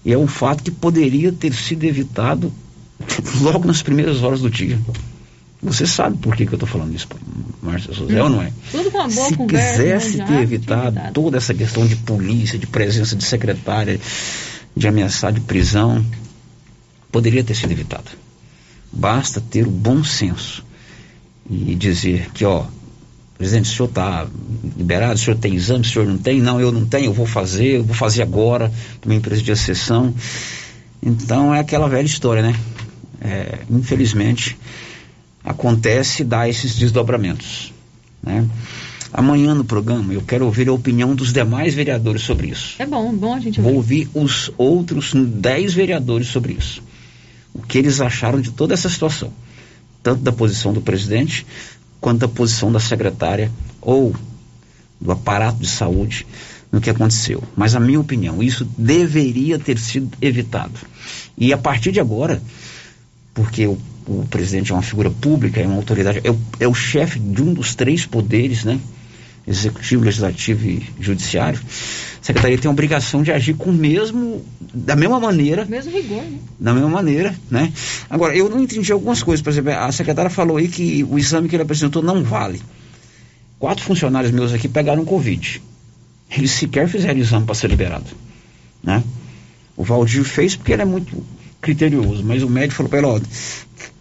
e 0.05 0.13
é 0.13 0.19
um 0.19 0.27
fato 0.27 0.63
que 0.63 0.71
poderia 0.71 1.33
ter 1.33 1.53
sido 1.53 1.85
evitado 1.85 2.53
logo 3.41 3.67
nas 3.67 3.83
primeiras 3.83 4.23
horas 4.23 4.41
do 4.41 4.49
dia. 4.49 4.79
Você 5.65 5.87
sabe 5.87 6.19
por 6.19 6.37
que, 6.37 6.45
que 6.45 6.53
eu 6.53 6.57
estou 6.57 6.69
falando 6.69 6.95
isso, 6.95 7.09
Márcia 7.63 7.95
José, 7.95 8.23
ou 8.23 8.29
não 8.29 8.43
é? 8.43 8.53
Tudo 8.71 8.91
com 8.91 9.01
a 9.01 9.09
boa 9.09 9.29
Se 9.29 9.35
conversa, 9.35 9.83
quisesse 9.83 10.23
ter 10.23 10.43
evitado 10.43 11.01
toda 11.15 11.39
essa 11.39 11.55
questão 11.55 11.87
de 11.87 11.97
polícia, 11.97 12.59
de 12.59 12.67
presença 12.67 13.17
de 13.17 13.25
secretária, 13.25 13.99
de 14.77 14.87
ameaçar 14.87 15.33
de 15.33 15.41
prisão, 15.41 16.05
poderia 17.11 17.43
ter 17.43 17.55
sido 17.55 17.73
evitado. 17.73 18.11
Basta 18.93 19.41
ter 19.41 19.67
o 19.67 19.71
bom 19.71 20.05
senso 20.05 20.63
e 21.49 21.75
dizer 21.75 22.31
que, 22.35 22.45
ó, 22.45 22.67
presidente, 23.39 23.71
o 23.71 23.75
senhor 23.75 23.89
está 23.89 24.27
liberado, 24.77 25.15
o 25.15 25.19
senhor 25.19 25.39
tem 25.39 25.55
exame, 25.55 25.81
o 25.81 25.89
senhor 25.89 26.07
não 26.07 26.19
tem? 26.19 26.43
Não, 26.43 26.61
eu 26.61 26.71
não 26.71 26.85
tenho, 26.85 27.07
eu 27.07 27.15
vou 27.15 27.27
fazer, 27.27 27.77
eu 27.77 27.85
vou 27.85 27.95
fazer 27.97 28.21
agora, 28.21 28.71
para 29.01 29.11
uma 29.11 29.17
empresa 29.17 29.41
de 29.41 29.57
sessão. 29.57 30.15
Então 31.03 31.55
é 31.55 31.61
aquela 31.61 31.89
velha 31.89 32.05
história, 32.05 32.43
né? 32.43 32.55
É, 33.23 33.61
infelizmente 33.71 34.59
acontece 35.45 36.23
e 36.23 36.25
dá 36.25 36.49
esses 36.49 36.75
desdobramentos. 36.75 37.73
Né? 38.23 38.49
Amanhã 39.13 39.55
no 39.55 39.65
programa 39.65 40.13
eu 40.13 40.23
quero 40.23 40.47
ouvir 40.47 40.69
a 40.69 40.73
opinião 40.73 41.15
dos 41.15 41.33
demais 41.33 41.75
vereadores 41.75 42.23
sobre 42.23 42.49
isso. 42.49 42.75
É 42.79 42.87
bom, 42.87 43.15
bom 43.15 43.35
a 43.35 43.41
gente 43.41 43.61
ouvir. 43.61 43.71
Vou 43.71 43.77
ouvir 43.77 44.11
os 44.15 44.51
outros 44.57 45.13
dez 45.15 45.75
vereadores 45.75 46.29
sobre 46.29 46.55
isso. 46.55 46.83
O 47.53 47.63
que 47.63 47.79
eles 47.79 48.01
acharam 48.01 48.41
de 48.41 48.51
toda 48.51 48.75
essa 48.75 48.89
situação. 48.89 49.33
Tanto 50.03 50.23
da 50.23 50.33
posição 50.33 50.73
do 50.73 50.81
presidente, 50.81 51.47
quanto 52.01 52.21
da 52.21 52.29
posição 52.29 52.73
da 52.73 52.81
secretária 52.81 53.53
ou 53.81 54.15
do 55.01 55.13
aparato 55.13 55.59
de 55.59 55.69
saúde 55.69 56.27
no 56.73 56.81
que 56.81 56.91
aconteceu. 56.91 57.43
Mas 57.55 57.77
a 57.77 57.81
minha 57.81 58.01
opinião, 58.01 58.43
isso 58.43 58.65
deveria 58.77 59.59
ter 59.59 59.79
sido 59.79 60.11
evitado. 60.21 60.75
E 61.39 61.53
a 61.53 61.59
partir 61.59 61.93
de 61.93 62.01
agora, 62.01 62.43
porque 63.33 63.67
o, 63.67 63.79
o 64.07 64.27
presidente 64.29 64.73
é 64.73 64.75
uma 64.75 64.83
figura 64.83 65.11
pública, 65.11 65.61
é 65.61 65.67
uma 65.67 65.77
autoridade, 65.77 66.21
é 66.23 66.31
o, 66.31 66.39
é 66.61 66.69
o 66.69 66.75
chefe 66.75 67.19
de 67.19 67.43
um 67.43 67.55
dos 67.55 67.75
três 67.75 68.05
poderes, 68.05 68.65
né? 68.65 68.79
Executivo, 69.47 70.05
Legislativo 70.05 70.67
e 70.67 70.83
Judiciário. 70.99 71.61
A 71.61 72.25
Secretaria 72.25 72.57
tem 72.57 72.69
a 72.69 72.73
obrigação 72.73 73.23
de 73.23 73.31
agir 73.31 73.55
com 73.55 73.71
o 73.71 73.73
mesmo, 73.73 74.43
da 74.73 74.97
mesma 74.97 75.21
maneira. 75.21 75.67
Mesmo 75.67 75.93
rigor, 75.93 76.23
né? 76.23 76.39
Da 76.59 76.73
mesma 76.73 76.89
maneira, 76.89 77.35
né? 77.51 77.71
Agora, 78.09 78.35
eu 78.35 78.49
não 78.49 78.63
entendi 78.63 78.91
algumas 78.91 79.23
coisas. 79.23 79.43
Por 79.43 79.51
exemplo, 79.51 79.73
a 79.73 79.93
secretária 79.93 80.31
falou 80.31 80.57
aí 80.57 80.69
que 80.69 81.05
o 81.05 81.19
exame 81.19 81.49
que 81.49 81.57
ele 81.57 81.63
apresentou 81.63 82.03
não 82.03 82.23
vale. 82.23 82.63
Quatro 83.59 83.85
funcionários 83.85 84.33
meus 84.33 84.53
aqui 84.53 84.69
pegaram 84.69 85.05
Covid. 85.05 85.61
Eles 86.31 86.51
sequer 86.53 86.89
fizeram 86.89 87.21
exame 87.21 87.45
para 87.45 87.55
ser 87.55 87.69
liberado, 87.69 88.07
né? 88.83 89.03
O 89.77 89.85
Valdir 89.85 90.25
fez 90.25 90.57
porque 90.57 90.73
ele 90.73 90.83
é 90.83 90.87
muito 90.87 91.23
criterioso, 91.65 92.23
mas 92.23 92.43
o 92.43 92.49
médico 92.49 92.75
falou 92.77 92.91
para 92.91 92.99
ele, 92.99 93.09
ó, 93.09 93.21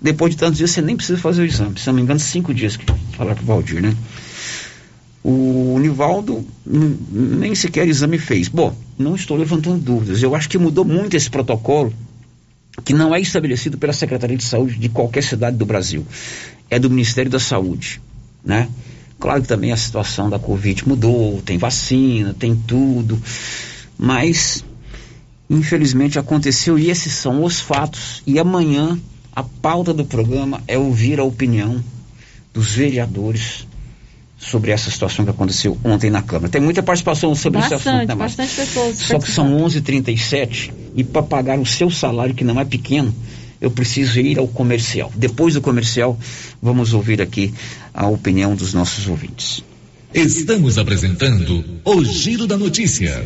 depois 0.01 0.33
de 0.33 0.37
tantos 0.37 0.57
dias 0.57 0.69
você 0.71 0.81
nem 0.81 0.97
precisa 0.97 1.17
fazer 1.17 1.41
o 1.41 1.45
exame, 1.45 1.79
se 1.79 1.87
não 1.87 1.93
me 1.93 2.01
engano, 2.01 2.19
cinco 2.19 2.53
dias 2.53 2.75
que 2.75 2.85
falar 3.15 3.39
o 3.41 3.45
Valdir, 3.45 3.81
né? 3.81 3.95
O 5.23 5.79
Nivaldo 5.79 6.45
nem 6.65 7.55
sequer 7.55 7.87
exame 7.87 8.17
fez. 8.17 8.49
Bom, 8.49 8.75
não 8.99 9.15
estou 9.15 9.37
levantando 9.37 9.79
dúvidas. 9.79 10.21
Eu 10.21 10.35
acho 10.35 10.49
que 10.49 10.57
mudou 10.57 10.83
muito 10.83 11.15
esse 11.15 11.29
protocolo, 11.29 11.93
que 12.83 12.93
não 12.93 13.15
é 13.15 13.21
estabelecido 13.21 13.77
pela 13.77 13.93
Secretaria 13.93 14.35
de 14.35 14.43
Saúde 14.43 14.77
de 14.77 14.89
qualquer 14.89 15.23
cidade 15.23 15.55
do 15.55 15.65
Brasil. 15.65 16.05
É 16.69 16.77
do 16.77 16.89
Ministério 16.89 17.31
da 17.31 17.39
Saúde, 17.39 18.01
né? 18.43 18.67
Claro 19.17 19.41
que 19.41 19.47
também 19.47 19.71
a 19.71 19.77
situação 19.77 20.29
da 20.29 20.37
Covid 20.37 20.85
mudou, 20.85 21.41
tem 21.41 21.57
vacina, 21.57 22.35
tem 22.37 22.53
tudo, 22.53 23.17
mas 23.97 24.65
infelizmente 25.53 26.19
aconteceu 26.19 26.77
e 26.77 26.89
esses 26.89 27.13
são 27.13 27.43
os 27.43 27.59
fatos. 27.59 28.21
E 28.25 28.39
amanhã 28.39 28.99
a 29.35 29.43
pauta 29.43 29.93
do 29.93 30.05
programa 30.05 30.61
é 30.67 30.77
ouvir 30.77 31.19
a 31.19 31.23
opinião 31.23 31.83
dos 32.53 32.71
vereadores 32.71 33.65
sobre 34.37 34.71
essa 34.71 34.91
situação 34.91 35.23
que 35.23 35.31
aconteceu 35.31 35.77
ontem 35.83 36.09
na 36.09 36.21
Câmara. 36.21 36.49
Tem 36.49 36.61
muita 36.61 36.83
participação 36.83 37.33
sobre 37.33 37.59
bastante, 37.59 37.79
esse 37.79 37.89
assunto, 37.89 38.07
né, 38.07 38.15
Bastante 38.15 38.55
pessoas. 38.55 38.97
Só 38.97 39.19
que 39.19 39.31
são 39.31 39.57
11h37 39.57 40.71
e 40.95 41.03
para 41.03 41.23
pagar 41.23 41.57
o 41.57 41.65
seu 41.65 41.89
salário, 41.89 42.35
que 42.35 42.43
não 42.43 42.59
é 42.59 42.65
pequeno, 42.65 43.13
eu 43.61 43.71
preciso 43.71 44.19
ir 44.19 44.37
ao 44.37 44.47
comercial. 44.47 45.11
Depois 45.15 45.53
do 45.53 45.61
comercial, 45.61 46.19
vamos 46.61 46.93
ouvir 46.93 47.21
aqui 47.21 47.53
a 47.93 48.07
opinião 48.07 48.55
dos 48.55 48.73
nossos 48.73 49.07
ouvintes. 49.07 49.63
Estamos 50.13 50.77
apresentando 50.77 51.63
o 51.85 52.03
Giro 52.03 52.45
da 52.45 52.57
Notícia. 52.57 53.25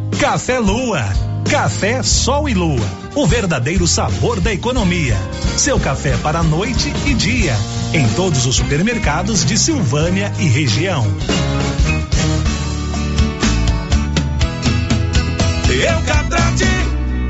Café 0.21 0.59
Lua. 0.59 1.03
Café 1.49 2.03
Sol 2.03 2.47
e 2.47 2.53
Lua. 2.53 2.87
O 3.15 3.25
verdadeiro 3.25 3.87
sabor 3.87 4.39
da 4.39 4.53
economia. 4.53 5.17
Seu 5.57 5.79
café 5.79 6.15
para 6.17 6.43
noite 6.43 6.93
e 7.07 7.15
dia. 7.15 7.57
Em 7.91 8.07
todos 8.09 8.45
os 8.45 8.55
supermercados 8.55 9.43
de 9.43 9.57
Silvânia 9.57 10.31
e 10.37 10.43
região. 10.43 11.03
Eucatrate 15.71 16.69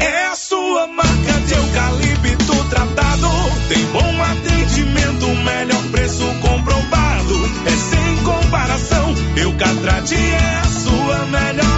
é 0.02 0.28
a 0.28 0.36
sua 0.36 0.88
marca 0.88 1.40
de 1.48 1.54
eucalipto 1.54 2.64
tratado. 2.66 3.30
Tem 3.70 3.86
bom 3.86 4.22
atendimento, 4.22 5.28
melhor 5.46 5.84
preço 5.94 6.26
comprovado. 6.42 7.52
É 7.66 7.70
sem 7.70 8.18
comparação. 8.26 9.16
Eucatrate 9.38 10.16
é 10.16 10.60
a 10.62 10.66
sua 10.66 11.26
melhor 11.28 11.71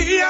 Eucatrate, 0.00 0.29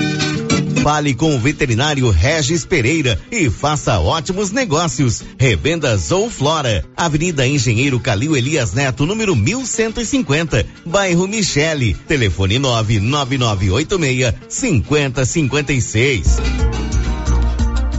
Fale 0.83 1.13
com 1.13 1.35
o 1.35 1.39
veterinário 1.39 2.09
Regis 2.09 2.65
Pereira 2.65 3.19
e 3.31 3.49
faça 3.49 3.99
ótimos 3.99 4.51
negócios. 4.51 5.23
Revendas 5.37 6.11
ou 6.11 6.29
Flora, 6.29 6.83
Avenida 6.97 7.45
Engenheiro 7.45 7.99
Calil 7.99 8.35
Elias 8.35 8.73
Neto, 8.73 9.05
número 9.05 9.35
1150, 9.35 10.65
bairro 10.85 11.27
Michele. 11.27 11.93
Telefone 12.07 12.57
99986 12.57 14.33
5056. 14.49 16.37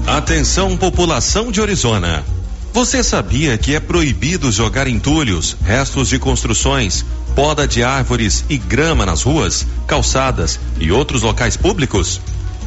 Atenção, 0.07 0.77
população 0.77 1.53
de 1.53 1.61
Orizona. 1.61 2.25
Você 2.73 3.03
sabia 3.03 3.57
que 3.59 3.75
é 3.75 3.81
proibido 3.81 4.51
jogar 4.51 4.89
entulhos, 4.89 5.57
restos 5.63 6.09
de 6.09 6.19
construções, 6.19 7.05
poda 7.37 7.69
de 7.69 7.83
árvores 7.83 8.45
e 8.49 8.57
grama 8.57 9.05
nas 9.05 9.23
ruas, 9.23 9.67
calçadas 9.87 10.59
e 10.81 10.91
outros 10.91 11.23
locais 11.23 11.57
públicos? 11.57 12.21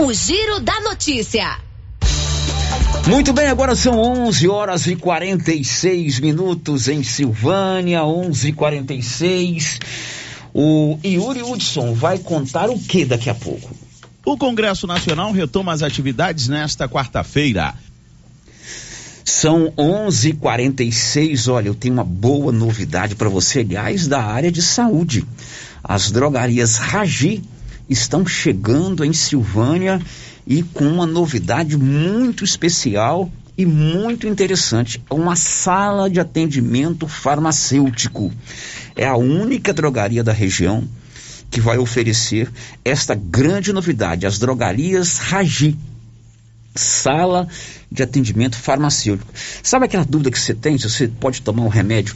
O 0.00 0.12
Giro 0.12 0.60
da 0.60 0.80
Notícia. 0.80 1.58
Muito 3.08 3.32
bem, 3.32 3.48
agora 3.48 3.74
são 3.74 3.98
11 3.98 4.48
horas 4.48 4.86
e 4.86 4.94
46 4.94 6.20
minutos 6.20 6.86
em 6.86 7.02
Silvânia, 7.02 8.04
11 8.04 8.48
e 8.48 8.52
46 8.52 9.80
O 10.54 11.00
Yuri 11.04 11.42
Hudson 11.42 11.94
vai 11.94 12.16
contar 12.16 12.70
o 12.70 12.78
que 12.78 13.04
daqui 13.04 13.28
a 13.28 13.34
pouco? 13.34 13.74
O 14.24 14.38
Congresso 14.38 14.86
Nacional 14.86 15.32
retoma 15.32 15.72
as 15.72 15.82
atividades 15.82 16.46
nesta 16.46 16.88
quarta-feira. 16.88 17.74
São 19.24 19.72
11:46. 19.76 21.48
Olha, 21.48 21.66
eu 21.66 21.74
tenho 21.74 21.94
uma 21.94 22.04
boa 22.04 22.52
novidade 22.52 23.16
para 23.16 23.28
você, 23.28 23.60
aliás, 23.60 24.06
da 24.06 24.22
área 24.22 24.52
de 24.52 24.62
saúde. 24.62 25.26
As 25.82 26.12
drogarias 26.12 26.76
Ragi 26.76 27.42
estão 27.88 28.26
chegando 28.26 29.04
em 29.04 29.12
Silvânia 29.12 30.00
e 30.46 30.62
com 30.62 30.84
uma 30.84 31.06
novidade 31.06 31.76
muito 31.76 32.44
especial 32.44 33.30
e 33.56 33.66
muito 33.66 34.28
interessante, 34.28 35.02
uma 35.10 35.34
sala 35.34 36.08
de 36.08 36.20
atendimento 36.20 37.08
farmacêutico. 37.08 38.32
É 38.94 39.06
a 39.06 39.16
única 39.16 39.72
drogaria 39.72 40.22
da 40.22 40.32
região 40.32 40.84
que 41.50 41.60
vai 41.60 41.78
oferecer 41.78 42.50
esta 42.84 43.14
grande 43.14 43.72
novidade, 43.72 44.26
as 44.26 44.38
drogarias 44.38 45.18
Ragi 45.18 45.76
sala 46.78 47.48
de 47.90 48.02
atendimento 48.02 48.56
farmacêutico. 48.56 49.32
Sabe 49.62 49.86
aquela 49.86 50.04
dúvida 50.04 50.30
que 50.30 50.38
você 50.38 50.54
tem 50.54 50.76
se 50.76 50.88
você 50.88 51.08
pode 51.08 51.40
tomar 51.40 51.62
um 51.62 51.68
remédio 51.68 52.14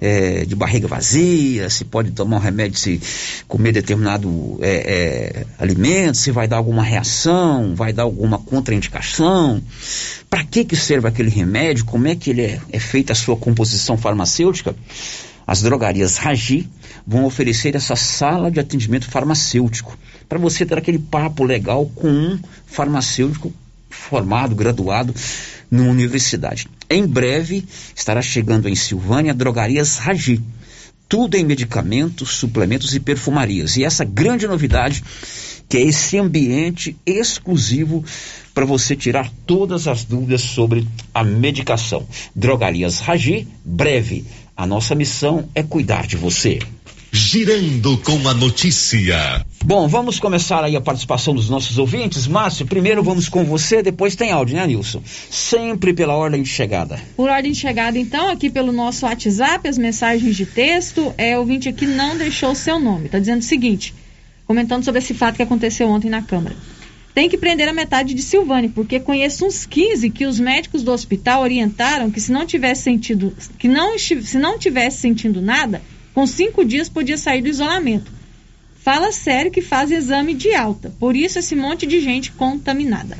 eh, 0.00 0.44
de 0.44 0.54
barriga 0.54 0.86
vazia, 0.86 1.70
se 1.70 1.84
pode 1.84 2.10
tomar 2.10 2.36
um 2.36 2.40
remédio 2.40 2.78
se 2.78 3.00
comer 3.48 3.72
determinado 3.72 4.58
eh, 4.60 5.42
eh, 5.42 5.46
alimento, 5.58 6.18
se 6.18 6.30
vai 6.30 6.46
dar 6.46 6.58
alguma 6.58 6.82
reação, 6.82 7.74
vai 7.74 7.92
dar 7.92 8.02
alguma 8.02 8.38
contraindicação? 8.38 9.62
Para 10.28 10.44
que 10.44 10.64
que 10.64 10.76
serve 10.76 11.08
aquele 11.08 11.30
remédio? 11.30 11.84
Como 11.84 12.06
é 12.06 12.14
que 12.14 12.30
ele 12.30 12.42
é, 12.42 12.60
é 12.70 12.78
feita 12.78 13.12
a 13.12 13.16
sua 13.16 13.36
composição 13.36 13.96
farmacêutica? 13.96 14.76
As 15.46 15.62
drogarias 15.62 16.16
Ragi 16.16 16.68
vão 17.06 17.24
oferecer 17.24 17.76
essa 17.76 17.94
sala 17.94 18.50
de 18.50 18.58
atendimento 18.58 19.08
farmacêutico 19.08 19.96
para 20.28 20.38
você 20.38 20.66
ter 20.66 20.76
aquele 20.76 20.98
papo 20.98 21.44
legal 21.44 21.86
com 21.94 22.08
um 22.08 22.38
farmacêutico 22.66 23.52
formado, 23.96 24.54
graduado 24.54 25.14
numa 25.70 25.90
universidade. 25.90 26.68
Em 26.88 27.06
breve 27.06 27.64
estará 27.94 28.22
chegando 28.22 28.68
em 28.68 28.74
Silvânia 28.74 29.34
drogarias 29.34 29.98
Ragi. 29.98 30.40
Tudo 31.08 31.36
em 31.36 31.44
medicamentos, 31.44 32.30
suplementos 32.30 32.94
e 32.94 33.00
perfumarias. 33.00 33.76
E 33.76 33.84
essa 33.84 34.04
grande 34.04 34.46
novidade 34.46 35.02
que 35.68 35.76
é 35.76 35.82
esse 35.82 36.18
ambiente 36.18 36.96
exclusivo 37.04 38.04
para 38.54 38.64
você 38.64 38.94
tirar 38.94 39.30
todas 39.46 39.88
as 39.88 40.04
dúvidas 40.04 40.42
sobre 40.42 40.86
a 41.12 41.24
medicação. 41.24 42.06
Drogarias 42.34 43.00
Ragi, 43.00 43.46
breve. 43.64 44.24
A 44.56 44.66
nossa 44.66 44.94
missão 44.94 45.48
é 45.54 45.62
cuidar 45.62 46.06
de 46.06 46.16
você. 46.16 46.58
Girando 47.16 47.96
com 47.96 48.28
a 48.28 48.34
notícia. 48.34 49.42
Bom, 49.64 49.88
vamos 49.88 50.20
começar 50.20 50.62
aí 50.62 50.76
a 50.76 50.80
participação 50.82 51.34
dos 51.34 51.48
nossos 51.48 51.78
ouvintes. 51.78 52.26
Márcio, 52.26 52.66
primeiro 52.66 53.02
vamos 53.02 53.26
com 53.26 53.42
você, 53.42 53.82
depois 53.82 54.14
tem 54.14 54.30
áudio, 54.30 54.54
né, 54.54 54.66
Nilson? 54.66 55.00
Sempre 55.30 55.94
pela 55.94 56.14
ordem 56.14 56.42
de 56.42 56.50
chegada. 56.50 57.00
Por 57.16 57.30
ordem 57.30 57.52
de 57.52 57.58
chegada, 57.58 57.98
então, 57.98 58.28
aqui 58.28 58.50
pelo 58.50 58.70
nosso 58.70 59.06
WhatsApp, 59.06 59.66
as 59.66 59.78
mensagens 59.78 60.36
de 60.36 60.44
texto, 60.44 61.14
é 61.16 61.34
o 61.38 61.40
ouvinte 61.40 61.70
aqui 61.70 61.86
não 61.86 62.18
deixou 62.18 62.50
o 62.50 62.54
seu 62.54 62.78
nome. 62.78 63.08
Tá 63.08 63.18
dizendo 63.18 63.40
o 63.40 63.44
seguinte: 63.44 63.94
comentando 64.46 64.84
sobre 64.84 64.98
esse 64.98 65.14
fato 65.14 65.36
que 65.36 65.42
aconteceu 65.42 65.88
ontem 65.88 66.10
na 66.10 66.20
Câmara. 66.20 66.54
Tem 67.14 67.30
que 67.30 67.38
prender 67.38 67.66
a 67.66 67.72
metade 67.72 68.12
de 68.12 68.20
Silvane, 68.20 68.68
porque 68.68 69.00
conheço 69.00 69.46
uns 69.46 69.64
15 69.64 70.10
que 70.10 70.26
os 70.26 70.38
médicos 70.38 70.82
do 70.82 70.92
hospital 70.92 71.40
orientaram 71.40 72.10
que 72.10 72.20
se 72.20 72.30
não 72.30 72.44
tivesse 72.44 72.82
sentido, 72.82 73.34
que 73.58 73.68
não, 73.68 73.98
se 73.98 74.36
não 74.36 74.58
tivesse 74.58 74.98
sentindo 74.98 75.40
nada, 75.40 75.80
com 76.16 76.26
cinco 76.26 76.64
dias 76.64 76.88
podia 76.88 77.18
sair 77.18 77.42
do 77.42 77.48
isolamento. 77.48 78.10
Fala 78.76 79.12
sério 79.12 79.50
que 79.50 79.60
faz 79.60 79.90
exame 79.90 80.32
de 80.32 80.54
alta, 80.54 80.90
por 80.98 81.14
isso 81.14 81.38
esse 81.38 81.54
monte 81.54 81.86
de 81.86 82.00
gente 82.00 82.32
contaminada. 82.32 83.18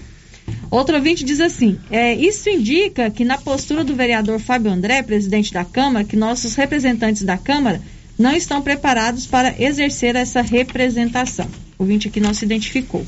Outro 0.71 0.97
ouvinte 0.97 1.23
diz 1.23 1.39
assim: 1.39 1.79
é, 1.91 2.15
isso 2.15 2.49
indica 2.49 3.11
que 3.11 3.23
na 3.23 3.37
postura 3.37 3.85
do 3.85 3.95
vereador 3.95 4.41
Fábio 4.41 4.73
André, 4.73 5.03
presidente 5.03 5.53
da 5.53 5.63
Câmara, 5.63 6.07
que 6.07 6.17
nossos 6.17 6.55
representantes 6.55 7.23
da 7.23 7.37
Câmara 7.37 7.83
não 8.19 8.35
estão 8.35 8.63
preparados 8.63 9.27
para 9.27 9.55
exercer 9.63 10.17
essa 10.17 10.41
representação. 10.41 11.51
O 11.79 11.83
ouvinte 11.83 12.09
aqui 12.09 12.19
não 12.19 12.33
se 12.33 12.47
identificou. 12.47 13.05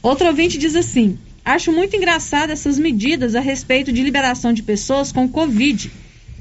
Outro 0.00 0.28
ouvinte 0.28 0.56
diz 0.56 0.76
assim: 0.76 1.18
acho 1.44 1.72
muito 1.72 1.96
engraçado 1.96 2.50
essas 2.50 2.78
medidas 2.78 3.34
a 3.34 3.40
respeito 3.40 3.92
de 3.92 4.04
liberação 4.04 4.52
de 4.52 4.62
pessoas 4.62 5.10
com 5.10 5.28
Covid, 5.28 5.90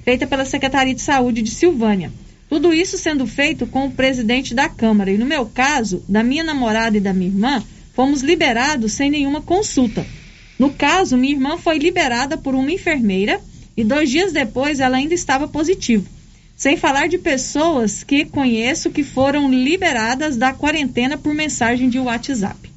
feita 0.04 0.28
pela 0.28 0.46
Secretaria 0.46 0.94
de 0.94 1.02
Saúde 1.02 1.42
de 1.42 1.50
Silvânia. 1.50 2.12
Tudo 2.54 2.72
isso 2.72 3.00
sendo 3.00 3.26
feito 3.26 3.66
com 3.66 3.88
o 3.88 3.92
presidente 3.92 4.54
da 4.54 4.70
Câmara. 4.70 5.10
E 5.10 5.18
no 5.18 5.26
meu 5.26 5.44
caso, 5.44 6.04
da 6.08 6.22
minha 6.22 6.44
namorada 6.44 6.96
e 6.96 7.00
da 7.00 7.12
minha 7.12 7.32
irmã, 7.32 7.64
fomos 7.96 8.22
liberados 8.22 8.92
sem 8.92 9.10
nenhuma 9.10 9.42
consulta. 9.42 10.06
No 10.60 10.72
caso, 10.72 11.18
minha 11.18 11.34
irmã 11.34 11.58
foi 11.58 11.80
liberada 11.80 12.38
por 12.38 12.54
uma 12.54 12.72
enfermeira 12.72 13.42
e 13.76 13.84
dois 13.84 14.12
dias 14.12 14.32
depois 14.32 14.80
ela 14.80 14.98
ainda 14.98 15.16
estava 15.16 15.48
positiva. 15.48 16.06
Sem 16.56 16.78
falar 16.78 17.08
de 17.08 17.18
pessoas 17.18 18.04
que 18.04 18.24
conheço 18.24 18.92
que 18.92 19.04
foram 19.04 19.52
liberadas 19.52 20.38
da 20.38 20.54
quarentena 20.54 21.18
por 21.18 21.34
mensagem 21.34 21.90
de 21.90 21.98
WhatsApp. 21.98 22.72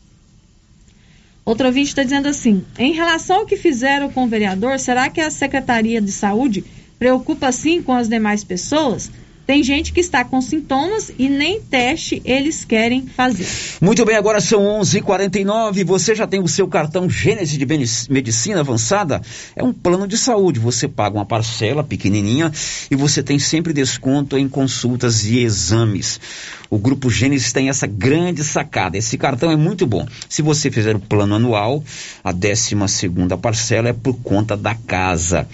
Outro 1.44 1.66
ouvinte 1.66 1.90
está 1.90 2.02
dizendo 2.02 2.28
assim: 2.28 2.64
em 2.78 2.94
relação 2.94 3.40
ao 3.40 3.46
que 3.46 3.58
fizeram 3.58 4.10
com 4.10 4.24
o 4.24 4.26
vereador, 4.26 4.78
será 4.78 5.10
que 5.10 5.20
a 5.20 5.30
Secretaria 5.30 6.00
de 6.00 6.12
Saúde 6.12 6.64
preocupa 6.98 7.52
sim 7.52 7.82
com 7.82 7.92
as 7.92 8.08
demais 8.08 8.42
pessoas? 8.42 9.10
Tem 9.46 9.62
gente 9.62 9.92
que 9.92 10.00
está 10.00 10.24
com 10.24 10.40
sintomas 10.42 11.12
e 11.16 11.28
nem 11.28 11.60
teste 11.60 12.20
eles 12.24 12.64
querem 12.64 13.06
fazer. 13.06 13.46
Muito 13.80 14.04
bem, 14.04 14.16
agora 14.16 14.40
são 14.40 14.60
11:49. 14.80 14.96
h 14.96 15.02
49 15.02 15.84
Você 15.84 16.14
já 16.16 16.26
tem 16.26 16.40
o 16.42 16.48
seu 16.48 16.66
cartão 16.66 17.08
Gênese 17.08 17.56
de 17.56 17.66
Medicina 18.10 18.60
Avançada? 18.60 19.22
É 19.54 19.62
um 19.62 19.72
plano 19.72 20.08
de 20.08 20.18
saúde. 20.18 20.58
Você 20.58 20.88
paga 20.88 21.16
uma 21.16 21.24
parcela 21.24 21.84
pequenininha 21.84 22.50
e 22.90 22.96
você 22.96 23.22
tem 23.22 23.38
sempre 23.38 23.72
desconto 23.72 24.36
em 24.36 24.48
consultas 24.48 25.24
e 25.24 25.38
exames. 25.38 26.20
O 26.68 26.78
Grupo 26.78 27.08
Gênesis 27.08 27.52
tem 27.52 27.68
essa 27.68 27.86
grande 27.86 28.42
sacada. 28.42 28.98
Esse 28.98 29.16
cartão 29.16 29.52
é 29.52 29.56
muito 29.56 29.86
bom. 29.86 30.04
Se 30.28 30.42
você 30.42 30.72
fizer 30.72 30.96
o 30.96 31.00
plano 31.00 31.36
anual, 31.36 31.84
a 32.24 32.32
12 32.32 32.74
segunda 32.88 33.38
parcela 33.38 33.88
é 33.88 33.92
por 33.92 34.14
conta 34.22 34.56
da 34.56 34.74
casa. 34.74 35.46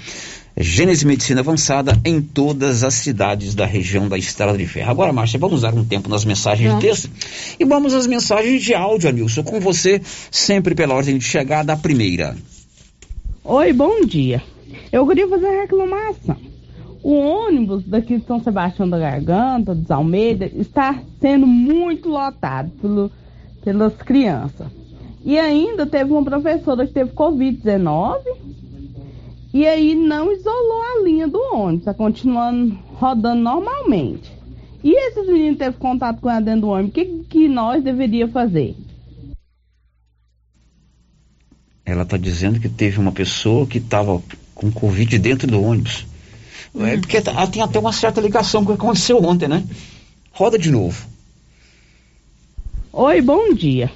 Gênese 0.56 1.06
Medicina 1.06 1.40
Avançada 1.40 1.98
em 2.04 2.20
todas 2.20 2.84
as 2.84 2.94
cidades 2.94 3.54
da 3.54 3.64
região 3.64 4.06
da 4.08 4.18
Estrada 4.18 4.56
de 4.56 4.66
Ferro. 4.66 4.90
Agora, 4.90 5.12
Márcia, 5.12 5.38
vamos 5.38 5.62
dar 5.62 5.74
um 5.74 5.84
tempo 5.84 6.10
nas 6.10 6.24
mensagens 6.24 6.68
vamos. 6.68 6.84
de 6.84 6.90
texto 6.90 7.10
e 7.58 7.64
vamos 7.64 7.94
às 7.94 8.06
mensagens 8.06 8.62
de 8.62 8.74
áudio, 8.74 9.08
Anilson, 9.08 9.42
com 9.42 9.58
você, 9.60 10.02
sempre 10.30 10.74
pela 10.74 10.94
ordem 10.94 11.16
de 11.16 11.24
chegada, 11.24 11.72
a 11.72 11.76
primeira. 11.76 12.36
Oi, 13.42 13.72
bom 13.72 14.04
dia. 14.04 14.42
Eu 14.92 15.06
queria 15.06 15.26
fazer 15.26 15.46
uma 15.46 15.62
reclamação. 15.62 16.36
O 17.02 17.14
ônibus 17.14 17.84
daqui 17.84 18.18
de 18.18 18.26
São 18.26 18.40
Sebastião 18.42 18.88
da 18.88 18.98
Garganta, 18.98 19.74
dos 19.74 19.90
Almeida, 19.90 20.46
está 20.54 21.02
sendo 21.20 21.46
muito 21.46 22.08
lotado 22.10 22.70
pelo, 22.80 23.10
pelas 23.64 23.94
crianças. 23.96 24.68
E 25.24 25.38
ainda 25.38 25.86
teve 25.86 26.12
uma 26.12 26.22
professora 26.22 26.86
que 26.86 26.92
teve 26.92 27.10
Covid-19 27.12 28.20
e 29.52 29.66
aí 29.66 29.94
não 29.94 30.32
isolou 30.32 30.82
a 30.82 31.02
linha 31.04 31.28
do 31.28 31.38
ônibus, 31.52 31.80
está 31.80 31.92
continuando 31.92 32.78
rodando 32.94 33.42
normalmente. 33.42 34.32
E 34.82 34.92
esses 34.94 35.26
meninos 35.26 35.58
teve 35.58 35.76
contato 35.76 36.20
com 36.20 36.30
ela 36.30 36.40
dentro 36.40 36.62
do 36.62 36.68
ônibus, 36.68 36.90
o 36.90 36.94
que, 36.94 37.24
que 37.28 37.48
nós 37.48 37.84
deveríamos 37.84 38.32
fazer? 38.32 38.74
Ela 41.84 42.02
está 42.02 42.16
dizendo 42.16 42.58
que 42.58 42.68
teve 42.68 42.98
uma 42.98 43.12
pessoa 43.12 43.66
que 43.66 43.78
estava 43.78 44.22
com 44.54 44.72
Covid 44.72 45.18
dentro 45.18 45.46
do 45.46 45.62
ônibus. 45.62 46.06
É 46.74 46.96
porque 46.96 47.20
tá, 47.20 47.46
tem 47.46 47.60
até 47.60 47.78
uma 47.78 47.92
certa 47.92 48.20
ligação 48.20 48.64
com 48.64 48.72
o 48.72 48.76
que 48.76 48.82
aconteceu 48.82 49.22
ontem, 49.22 49.46
né? 49.46 49.62
Roda 50.32 50.58
de 50.58 50.70
novo. 50.70 51.06
Oi, 52.92 53.20
bom 53.20 53.52
dia. 53.52 53.90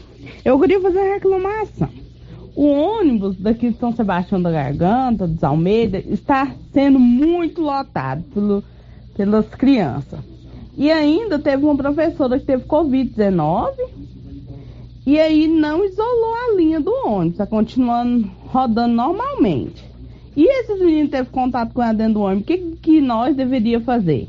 Eu 0.45 0.61
queria 0.61 0.81
fazer 0.81 0.99
uma 0.99 1.15
reclamação. 1.15 2.06
O 2.57 2.69
ônibus 2.69 3.37
daqui 3.37 3.69
de 3.69 3.77
São 3.77 3.93
Sebastião 3.93 4.41
da 4.41 4.51
Garganta, 4.51 5.29
dos 5.29 5.45
Almeida, 5.45 5.99
está 5.99 6.51
sendo 6.73 6.99
muito 6.99 7.61
lotado 7.61 8.25
pelo, 8.33 8.65
pelas 9.15 9.47
crianças. 9.51 10.21
E 10.75 10.91
ainda 10.91 11.39
teve 11.39 11.63
uma 11.65 11.77
professora 11.77 12.39
que 12.39 12.47
teve 12.47 12.65
Covid-19 12.65 13.75
e 15.07 15.21
aí 15.21 15.47
não 15.47 15.85
isolou 15.85 16.35
a 16.35 16.57
linha 16.57 16.81
do 16.81 16.91
ônibus, 17.07 17.33
está 17.33 17.47
continuando 17.47 18.29
rodando 18.47 18.95
normalmente. 18.95 19.85
E 20.35 20.45
esses 20.45 20.79
meninos 20.81 21.11
teve 21.11 21.29
contato 21.29 21.75
com 21.75 21.83
ela 21.83 21.93
dentro 21.93 22.15
do 22.15 22.21
ônibus, 22.23 22.43
o 22.43 22.47
que, 22.47 22.59
que 22.83 23.01
nós 23.03 23.37
deveríamos 23.37 23.85
fazer? 23.85 24.29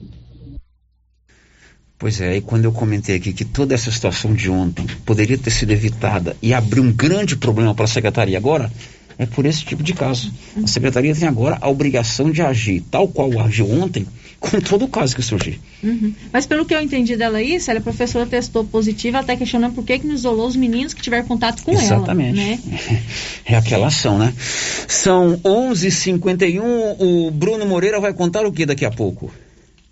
Pois 2.00 2.22
é, 2.22 2.38
e 2.38 2.42
quando 2.42 2.66
eu 2.66 2.72
comentei 2.72 3.16
aqui 3.16 3.34
que 3.34 3.44
toda 3.44 3.74
essa 3.74 3.92
situação 3.92 4.32
de 4.32 4.52
ontem 4.52 4.86
poderia 5.04 5.38
ter 5.38 5.50
sido 5.50 5.72
evitada 5.72 6.38
e 6.44 6.54
abrir 6.54 6.80
um 6.80 6.92
grande 6.92 7.36
problema 7.36 7.74
para 7.74 7.86
a 7.86 7.88
secretaria 7.88 8.38
agora, 8.38 8.72
é 9.18 9.26
por 9.26 9.48
esse 9.48 9.66
tipo 9.66 9.82
de 9.82 9.94
caso. 9.94 10.32
A 10.64 10.68
secretaria 10.68 11.16
tem 11.16 11.28
agora 11.28 11.58
a 11.60 11.68
obrigação 11.68 12.30
de 12.30 12.44
agir, 12.44 12.84
tal 12.92 13.08
qual 13.08 13.40
agiu 13.40 13.68
ontem, 13.72 14.06
com 14.40 14.60
todo 14.62 14.86
o 14.86 14.88
caso 14.88 15.16
que 15.16 15.24
surgir. 15.24 15.60
Uhum. 15.84 16.14
Mas 16.32 16.46
pelo 16.46 16.66
que 16.66 16.76
eu 16.76 16.80
entendi 16.80 17.16
dela 17.16 17.40
aí, 17.40 17.60
se 17.60 17.72
a 17.72 17.82
professora 17.82 18.28
testou 18.28 18.64
positiva, 18.64 19.18
até 19.18 19.36
questionando 19.36 19.74
por 19.74 19.84
que, 19.84 19.98
que 19.98 20.06
não 20.06 20.14
isolou 20.14 20.48
os 20.48 20.56
meninos 20.56 20.94
que 20.94 21.02
tiveram 21.02 21.26
contato 21.26 21.64
com 21.64 21.72
Exatamente. 21.72 22.40
ela. 22.40 22.54
Exatamente. 22.54 22.92
Né? 22.92 23.04
É 23.50 23.56
aquela 23.56 23.88
ação, 23.88 24.20
né? 24.20 24.34
São 24.88 25.38
11:51 25.38 25.72
h 25.72 25.92
51 25.92 26.96
o 27.00 27.32
Bruno 27.32 27.66
Moreira 27.66 27.98
vai 28.00 28.14
contar 28.14 28.46
o 28.46 28.52
que 28.52 28.66
daqui 28.66 28.84
a 28.84 28.92
pouco? 28.92 29.32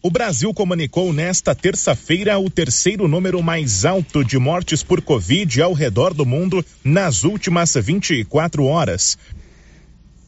O 0.06 0.12
Brasil 0.12 0.54
comunicou 0.54 1.12
nesta 1.12 1.56
terça-feira 1.56 2.38
o 2.38 2.48
terceiro 2.48 3.08
número 3.08 3.42
mais 3.42 3.86
alto 3.86 4.24
de 4.24 4.38
mortes 4.38 4.84
por 4.84 5.02
Covid 5.02 5.60
ao 5.64 5.74
redor 5.74 6.14
do 6.14 6.24
mundo 6.24 6.64
nas 6.84 7.24
últimas 7.24 7.74
24 7.74 8.66
horas. 8.66 9.18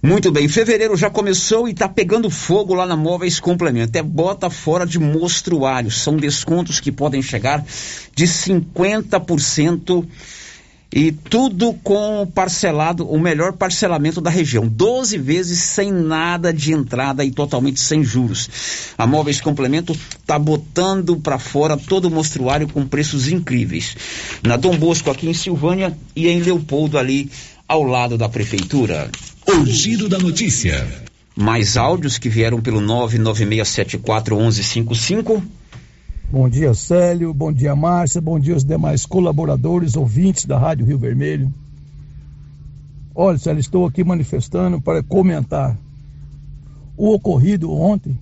Muito 0.01 0.31
bem, 0.31 0.47
fevereiro 0.47 0.97
já 0.97 1.11
começou 1.11 1.67
e 1.67 1.73
está 1.73 1.87
pegando 1.87 2.27
fogo 2.31 2.73
lá 2.73 2.87
na 2.87 2.97
Móveis 2.97 3.39
Complemento. 3.39 3.95
É 3.95 4.01
bota 4.01 4.49
fora 4.49 4.83
de 4.83 4.97
mostruário. 4.97 5.91
São 5.91 6.17
descontos 6.17 6.79
que 6.79 6.91
podem 6.91 7.21
chegar 7.21 7.63
de 8.15 8.25
50% 8.25 10.07
e 10.91 11.11
tudo 11.11 11.73
com 11.83 12.27
parcelado, 12.33 13.07
o 13.07 13.19
melhor 13.19 13.53
parcelamento 13.53 14.19
da 14.21 14.29
região. 14.29 14.67
12 14.67 15.17
vezes 15.17 15.59
sem 15.59 15.91
nada 15.91 16.53
de 16.53 16.73
entrada 16.73 17.25
e 17.25 17.31
totalmente 17.31 17.79
sem 17.79 18.03
juros. 18.03 18.49
A 18.97 19.05
Móveis 19.05 19.39
Complemento 19.41 19.91
está 19.91 20.39
botando 20.39 21.17
para 21.17 21.37
fora 21.37 21.75
todo 21.75 22.05
o 22.05 22.11
mostruário 22.11 22.69
com 22.69 22.87
preços 22.87 23.27
incríveis. 23.27 23.97
Na 24.41 24.55
Dom 24.55 24.77
Bosco, 24.77 25.11
aqui 25.11 25.27
em 25.27 25.33
Silvânia, 25.33 25.97
e 26.15 26.29
em 26.29 26.41
Leopoldo, 26.41 26.97
ali 26.97 27.29
ao 27.67 27.83
lado 27.83 28.17
da 28.17 28.29
prefeitura. 28.29 29.11
O 29.45 29.65
giro 29.65 30.07
da 30.07 30.17
notícia. 30.17 30.87
Mais 31.35 31.75
áudios 31.77 32.17
que 32.17 32.29
vieram 32.29 32.61
pelo 32.61 32.79
996741155. 32.81 35.43
Bom 36.29 36.49
dia, 36.49 36.73
Célio. 36.73 37.33
Bom 37.33 37.53
dia, 37.53 37.73
Márcia. 37.73 38.19
Bom 38.19 38.37
dia 38.37 38.53
aos 38.53 38.65
demais 38.65 39.05
colaboradores, 39.05 39.95
ouvintes 39.95 40.43
da 40.43 40.57
Rádio 40.59 40.85
Rio 40.85 40.99
Vermelho. 40.99 41.53
Olha, 43.15 43.37
Célio, 43.37 43.61
estou 43.61 43.85
aqui 43.85 44.03
manifestando 44.03 44.81
para 44.81 45.01
comentar 45.01 45.77
o 46.97 47.13
ocorrido 47.13 47.71
ontem 47.71 48.19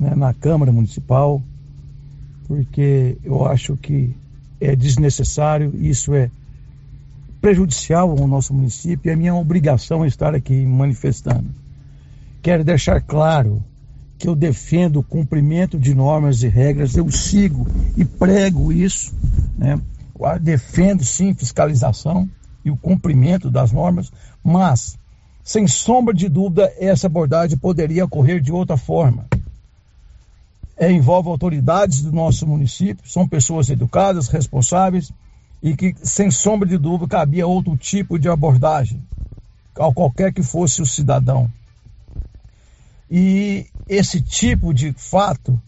né, 0.00 0.14
na 0.14 0.32
Câmara 0.32 0.72
Municipal, 0.72 1.42
porque 2.46 3.18
eu 3.22 3.46
acho 3.46 3.76
que 3.76 4.16
é 4.58 4.74
desnecessário, 4.74 5.74
isso 5.76 6.14
é 6.14 6.30
prejudicial 7.42 8.10
ao 8.10 8.26
nosso 8.26 8.54
município 8.54 9.10
e 9.10 9.12
é 9.12 9.16
minha 9.16 9.34
obrigação 9.34 10.06
estar 10.06 10.34
aqui 10.34 10.64
manifestando. 10.64 11.50
Quero 12.40 12.64
deixar 12.64 13.02
claro 13.02 13.62
que 14.18 14.28
eu 14.28 14.34
defendo 14.34 14.98
o 14.98 15.02
cumprimento 15.02 15.78
de 15.78 15.94
normas 15.94 16.42
e 16.42 16.48
regras, 16.48 16.96
eu 16.96 17.10
sigo 17.10 17.66
e 17.96 18.04
prego 18.04 18.72
isso, 18.72 19.14
né? 19.56 19.80
Eu 20.18 20.38
defendo 20.40 21.04
sim 21.04 21.32
fiscalização 21.32 22.28
e 22.64 22.70
o 22.70 22.76
cumprimento 22.76 23.48
das 23.48 23.70
normas, 23.70 24.10
mas 24.42 24.98
sem 25.44 25.66
sombra 25.68 26.12
de 26.12 26.28
dúvida 26.28 26.72
essa 26.78 27.06
abordagem 27.06 27.56
poderia 27.56 28.04
ocorrer 28.04 28.40
de 28.40 28.52
outra 28.52 28.76
forma. 28.76 29.26
é, 30.78 30.90
envolve 30.92 31.28
autoridades 31.28 32.02
do 32.02 32.12
nosso 32.12 32.46
município, 32.46 33.08
são 33.08 33.26
pessoas 33.26 33.68
educadas, 33.68 34.28
responsáveis 34.28 35.12
e 35.60 35.76
que, 35.76 35.94
sem 36.02 36.30
sombra 36.30 36.68
de 36.68 36.78
dúvida, 36.78 37.08
cabia 37.08 37.46
outro 37.46 37.76
tipo 37.76 38.18
de 38.18 38.28
abordagem, 38.28 39.02
ao 39.76 39.92
qualquer 39.92 40.32
que 40.32 40.42
fosse 40.42 40.80
o 40.80 40.86
cidadão. 40.86 41.50
E 43.10 43.66
esse 43.88 44.20
tipo 44.20 44.72
de 44.74 44.92
fato 44.92 45.60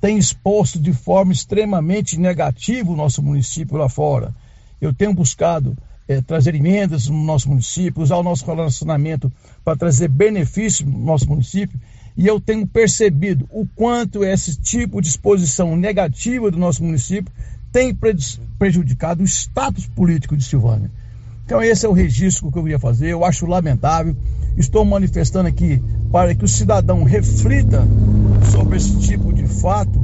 tem 0.00 0.18
exposto 0.18 0.78
de 0.78 0.92
forma 0.92 1.32
extremamente 1.32 2.18
negativa 2.18 2.90
o 2.90 2.96
nosso 2.96 3.22
município 3.22 3.76
lá 3.76 3.88
fora. 3.88 4.34
Eu 4.80 4.92
tenho 4.94 5.14
buscado 5.14 5.76
é, 6.06 6.20
trazer 6.20 6.54
emendas 6.54 7.08
no 7.08 7.22
nosso 7.22 7.48
município, 7.48 8.02
usar 8.02 8.16
o 8.16 8.22
nosso 8.22 8.46
relacionamento 8.46 9.32
para 9.64 9.76
trazer 9.76 10.08
benefícios 10.08 10.88
no 10.88 10.98
nosso 10.98 11.28
município, 11.28 11.78
e 12.16 12.26
eu 12.26 12.40
tenho 12.40 12.66
percebido 12.66 13.46
o 13.50 13.66
quanto 13.66 14.24
esse 14.24 14.56
tipo 14.60 15.00
de 15.00 15.08
exposição 15.08 15.76
negativa 15.76 16.50
do 16.50 16.58
nosso 16.58 16.82
município 16.82 17.32
tem 17.70 17.96
prejudicado 18.58 19.22
o 19.22 19.26
status 19.26 19.86
político 19.86 20.36
de 20.36 20.42
Silvânia. 20.42 20.90
Então 21.48 21.62
esse 21.62 21.86
é 21.86 21.88
o 21.88 21.94
registro 21.94 22.52
que 22.52 22.58
eu 22.58 22.62
queria 22.62 22.78
fazer, 22.78 23.08
eu 23.08 23.24
acho 23.24 23.46
lamentável. 23.46 24.14
Estou 24.54 24.84
manifestando 24.84 25.48
aqui 25.48 25.82
para 26.12 26.34
que 26.34 26.44
o 26.44 26.48
cidadão 26.48 27.04
reflita 27.04 27.88
sobre 28.52 28.76
esse 28.76 28.98
tipo 28.98 29.32
de 29.32 29.46
fato, 29.46 29.98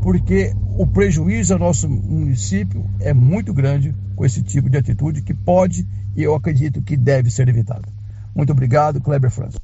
porque 0.00 0.54
o 0.78 0.86
prejuízo 0.86 1.52
ao 1.52 1.58
nosso 1.58 1.86
município 1.86 2.82
é 2.98 3.12
muito 3.12 3.52
grande 3.52 3.94
com 4.14 4.24
esse 4.24 4.42
tipo 4.42 4.70
de 4.70 4.78
atitude 4.78 5.20
que 5.20 5.34
pode 5.34 5.86
e 6.16 6.22
eu 6.22 6.34
acredito 6.34 6.80
que 6.80 6.96
deve 6.96 7.30
ser 7.30 7.46
evitado. 7.46 7.92
Muito 8.34 8.52
obrigado, 8.52 8.98
Kleber 8.98 9.30
França. 9.30 9.58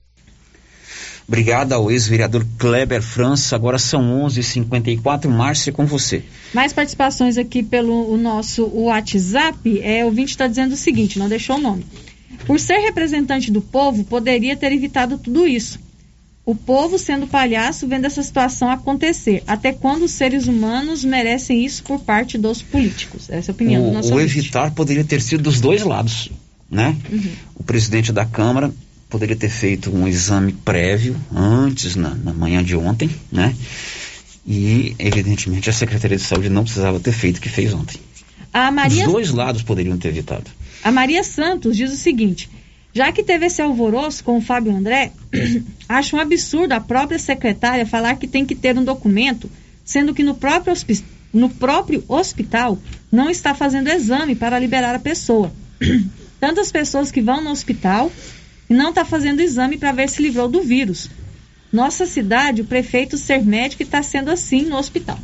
Obrigado 1.27 1.73
ao 1.73 1.91
ex-vereador 1.91 2.45
Kleber 2.59 3.03
França. 3.03 3.57
Agora 3.57 3.79
são 3.79 4.27
11h54. 4.27 5.29
Márcia, 5.29 5.73
com 5.73 5.87
você. 5.87 6.23
Mais 6.53 6.73
participações 6.73 7.39
aqui 7.39 7.63
pelo 7.63 8.13
o 8.13 8.17
nosso 8.17 8.67
WhatsApp. 8.67 9.81
É, 9.81 10.03
o 10.03 10.07
ouvinte 10.07 10.33
está 10.33 10.47
dizendo 10.47 10.73
o 10.73 10.77
seguinte, 10.77 11.19
não 11.19 11.29
deixou 11.29 11.57
o 11.57 11.61
nome. 11.61 11.87
Por 12.47 12.59
ser 12.59 12.79
representante 12.79 13.51
do 13.51 13.63
povo, 13.63 14.05
poderia 14.05 14.57
ter 14.57 14.73
evitado 14.73 15.17
tudo 15.17 15.47
isso. 15.47 15.79
O 16.45 16.57
povo, 16.57 16.99
sendo 16.99 17.29
palhaço, 17.29 17.87
vendo 17.87 18.05
essa 18.05 18.21
situação 18.21 18.69
acontecer. 18.69 19.45
Até 19.47 19.73
quando 19.73 20.03
os 20.03 20.11
seres 20.11 20.49
humanos 20.49 21.05
merecem 21.05 21.65
isso 21.65 21.85
por 21.85 22.01
parte 22.01 22.37
dos 22.37 22.61
políticos? 22.61 23.31
Essa 23.31 23.51
é 23.51 23.53
a 23.53 23.55
opinião 23.55 23.83
o, 23.83 23.87
do 23.87 23.93
nosso 23.93 24.09
O 24.09 24.15
ouvinte. 24.15 24.39
evitar 24.39 24.73
poderia 24.73 25.05
ter 25.05 25.23
sido 25.23 25.45
dos 25.45 25.61
dois 25.61 25.85
lados, 25.85 26.31
né? 26.69 26.97
Uhum. 27.13 27.31
O 27.55 27.63
presidente 27.63 28.13
da 28.13 28.27
Câmara 28.27 28.73
poderia 29.13 29.37
ter 29.37 29.51
feito 29.51 29.95
um 29.95 30.09
exame 30.09 30.53
prévio 30.53 31.15
antes, 31.35 31.95
na, 31.95 32.11
na 32.15 32.33
manhã 32.33 32.65
de 32.65 32.75
ontem, 32.75 33.11
né? 33.31 33.55
E, 34.47 34.97
evidentemente, 34.99 35.71
a 35.71 35.73
Secretaria 35.73 36.17
de 36.17 36.23
Saúde 36.23 36.49
não 36.49 36.65
precisava 36.65 36.99
ter 36.99 37.13
feito 37.13 37.37
o 37.37 37.41
que 37.41 37.49
fez 37.49 37.73
ontem. 37.73 38.01
A 38.53 38.71
Maria, 38.71 39.07
Os 39.07 39.13
dois 39.13 39.31
lados 39.31 39.63
poderiam 39.63 39.97
ter 39.99 40.09
evitado. 40.09 40.51
a 40.83 40.91
Maria 40.91 41.23
Santos 41.23 41.77
diz 41.77 41.93
o 41.93 41.97
seguinte: 41.97 42.51
já 42.93 43.13
que 43.13 43.23
teve 43.23 43.47
esse 43.47 43.63
alvoroço 43.63 44.25
com 44.25 44.37
o 44.39 44.41
Fábio 44.41 44.75
André, 44.75 45.13
acho 45.89 46.17
um 46.17 46.19
absurdo 46.21 46.73
a 46.73 46.81
própria 46.81 47.19
secretária 47.19 47.87
falar 47.87 48.17
que 48.17 48.27
tem 48.27 48.45
que 48.45 48.55
ter 48.55 48.77
um 48.77 48.85
documento, 48.85 49.49
sendo 49.85 50.13
que 50.15 50.23
no 50.25 50.35
próprio, 50.35 50.73
hospi- 50.73 51.05
no 51.33 51.49
próprio 51.49 52.03
hospital 52.09 52.79
não 53.11 53.31
está 53.31 53.55
fazendo 53.55 53.89
exame 53.89 54.35
para 54.35 54.59
liberar 54.59 54.95
a 54.95 54.99
pessoa. 54.99 55.53
Tantas 56.41 56.73
pessoas 56.73 57.13
que 57.13 57.21
vão 57.23 57.41
no 57.45 57.51
hospital 57.51 58.11
e 58.73 58.75
não 58.75 58.89
está 58.89 59.05
fazendo 59.05 59.41
exame 59.41 59.77
para 59.77 59.93
ver 59.93 60.09
se 60.09 60.23
livrou 60.23 60.49
do 60.49 60.63
vírus. 60.63 61.11
Nossa 61.71 62.07
cidade, 62.07 62.63
o 62.63 62.65
prefeito 62.65 63.19
ser 63.19 63.43
médico 63.45 63.83
está 63.83 64.03
sendo 64.03 64.31
assim 64.31 64.63
no 64.63 64.77
hospital. 64.77 65.19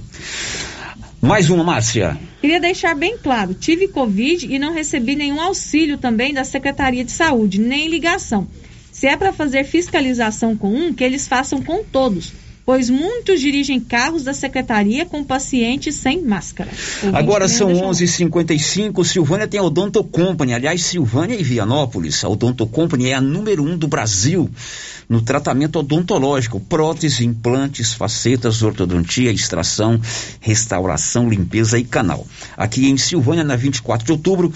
Mais 1.20 1.48
uma, 1.48 1.64
Márcia. 1.64 2.18
Queria 2.42 2.60
deixar 2.60 2.94
bem 2.94 3.16
claro, 3.16 3.54
tive 3.54 3.88
Covid 3.88 4.46
e 4.46 4.58
não 4.58 4.74
recebi 4.74 5.16
nenhum 5.16 5.40
auxílio 5.40 5.96
também 5.96 6.34
da 6.34 6.44
Secretaria 6.44 7.02
de 7.02 7.10
Saúde, 7.10 7.58
nem 7.58 7.88
ligação. 7.88 8.46
Se 8.92 9.06
é 9.06 9.16
para 9.16 9.32
fazer 9.32 9.64
fiscalização 9.64 10.54
com 10.54 10.74
um, 10.74 10.92
que 10.92 11.02
eles 11.02 11.26
façam 11.26 11.62
com 11.62 11.82
todos, 11.82 12.32
pois 12.68 12.90
muitos 12.90 13.40
dirigem 13.40 13.80
carros 13.80 14.24
da 14.24 14.34
Secretaria 14.34 15.06
com 15.06 15.24
pacientes 15.24 15.94
sem 15.94 16.22
máscara. 16.22 16.70
Agora 17.14 17.48
são 17.48 17.68
deixou- 17.68 17.88
11h55. 17.88 19.06
Silvânia 19.06 19.48
tem 19.48 19.58
a 19.58 19.62
Odonto 19.62 20.04
Company. 20.04 20.52
Aliás, 20.52 20.82
Silvânia 20.82 21.34
e 21.34 21.42
Vianópolis. 21.42 22.22
A 22.22 22.28
Odonto 22.28 22.66
Company 22.66 23.08
é 23.08 23.14
a 23.14 23.22
número 23.22 23.64
um 23.64 23.74
do 23.74 23.88
Brasil 23.88 24.50
no 25.08 25.22
tratamento 25.22 25.78
odontológico: 25.78 26.60
prótese, 26.60 27.24
implantes, 27.24 27.94
facetas, 27.94 28.62
ortodontia, 28.62 29.32
extração, 29.32 29.98
restauração, 30.38 31.26
limpeza 31.26 31.78
e 31.78 31.84
canal. 31.84 32.26
Aqui 32.54 32.86
em 32.86 32.98
Silvânia, 32.98 33.44
na 33.44 33.56
24 33.56 34.04
de 34.04 34.12
outubro, 34.12 34.52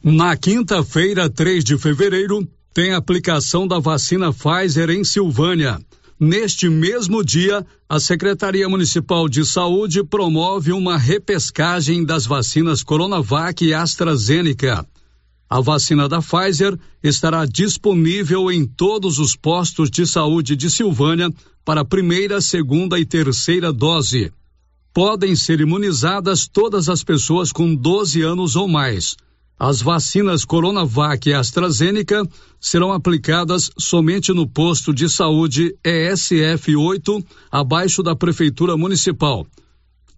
Na 0.04 0.36
quinta-feira, 0.36 1.30
3 1.30 1.64
de 1.64 1.78
fevereiro, 1.78 2.46
tem 2.74 2.94
aplicação 2.94 3.68
da 3.68 3.80
vacina 3.80 4.34
Pfizer 4.34 4.90
em 4.90 5.04
Silvânia. 5.04 5.80
Neste 6.24 6.70
mesmo 6.70 7.26
dia, 7.26 7.66
a 7.90 8.00
Secretaria 8.00 8.70
Municipal 8.70 9.28
de 9.28 9.44
Saúde 9.44 10.04
promove 10.04 10.72
uma 10.72 10.96
repescagem 10.96 12.06
das 12.06 12.28
vacinas 12.28 12.84
Coronavac 12.84 13.66
e 13.66 13.74
AstraZeneca. 13.74 14.86
A 15.50 15.60
vacina 15.62 16.08
da 16.08 16.22
Pfizer 16.22 16.78
estará 17.02 17.44
disponível 17.48 18.52
em 18.52 18.68
todos 18.68 19.18
os 19.18 19.36
postos 19.36 19.90
de 19.90 20.06
saúde 20.06 20.56
de 20.56 20.70
Silvânia 20.70 21.28
para 21.66 21.84
primeira, 21.84 22.40
segunda 22.40 23.00
e 23.00 23.06
terceira 23.06 23.74
dose. 23.74 24.32
Podem 24.94 25.36
ser 25.36 25.60
imunizadas 25.60 26.48
todas 26.48 26.88
as 26.88 27.04
pessoas 27.04 27.52
com 27.52 27.74
12 27.74 28.22
anos 28.22 28.56
ou 28.56 28.68
mais. 28.68 29.18
As 29.64 29.80
vacinas 29.80 30.44
Coronavac 30.44 31.30
e 31.30 31.36
AstraZeneca 31.36 32.28
serão 32.60 32.92
aplicadas 32.92 33.70
somente 33.78 34.34
no 34.34 34.48
posto 34.50 34.92
de 34.92 35.08
saúde 35.08 35.76
ESF 35.86 36.76
8, 36.76 37.24
abaixo 37.52 38.02
da 38.02 38.16
Prefeitura 38.16 38.76
Municipal. 38.76 39.46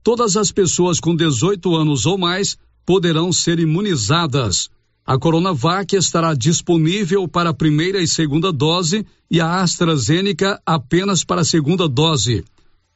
Todas 0.02 0.38
as 0.38 0.50
pessoas 0.50 0.98
com 0.98 1.14
18 1.14 1.76
anos 1.76 2.06
ou 2.06 2.18
mais 2.18 2.56
poderão 2.86 3.34
ser 3.34 3.60
imunizadas. 3.60 4.70
A 5.06 5.20
Coronavac 5.20 5.94
estará 5.94 6.34
disponível 6.34 7.28
para 7.28 7.50
a 7.50 7.54
primeira 7.54 8.02
e 8.02 8.08
segunda 8.08 8.50
dose 8.50 9.06
e 9.30 9.42
a 9.42 9.62
AstraZeneca 9.62 10.58
apenas 10.66 11.26
para 11.26 11.42
a 11.42 11.46
segunda 11.46 11.86
dose. 11.90 12.46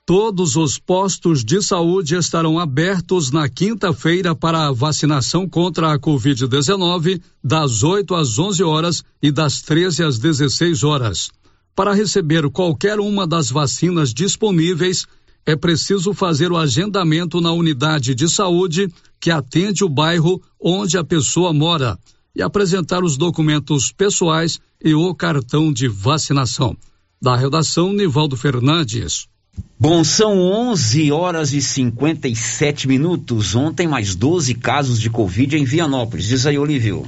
Todos 0.07 0.55
os 0.55 0.79
postos 0.79 1.43
de 1.43 1.61
saúde 1.61 2.15
estarão 2.15 2.57
abertos 2.57 3.29
na 3.29 3.49
quinta-feira 3.49 4.33
para 4.33 4.65
a 4.65 4.71
vacinação 4.71 5.49
contra 5.49 5.91
a 5.91 5.99
Covid-19, 5.99 7.21
das 7.43 7.83
8 7.83 8.15
às 8.15 8.39
11 8.39 8.63
horas 8.63 9.03
e 9.21 9.33
das 9.33 9.61
13 9.61 10.05
às 10.05 10.17
16 10.17 10.85
horas. 10.85 11.29
Para 11.75 11.93
receber 11.93 12.49
qualquer 12.51 13.01
uma 13.01 13.27
das 13.27 13.49
vacinas 13.49 14.13
disponíveis, 14.13 15.05
é 15.45 15.57
preciso 15.57 16.13
fazer 16.13 16.53
o 16.53 16.57
agendamento 16.57 17.41
na 17.41 17.51
unidade 17.51 18.15
de 18.15 18.29
saúde 18.29 18.89
que 19.19 19.29
atende 19.29 19.83
o 19.83 19.89
bairro 19.89 20.41
onde 20.57 20.97
a 20.97 21.03
pessoa 21.03 21.51
mora 21.51 21.99
e 22.33 22.41
apresentar 22.41 23.03
os 23.03 23.17
documentos 23.17 23.91
pessoais 23.91 24.57
e 24.81 24.95
o 24.95 25.13
cartão 25.13 25.73
de 25.73 25.89
vacinação. 25.89 26.77
Da 27.21 27.35
redação, 27.35 27.91
Nivaldo 27.91 28.37
Fernandes. 28.37 29.27
Bom, 29.79 30.03
são 30.03 30.39
11 30.39 31.11
horas 31.11 31.53
e 31.53 31.61
57 31.61 32.87
minutos. 32.87 33.53
Ontem, 33.55 33.87
mais 33.87 34.15
12 34.15 34.55
casos 34.55 34.99
de 34.99 35.09
Covid 35.09 35.55
em 35.55 35.63
Vianópolis. 35.63 36.25
Diz 36.27 36.45
aí, 36.47 36.57
Olívio. 36.57 37.05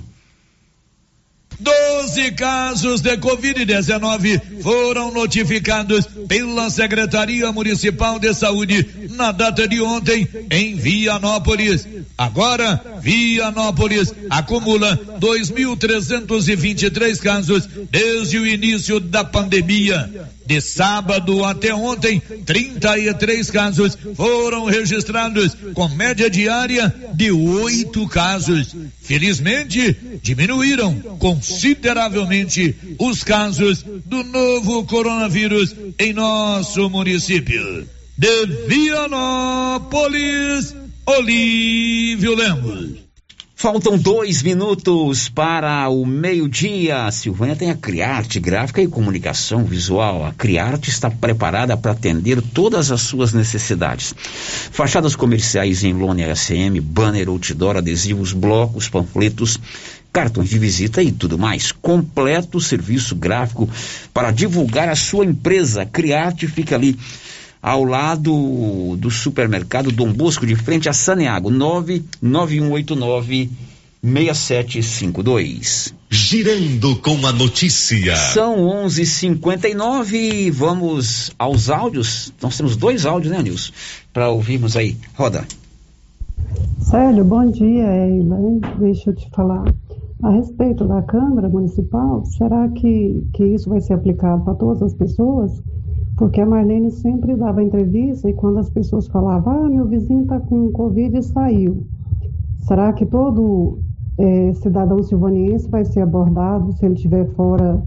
12 1.60 2.32
casos 2.32 3.02
de 3.02 3.18
Covid-19 3.18 4.62
foram 4.62 5.12
notificados 5.12 6.06
pela 6.28 6.70
Secretaria 6.70 7.52
Municipal 7.52 8.18
de 8.18 8.34
Saúde 8.34 8.88
na 9.10 9.34
data 9.34 9.68
de 9.68 9.82
ontem 9.82 10.26
em 10.50 10.76
Vianópolis. 10.76 11.86
Agora, 12.18 12.82
Vianópolis 13.02 14.14
acumula 14.30 14.97
2.323 15.20 17.18
casos 17.20 17.68
desde 17.91 18.39
o 18.39 18.47
início 18.47 19.02
da 19.02 19.26
pandemia. 19.26 20.30
De 20.50 20.60
sábado 20.62 21.45
até 21.45 21.76
ontem, 21.76 22.20
33 22.20 23.52
casos 23.52 23.95
foram 24.16 24.66
registrados, 24.66 25.56
com 25.76 25.88
média 25.89 26.28
diária 26.28 26.91
de 27.14 27.32
oito 27.32 28.08
casos. 28.08 28.76
Felizmente, 29.00 29.95
diminuíram 30.24 31.00
consideravelmente 31.20 32.76
os 32.97 33.24
casos 33.24 33.86
do 34.08 34.24
novo 34.24 34.84
coronavírus 34.86 35.76
em 36.00 36.14
nosso 36.14 36.89
município. 36.89 37.88
De 38.18 38.45
Vianópolis, 38.68 39.64
Olívio 41.06 42.34
Lemos. 42.34 43.09
Faltam 43.62 43.97
dois 43.97 44.41
minutos 44.41 45.28
para 45.28 45.89
o 45.89 46.05
meio-dia. 46.05 47.12
Silvânia 47.12 47.57
tem 47.57 47.70
a 47.70 47.76
Criarte 47.76 48.39
Gráfica 48.39 48.82
e 48.82 48.88
Comunicação 48.88 49.66
Visual. 49.66 50.26
A 50.26 50.32
Criarte 50.32 50.89
está 50.89 51.12
preparada 51.12 51.76
para 51.76 51.91
atender 51.91 52.41
todas 52.41 52.89
as 52.89 53.01
suas 53.01 53.34
necessidades. 53.34 54.16
Fachadas 54.72 55.14
comerciais 55.14 55.84
em 55.84 55.91
lona 55.91 56.34
SM, 56.34 56.80
banner, 56.82 57.28
outdoor, 57.28 57.76
adesivos, 57.76 58.32
blocos, 58.32 58.88
panfletos, 58.88 59.60
cartões 60.14 60.47
de 60.47 60.57
visita 60.57 61.03
e 61.03 61.12
tudo 61.12 61.38
mais. 61.38 61.74
Completo 61.74 62.62
serviço 62.62 63.14
gráfico 63.14 63.70
para 64.14 64.32
divulgar 64.32 64.88
a 64.88 64.95
sua 64.95 65.26
empresa. 65.26 65.86
Criarte 65.86 66.47
fica 66.47 66.76
ali 66.76 66.97
ao 67.62 67.84
lado 67.84 68.95
do 68.97 69.12
supermercado 69.12 69.91
Dom 69.91 70.14
Bosco, 70.14 70.45
de 70.45 70.55
frente 70.55 70.88
a 70.88 70.93
Saneago, 70.93 71.49
99189 71.49 73.49
6752. 74.01 75.93
Girando 76.10 76.95
com 76.97 77.28
a 77.28 77.34
notícia. 77.34 78.16
São 78.16 78.60
11:59. 78.86 80.49
Vamos 80.51 81.32
aos 81.38 81.70
áudios. 81.70 82.34
Nós 82.41 82.55
temos 82.57 82.78
dois 82.78 83.05
áudios, 83.05 83.34
né, 83.34 83.43
Nilson? 83.43 83.74
Para 84.14 84.30
ouvirmos 84.30 84.78
aí. 84.78 84.95
Roda. 85.16 85.45
Célio, 86.80 87.26
bom 87.26 87.51
dia, 87.51 88.07
Eila. 88.07 88.38
Deixa 88.80 89.10
eu 89.10 89.16
te 89.16 89.30
falar. 89.32 89.66
A 90.24 90.32
respeito 90.32 90.86
da 90.86 91.01
Câmara 91.01 91.47
Municipal, 91.47 92.26
será 92.26 92.68
que, 92.70 93.24
que 93.34 93.45
isso 93.45 93.70
vai 93.70 93.80
ser 93.80 93.93
aplicado 93.93 94.43
para 94.43 94.55
todas 94.55 94.82
as 94.82 94.93
pessoas? 94.93 95.62
Porque 96.20 96.41
a 96.41 96.45
Marlene 96.45 96.91
sempre 96.91 97.34
dava 97.34 97.63
entrevista 97.63 98.30
e 98.30 98.34
quando 98.34 98.59
as 98.59 98.70
pessoas 98.70 99.07
falavam, 99.07 99.63
ah, 99.63 99.70
meu 99.70 99.88
vizinho 99.88 100.24
está 100.24 100.38
com 100.38 100.70
Covid 100.70 101.17
e 101.17 101.24
saiu. 101.24 101.88
Será 102.67 102.91
que 102.91 103.05
todo 103.05 103.80
é, 104.17 104.53
cidadão 104.55 105.01
silvaniense 105.01 105.70
vai 105.70 105.86
ser 105.86 106.01
abordado 106.01 106.74
se 106.74 106.86
ele 106.86 106.95
estiver 106.95 107.26
fora 107.36 107.82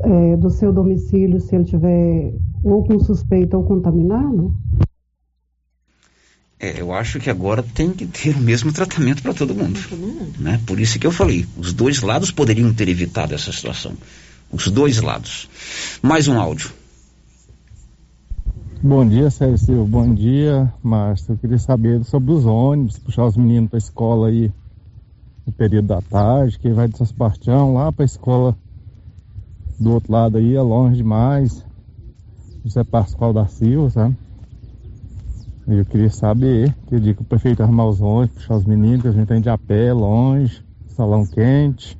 é, 0.00 0.36
do 0.36 0.50
seu 0.50 0.72
domicílio, 0.72 1.40
se 1.40 1.54
ele 1.54 1.62
estiver 1.62 2.34
ou 2.64 2.82
com 2.82 2.98
suspeita 2.98 3.56
ou 3.56 3.62
contaminado? 3.62 4.52
É, 6.58 6.80
eu 6.80 6.92
acho 6.92 7.20
que 7.20 7.30
agora 7.30 7.62
tem 7.62 7.92
que 7.92 8.06
ter 8.06 8.34
o 8.34 8.40
mesmo 8.40 8.72
tratamento 8.72 9.22
para. 9.22 9.34
Todo 9.34 9.54
mundo. 9.54 9.78
Né? 10.40 10.60
Por 10.66 10.80
isso 10.80 10.98
que 10.98 11.06
eu 11.06 11.12
falei, 11.12 11.46
os 11.56 11.72
dois 11.72 12.02
lados 12.02 12.32
poderiam 12.32 12.74
ter 12.74 12.88
evitado 12.88 13.36
essa 13.36 13.52
situação. 13.52 13.92
Os 14.50 14.66
dois 14.66 15.00
lados. 15.00 15.48
Mais 16.02 16.26
um 16.26 16.40
áudio. 16.40 16.81
Bom 18.84 19.06
dia, 19.06 19.30
Sérgio 19.30 19.58
Silva. 19.58 19.84
Bom 19.88 20.12
dia, 20.12 20.74
Márcio. 20.82 21.34
Eu 21.34 21.38
queria 21.38 21.56
saber 21.56 22.02
sobre 22.02 22.32
os 22.32 22.44
ônibus, 22.44 22.98
puxar 22.98 23.26
os 23.26 23.36
meninos 23.36 23.70
para 23.70 23.76
a 23.76 23.78
escola 23.78 24.26
aí 24.26 24.50
no 25.46 25.52
período 25.52 25.86
da 25.86 26.02
tarde, 26.02 26.58
quem 26.58 26.72
vai 26.72 26.88
de 26.88 26.98
São 26.98 27.06
Sebastião 27.06 27.74
lá 27.74 27.92
para 27.92 28.02
a 28.02 28.06
escola 28.06 28.56
do 29.78 29.92
outro 29.92 30.10
lado 30.12 30.36
aí, 30.36 30.56
é 30.56 30.60
longe 30.60 30.96
demais. 30.96 31.64
José 32.64 32.82
Pascoal 32.82 33.32
da 33.32 33.46
Silva, 33.46 33.88
sabe? 33.88 34.16
Eu 35.68 35.84
queria 35.84 36.10
saber, 36.10 36.74
que 36.88 36.98
dia 36.98 37.14
que 37.14 37.22
o 37.22 37.24
prefeito 37.24 37.62
arrumar 37.62 37.86
os 37.86 38.00
ônibus, 38.00 38.34
puxar 38.34 38.56
os 38.56 38.64
meninos, 38.64 39.02
que 39.02 39.08
a 39.08 39.12
gente 39.12 39.28
tem 39.28 39.40
de 39.40 39.48
a 39.48 39.56
pé, 39.56 39.92
longe, 39.92 40.60
salão 40.88 41.24
quente. 41.24 41.96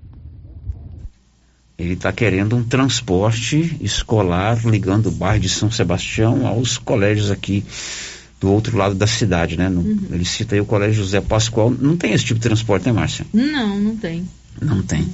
Ele 1.79 1.95
está 1.95 2.13
querendo 2.13 2.55
um 2.55 2.63
transporte 2.63 3.77
escolar 3.81 4.59
ligando 4.67 5.07
o 5.07 5.11
bairro 5.11 5.41
de 5.41 5.49
São 5.49 5.71
Sebastião 5.71 6.47
aos 6.47 6.79
colégios 6.79 7.31
aqui 7.31 7.65
do 8.41 8.51
outro 8.51 8.77
lado 8.77 8.95
da 8.95 9.07
cidade, 9.07 9.57
né? 9.57 9.69
No, 9.69 9.81
Uhum. 9.81 9.99
Ele 10.11 10.25
cita 10.25 10.55
aí 10.55 10.61
o 10.61 10.65
colégio 10.65 11.03
José 11.03 11.21
Pascoal. 11.21 11.71
Não 11.71 11.97
tem 11.97 12.13
esse 12.13 12.25
tipo 12.25 12.41
de 12.41 12.47
transporte, 12.47 12.87
né, 12.87 12.93
Márcia? 12.93 13.25
Não, 13.33 13.79
não 13.79 13.97
tem. 13.97 14.29
Não 14.61 14.83
tem. 14.83 15.07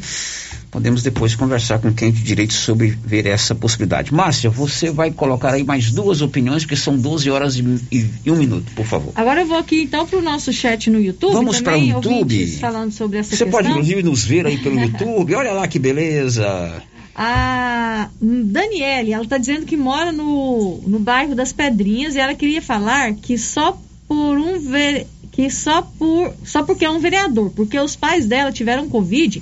Podemos 0.70 1.02
depois 1.02 1.34
conversar 1.34 1.78
com 1.78 1.92
quem 1.94 2.12
de 2.12 2.22
direito 2.22 2.52
sobre 2.52 2.88
ver 2.90 3.24
essa 3.26 3.54
possibilidade. 3.54 4.12
Márcia, 4.12 4.50
você 4.50 4.90
vai 4.90 5.10
colocar 5.10 5.54
aí 5.54 5.64
mais 5.64 5.90
duas 5.90 6.20
opiniões, 6.20 6.62
porque 6.64 6.76
são 6.76 6.98
12 6.98 7.30
horas 7.30 7.56
e, 7.56 7.62
e- 7.90 8.06
e 8.26 8.30
um 8.30 8.36
minuto, 8.36 8.70
por 8.74 8.84
favor. 8.84 9.12
Agora 9.14 9.40
eu 9.40 9.46
vou 9.46 9.56
aqui 9.56 9.82
então 9.82 10.06
para 10.06 10.18
o 10.18 10.22
nosso 10.22 10.52
chat 10.52 10.90
no 10.90 11.00
YouTube. 11.00 11.32
Vamos 11.32 11.60
para 11.62 11.78
o 11.78 11.80
YouTube. 11.80 12.46
Falando 12.58 12.92
sobre 12.92 13.18
essa 13.18 13.30
Você 13.30 13.44
questão. 13.44 13.50
pode, 13.50 13.70
inclusive, 13.70 14.02
nos 14.02 14.24
ver 14.24 14.46
aí 14.46 14.58
pelo 14.58 14.78
YouTube. 14.80 15.34
Olha 15.34 15.52
lá 15.52 15.66
que 15.66 15.78
beleza. 15.78 16.82
A 17.16 18.08
Daniele, 18.20 19.12
ela 19.12 19.24
está 19.24 19.38
dizendo 19.38 19.64
que 19.66 19.76
mora 19.76 20.12
no, 20.12 20.80
no 20.86 20.98
bairro 21.00 21.34
das 21.34 21.52
Pedrinhas 21.52 22.14
e 22.14 22.18
ela 22.18 22.34
queria 22.34 22.62
falar 22.62 23.14
que 23.14 23.36
só 23.38 23.76
por 24.06 24.38
um 24.38 24.58
ver, 24.60 25.06
que 25.38 25.48
só 25.50 25.82
por 25.82 26.34
só 26.44 26.64
porque 26.64 26.84
é 26.84 26.90
um 26.90 26.98
vereador, 26.98 27.52
porque 27.54 27.78
os 27.78 27.94
pais 27.94 28.26
dela 28.26 28.50
tiveram 28.50 28.88
covid, 28.88 29.40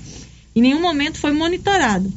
em 0.55 0.61
nenhum 0.61 0.82
momento 0.82 1.18
foi 1.18 1.32
monitorado. 1.32 2.12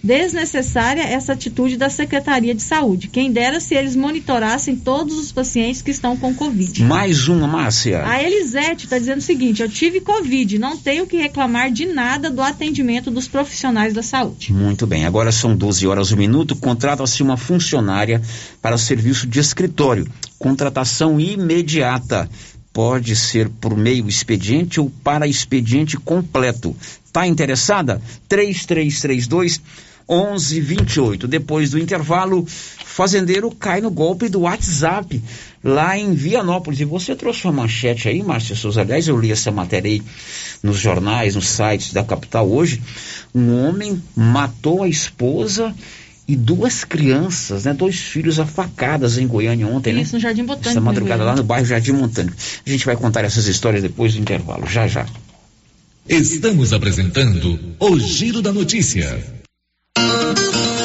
Desnecessária 0.00 1.02
essa 1.02 1.32
atitude 1.32 1.76
da 1.76 1.90
Secretaria 1.90 2.54
de 2.54 2.62
Saúde. 2.62 3.08
Quem 3.08 3.32
dera 3.32 3.58
se 3.58 3.74
eles 3.74 3.96
monitorassem 3.96 4.76
todos 4.76 5.18
os 5.18 5.32
pacientes 5.32 5.82
que 5.82 5.90
estão 5.90 6.16
com 6.16 6.32
covid. 6.32 6.80
Mais 6.84 7.26
uma, 7.26 7.48
Márcia. 7.48 8.06
A 8.06 8.22
Elisete 8.22 8.84
está 8.84 8.98
dizendo 8.98 9.18
o 9.18 9.22
seguinte: 9.22 9.62
eu 9.62 9.68
tive 9.68 10.00
Covid, 10.00 10.56
não 10.56 10.76
tenho 10.76 11.04
que 11.04 11.16
reclamar 11.16 11.72
de 11.72 11.86
nada 11.86 12.30
do 12.30 12.40
atendimento 12.40 13.10
dos 13.10 13.26
profissionais 13.26 13.92
da 13.92 14.02
saúde. 14.02 14.52
Muito 14.52 14.86
bem, 14.86 15.06
agora 15.06 15.32
são 15.32 15.56
12 15.56 15.88
horas 15.88 16.12
um 16.12 16.16
minuto. 16.16 16.54
Contrata-se 16.54 17.20
uma 17.20 17.36
funcionária 17.36 18.22
para 18.62 18.78
serviço 18.78 19.26
de 19.26 19.40
escritório. 19.40 20.06
Contratação 20.38 21.18
imediata. 21.18 22.28
Pode 22.74 23.14
ser 23.14 23.48
por 23.48 23.76
meio 23.76 24.08
expediente 24.08 24.80
ou 24.80 24.90
para 25.02 25.28
expediente 25.28 25.96
completo. 25.96 26.76
Tá 27.12 27.24
interessada? 27.24 28.02
3332 28.28 29.62
1128. 30.08 31.28
Depois 31.28 31.70
do 31.70 31.78
intervalo, 31.78 32.44
fazendeiro 32.46 33.50
cai 33.52 33.80
no 33.80 33.92
golpe 33.92 34.28
do 34.28 34.40
WhatsApp 34.40 35.22
lá 35.62 35.96
em 35.96 36.14
Vianópolis. 36.14 36.80
E 36.80 36.84
você 36.84 37.14
trouxe 37.14 37.44
uma 37.44 37.62
manchete 37.62 38.08
aí, 38.08 38.22
Márcia 38.24 38.56
Souza. 38.56 38.80
Aliás, 38.80 39.06
eu 39.06 39.18
li 39.18 39.30
essa 39.30 39.52
matéria 39.52 39.90
aí 39.90 40.02
nos 40.60 40.78
jornais, 40.78 41.36
nos 41.36 41.48
sites 41.48 41.92
da 41.92 42.02
capital 42.02 42.50
hoje. 42.50 42.82
Um 43.32 43.66
homem 43.66 44.02
matou 44.16 44.82
a 44.82 44.88
esposa 44.88 45.72
e 46.26 46.34
duas 46.34 46.84
crianças, 46.84 47.64
né? 47.64 47.74
Dois 47.74 47.98
filhos 47.98 48.38
afacadas 48.38 49.18
em 49.18 49.26
Goiânia 49.26 49.66
ontem, 49.66 49.92
né? 49.92 50.02
Isso 50.02 50.14
no 50.14 50.20
Jardim 50.20 50.44
Botânico. 50.44 50.70
Essa 50.70 50.80
madrugada 50.80 51.22
lá 51.22 51.36
no 51.36 51.44
bairro 51.44 51.66
Jardim 51.66 51.92
Montânico. 51.92 52.36
A 52.66 52.70
gente 52.70 52.86
vai 52.86 52.96
contar 52.96 53.24
essas 53.24 53.46
histórias 53.46 53.82
depois 53.82 54.14
do 54.14 54.20
intervalo, 54.20 54.66
já 54.66 54.86
já. 54.86 55.06
Estamos 56.08 56.72
apresentando 56.72 57.58
o 57.78 57.98
Giro 57.98 58.42
da 58.42 58.52
Notícia. 58.52 59.43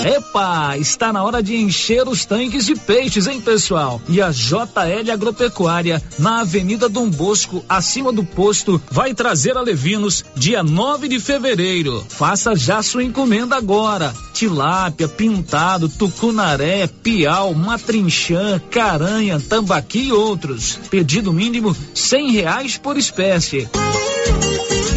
Epa, 0.05 0.77
está 0.77 1.11
na 1.11 1.23
hora 1.23 1.43
de 1.43 1.55
encher 1.55 2.07
os 2.07 2.23
tanques 2.23 2.65
de 2.65 2.75
peixes, 2.75 3.27
hein, 3.27 3.41
pessoal? 3.41 4.01
E 4.07 4.21
a 4.21 4.31
JL 4.31 5.11
Agropecuária, 5.11 6.01
na 6.17 6.41
Avenida 6.41 6.87
Dom 6.87 7.09
Bosco, 7.09 7.63
acima 7.67 8.11
do 8.11 8.23
posto, 8.23 8.81
vai 8.89 9.13
trazer 9.13 9.57
a 9.57 9.61
Levinos 9.61 10.23
dia 10.35 10.63
9 10.63 11.07
de 11.07 11.19
fevereiro. 11.19 12.03
Faça 12.07 12.55
já 12.55 12.81
sua 12.81 13.03
encomenda 13.03 13.55
agora. 13.55 14.13
Tilápia, 14.33 15.07
pintado, 15.07 15.89
tucunaré, 15.89 16.87
piau, 16.87 17.53
matrinchã, 17.53 18.61
caranha, 18.71 19.39
tambaqui 19.39 20.07
e 20.07 20.11
outros. 20.13 20.79
Pedido 20.89 21.33
mínimo 21.33 21.75
cem 21.93 22.31
reais 22.31 22.77
por 22.77 22.97
espécie. 22.97 23.67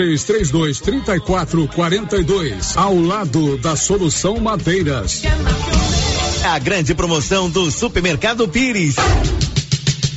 3332 0.00 0.80
3442. 0.80 2.76
Ao 2.76 2.98
lado 2.98 3.58
da 3.58 3.76
Solução 3.76 4.40
Madeiras. 4.40 5.22
A 6.42 6.58
grande 6.58 6.94
promoção 6.94 7.50
do 7.50 7.70
Supermercado 7.70 8.48
Pires. 8.48 8.96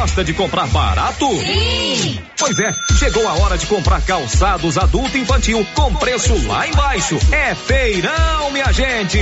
gosta 0.00 0.24
de 0.24 0.32
comprar 0.32 0.66
barato? 0.68 1.26
Sim. 1.28 2.18
Pois 2.38 2.58
é, 2.58 2.74
chegou 2.98 3.28
a 3.28 3.34
hora 3.34 3.58
de 3.58 3.66
comprar 3.66 4.00
calçados 4.00 4.78
adulto 4.78 5.14
e 5.18 5.20
infantil 5.20 5.66
com 5.74 5.94
preço 5.94 6.34
lá 6.46 6.66
embaixo. 6.66 7.18
É 7.30 7.54
feirão, 7.54 8.50
minha 8.50 8.72
gente. 8.72 9.18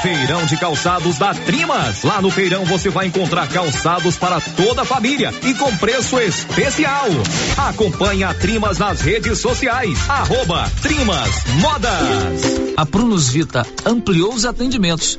Feirão 0.00 0.46
de 0.46 0.56
calçados 0.58 1.18
da 1.18 1.34
Trimas. 1.34 2.04
Lá 2.04 2.22
no 2.22 2.30
feirão 2.30 2.64
você 2.66 2.88
vai 2.88 3.06
encontrar 3.06 3.48
calçados 3.48 4.16
para 4.16 4.40
toda 4.40 4.82
a 4.82 4.84
família 4.84 5.34
e 5.42 5.52
com 5.54 5.76
preço 5.76 6.20
especial. 6.20 7.08
Acompanhe 7.56 8.22
a 8.22 8.32
Trimas 8.32 8.78
nas 8.78 9.00
redes 9.00 9.40
sociais. 9.40 9.98
Arroba 10.08 10.70
Trimas 10.82 11.44
Modas. 11.60 12.68
A 12.76 12.86
Prunus 12.86 13.28
Vita 13.30 13.66
ampliou 13.84 14.32
os 14.32 14.44
atendimentos 14.44 15.18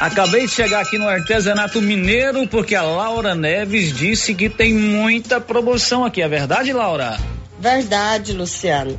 Acabei 0.00 0.46
de 0.46 0.52
chegar 0.52 0.80
aqui 0.80 0.96
no 0.96 1.08
artesanato 1.08 1.82
mineiro 1.82 2.46
porque 2.46 2.76
a 2.76 2.82
Laura 2.82 3.34
Neves 3.34 3.92
disse 3.92 4.32
que 4.32 4.48
tem 4.48 4.72
muita 4.72 5.40
promoção 5.40 6.04
aqui. 6.04 6.22
É 6.22 6.28
verdade, 6.28 6.72
Laura? 6.72 7.18
Verdade, 7.58 8.32
Luciano. 8.32 8.98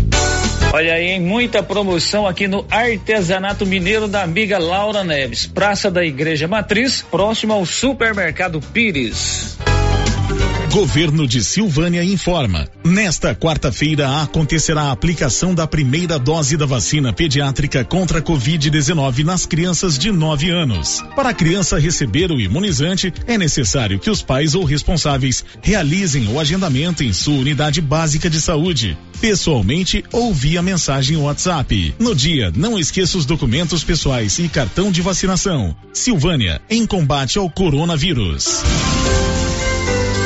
Olha 0.73 0.93
aí, 0.93 1.19
muita 1.19 1.61
promoção 1.61 2.25
aqui 2.25 2.47
no 2.47 2.65
Artesanato 2.71 3.65
Mineiro 3.65 4.07
da 4.07 4.23
amiga 4.23 4.57
Laura 4.57 5.03
Neves, 5.03 5.45
Praça 5.45 5.91
da 5.91 6.05
Igreja 6.05 6.47
Matriz, 6.47 7.01
próximo 7.01 7.51
ao 7.51 7.65
Supermercado 7.65 8.61
Pires. 8.61 9.57
Governo 10.71 11.27
de 11.27 11.43
Silvânia 11.43 12.01
informa. 12.01 12.65
Nesta 12.81 13.35
quarta-feira 13.35 14.21
acontecerá 14.21 14.83
a 14.83 14.91
aplicação 14.93 15.53
da 15.53 15.67
primeira 15.67 16.17
dose 16.17 16.55
da 16.55 16.65
vacina 16.65 17.11
pediátrica 17.11 17.83
contra 17.83 18.19
a 18.19 18.21
Covid-19 18.21 19.25
nas 19.25 19.45
crianças 19.45 19.97
de 19.97 20.13
9 20.13 20.49
anos. 20.49 21.03
Para 21.13 21.29
a 21.29 21.33
criança 21.33 21.77
receber 21.77 22.31
o 22.31 22.39
imunizante, 22.39 23.13
é 23.27 23.37
necessário 23.37 23.99
que 23.99 24.09
os 24.09 24.21
pais 24.21 24.55
ou 24.55 24.63
responsáveis 24.63 25.43
realizem 25.61 26.29
o 26.29 26.39
agendamento 26.39 27.03
em 27.03 27.11
sua 27.11 27.35
unidade 27.35 27.81
básica 27.81 28.29
de 28.29 28.39
saúde, 28.39 28.97
pessoalmente 29.19 30.05
ou 30.09 30.33
via 30.33 30.61
mensagem 30.61 31.17
WhatsApp. 31.17 31.95
No 31.99 32.15
dia, 32.15 32.49
não 32.55 32.79
esqueça 32.79 33.17
os 33.17 33.25
documentos 33.25 33.83
pessoais 33.83 34.39
e 34.39 34.47
cartão 34.47 34.89
de 34.89 35.01
vacinação. 35.01 35.75
Silvânia, 35.91 36.61
em 36.69 36.85
combate 36.85 37.37
ao 37.37 37.49
coronavírus. 37.49 38.63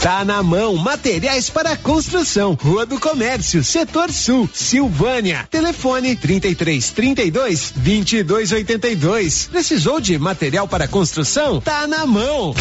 Tá 0.00 0.24
na 0.24 0.42
mão, 0.42 0.76
materiais 0.76 1.50
para 1.50 1.76
construção, 1.76 2.54
Rua 2.54 2.86
do 2.86 2.98
Comércio, 2.98 3.62
Setor 3.62 4.10
Sul, 4.10 4.48
Silvânia. 4.50 5.46
Telefone 5.50 6.16
33 6.16 6.90
32 6.90 7.74
22 7.76 8.52
82. 8.52 9.48
Precisou 9.52 10.00
de 10.00 10.18
material 10.18 10.66
para 10.66 10.88
construção? 10.88 11.60
Tá 11.60 11.86
na 11.86 12.06
mão. 12.06 12.54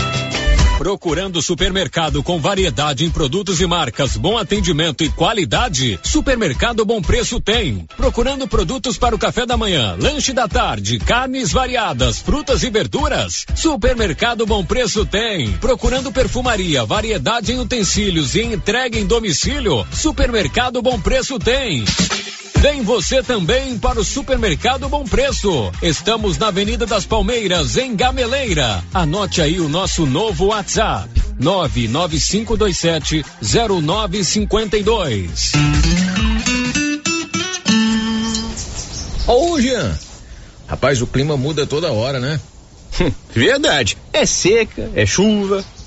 Procurando 0.80 1.42
supermercado 1.42 2.24
com 2.24 2.40
variedade 2.40 3.04
em 3.04 3.10
produtos 3.10 3.60
e 3.60 3.68
marcas, 3.68 4.16
bom 4.16 4.38
atendimento 4.38 5.04
e 5.04 5.10
qualidade? 5.10 6.00
Supermercado 6.02 6.86
Bom 6.86 7.02
Preço 7.02 7.42
tem. 7.42 7.86
Procurando 7.98 8.48
produtos 8.48 8.98
para 8.98 9.14
o 9.14 9.20
café 9.20 9.46
da 9.46 9.58
manhã, 9.58 9.98
lanche 10.00 10.32
da 10.32 10.48
tarde, 10.48 10.98
carnes 10.98 11.52
variadas, 11.52 12.20
frutas 12.20 12.64
e 12.64 12.70
verduras? 12.70 13.46
Supermercado 13.56 14.46
Bom 14.46 14.64
Preço 14.64 15.06
tem. 15.06 15.52
Procurando 15.58 16.14
perfumaria, 16.14 16.86
variedade 16.86 17.29
em 17.30 17.60
utensílios 17.60 18.34
e 18.34 18.42
entrega 18.42 18.98
em 18.98 19.06
domicílio? 19.06 19.86
Supermercado 19.94 20.82
Bom 20.82 21.00
Preço 21.00 21.38
tem. 21.38 21.86
Vem 22.56 22.82
você 22.82 23.22
também 23.22 23.78
para 23.78 24.00
o 24.00 24.04
Supermercado 24.04 24.90
Bom 24.90 25.04
Preço. 25.04 25.72
Estamos 25.80 26.40
na 26.40 26.48
Avenida 26.48 26.88
das 26.88 27.06
Palmeiras, 27.06 27.78
em 27.78 27.96
Gameleira. 27.96 28.84
Anote 28.92 29.44
aí 29.44 29.62
o 29.62 29.70
nosso 29.70 30.08
novo 30.08 30.48
WhatsApp: 30.48 31.08
99527 31.40 33.24
0952. 33.42 35.52
Ô, 39.28 39.62
Jean. 39.62 39.96
Rapaz, 40.68 41.00
o 41.00 41.08
clima 41.08 41.38
muda 41.38 41.68
toda 41.68 41.92
hora, 41.92 42.20
né? 42.20 42.40
Verdade. 43.32 44.00
É 44.12 44.26
seca, 44.26 44.90
é 44.96 45.06
chuva. 45.06 45.64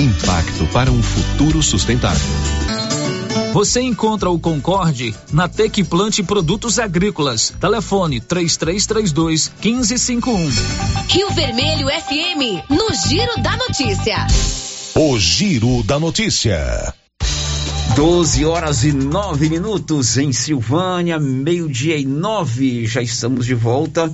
Impacto 0.00 0.66
para 0.72 0.90
um 0.90 1.02
futuro 1.02 1.62
sustentável. 1.62 2.26
Você 3.52 3.82
encontra 3.82 4.30
o 4.30 4.40
Concorde 4.40 5.14
na 5.30 5.46
Tec 5.46 5.84
Plante 5.84 6.22
Produtos 6.22 6.78
Agrícolas. 6.78 7.52
Telefone 7.60 8.18
3332 8.18 9.52
1551. 9.62 10.50
Rio 11.06 11.30
Vermelho 11.32 11.88
FM, 11.88 12.70
no 12.70 12.88
Giro 13.06 13.42
da 13.42 13.54
Notícia. 13.58 14.26
O 14.94 15.18
Giro 15.18 15.82
da 15.82 15.98
Notícia. 16.00 16.94
12 17.94 18.46
horas 18.46 18.84
e 18.84 18.94
9 18.94 19.50
minutos 19.50 20.16
em 20.16 20.32
Silvânia, 20.32 21.20
meio-dia 21.20 21.98
e 21.98 22.06
nove. 22.06 22.86
Já 22.86 23.02
estamos 23.02 23.44
de 23.44 23.54
volta. 23.54 24.10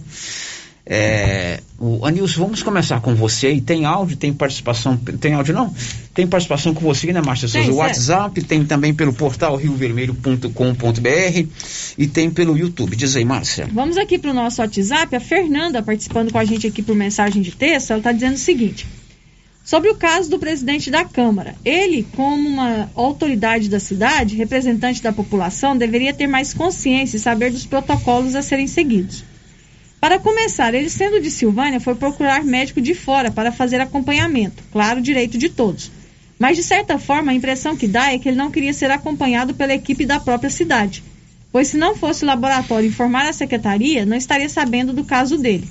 É, 0.88 1.58
o 1.80 2.06
Anilson, 2.06 2.42
vamos 2.42 2.62
começar 2.62 3.00
com 3.00 3.12
você 3.12 3.50
e 3.50 3.60
tem 3.60 3.84
áudio, 3.84 4.16
tem 4.16 4.32
participação, 4.32 4.96
tem 4.96 5.34
áudio 5.34 5.52
não? 5.52 5.74
Tem 6.14 6.28
participação 6.28 6.72
com 6.72 6.80
você, 6.80 7.12
né, 7.12 7.20
Márcia 7.20 7.48
Souza? 7.48 7.72
O 7.72 7.76
WhatsApp, 7.76 8.40
tem 8.44 8.64
também 8.64 8.94
pelo 8.94 9.12
portal 9.12 9.56
riovermelho.com.br 9.56 11.48
e 11.98 12.06
tem 12.06 12.30
pelo 12.30 12.56
YouTube. 12.56 12.94
Diz 12.94 13.16
aí, 13.16 13.24
Márcia. 13.24 13.68
Vamos 13.72 13.96
aqui 13.96 14.16
para 14.16 14.30
o 14.30 14.34
nosso 14.34 14.62
WhatsApp, 14.62 15.16
a 15.16 15.20
Fernanda 15.20 15.82
participando 15.82 16.30
com 16.30 16.38
a 16.38 16.44
gente 16.44 16.68
aqui 16.68 16.82
por 16.82 16.94
mensagem 16.94 17.42
de 17.42 17.50
texto, 17.50 17.90
ela 17.90 17.98
está 17.98 18.12
dizendo 18.12 18.34
o 18.34 18.38
seguinte. 18.38 18.86
Sobre 19.64 19.90
o 19.90 19.96
caso 19.96 20.30
do 20.30 20.38
presidente 20.38 20.88
da 20.88 21.04
Câmara, 21.04 21.56
ele, 21.64 22.06
como 22.14 22.48
uma 22.48 22.88
autoridade 22.94 23.68
da 23.68 23.80
cidade, 23.80 24.36
representante 24.36 25.02
da 25.02 25.12
população, 25.12 25.76
deveria 25.76 26.14
ter 26.14 26.28
mais 26.28 26.54
consciência 26.54 27.16
e 27.16 27.20
saber 27.20 27.50
dos 27.50 27.66
protocolos 27.66 28.36
a 28.36 28.42
serem 28.42 28.68
seguidos. 28.68 29.24
Para 30.06 30.20
começar, 30.20 30.72
ele 30.72 30.88
sendo 30.88 31.20
de 31.20 31.28
Silvânia, 31.32 31.80
foi 31.80 31.96
procurar 31.96 32.44
médico 32.44 32.80
de 32.80 32.94
fora 32.94 33.28
para 33.28 33.50
fazer 33.50 33.80
acompanhamento, 33.80 34.62
claro, 34.70 35.00
direito 35.00 35.36
de 35.36 35.48
todos. 35.48 35.90
Mas 36.38 36.56
de 36.56 36.62
certa 36.62 36.96
forma, 36.96 37.32
a 37.32 37.34
impressão 37.34 37.76
que 37.76 37.88
dá 37.88 38.12
é 38.12 38.16
que 38.16 38.28
ele 38.28 38.36
não 38.36 38.48
queria 38.48 38.72
ser 38.72 38.88
acompanhado 38.88 39.52
pela 39.54 39.74
equipe 39.74 40.06
da 40.06 40.20
própria 40.20 40.48
cidade, 40.48 41.02
pois 41.50 41.66
se 41.66 41.76
não 41.76 41.96
fosse 41.96 42.22
o 42.22 42.26
laboratório 42.28 42.88
informar 42.88 43.26
a 43.26 43.32
secretaria, 43.32 44.06
não 44.06 44.16
estaria 44.16 44.48
sabendo 44.48 44.92
do 44.92 45.02
caso 45.02 45.36
dele. 45.36 45.68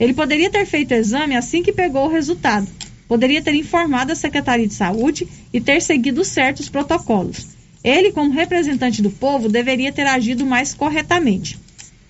Ele 0.00 0.12
poderia 0.12 0.50
ter 0.50 0.66
feito 0.66 0.90
o 0.90 0.94
exame 0.94 1.36
assim 1.36 1.62
que 1.62 1.70
pegou 1.70 2.06
o 2.06 2.12
resultado. 2.12 2.66
Poderia 3.06 3.40
ter 3.40 3.54
informado 3.54 4.10
a 4.10 4.16
Secretaria 4.16 4.66
de 4.66 4.74
Saúde 4.74 5.28
e 5.52 5.60
ter 5.60 5.80
seguido 5.80 6.24
certos 6.24 6.68
protocolos. 6.68 7.46
Ele, 7.84 8.10
como 8.10 8.32
representante 8.32 9.00
do 9.00 9.10
povo, 9.12 9.48
deveria 9.48 9.92
ter 9.92 10.08
agido 10.08 10.44
mais 10.44 10.74
corretamente. 10.74 11.67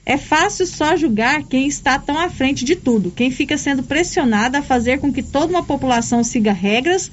É 0.09 0.17
fácil 0.17 0.67
só 0.67 0.97
julgar 0.97 1.43
quem 1.43 1.69
está 1.69 1.99
tão 1.99 2.19
à 2.19 2.31
frente 2.31 2.65
de 2.65 2.75
tudo, 2.75 3.11
quem 3.11 3.31
fica 3.31 3.59
sendo 3.59 3.83
pressionado 3.83 4.57
a 4.57 4.63
fazer 4.63 5.01
com 5.01 5.13
que 5.13 5.23
toda 5.23 5.53
uma 5.53 5.63
população 5.63 6.25
siga 6.25 6.51
regras 6.51 7.11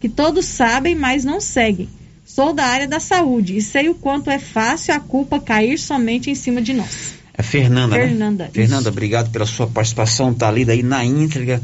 que 0.00 0.08
todos 0.08 0.46
sabem, 0.46 0.94
mas 0.94 1.26
não 1.26 1.42
seguem. 1.42 1.90
Sou 2.24 2.54
da 2.54 2.64
área 2.64 2.88
da 2.88 3.00
saúde 3.00 3.54
e 3.58 3.60
sei 3.60 3.90
o 3.90 3.94
quanto 3.94 4.30
é 4.30 4.38
fácil 4.38 4.94
a 4.94 4.98
culpa 4.98 5.38
cair 5.38 5.78
somente 5.78 6.30
em 6.30 6.34
cima 6.34 6.62
de 6.62 6.72
nós. 6.72 7.18
É 7.34 7.42
Fernanda, 7.42 7.96
Fernanda, 7.96 8.44
né? 8.44 8.50
Fernanda, 8.50 8.88
obrigado 8.88 9.30
pela 9.30 9.44
sua 9.44 9.66
participação. 9.66 10.30
Está 10.32 10.50
lida 10.50 10.72
aí 10.72 10.82
na 10.82 11.04
íntegra 11.04 11.60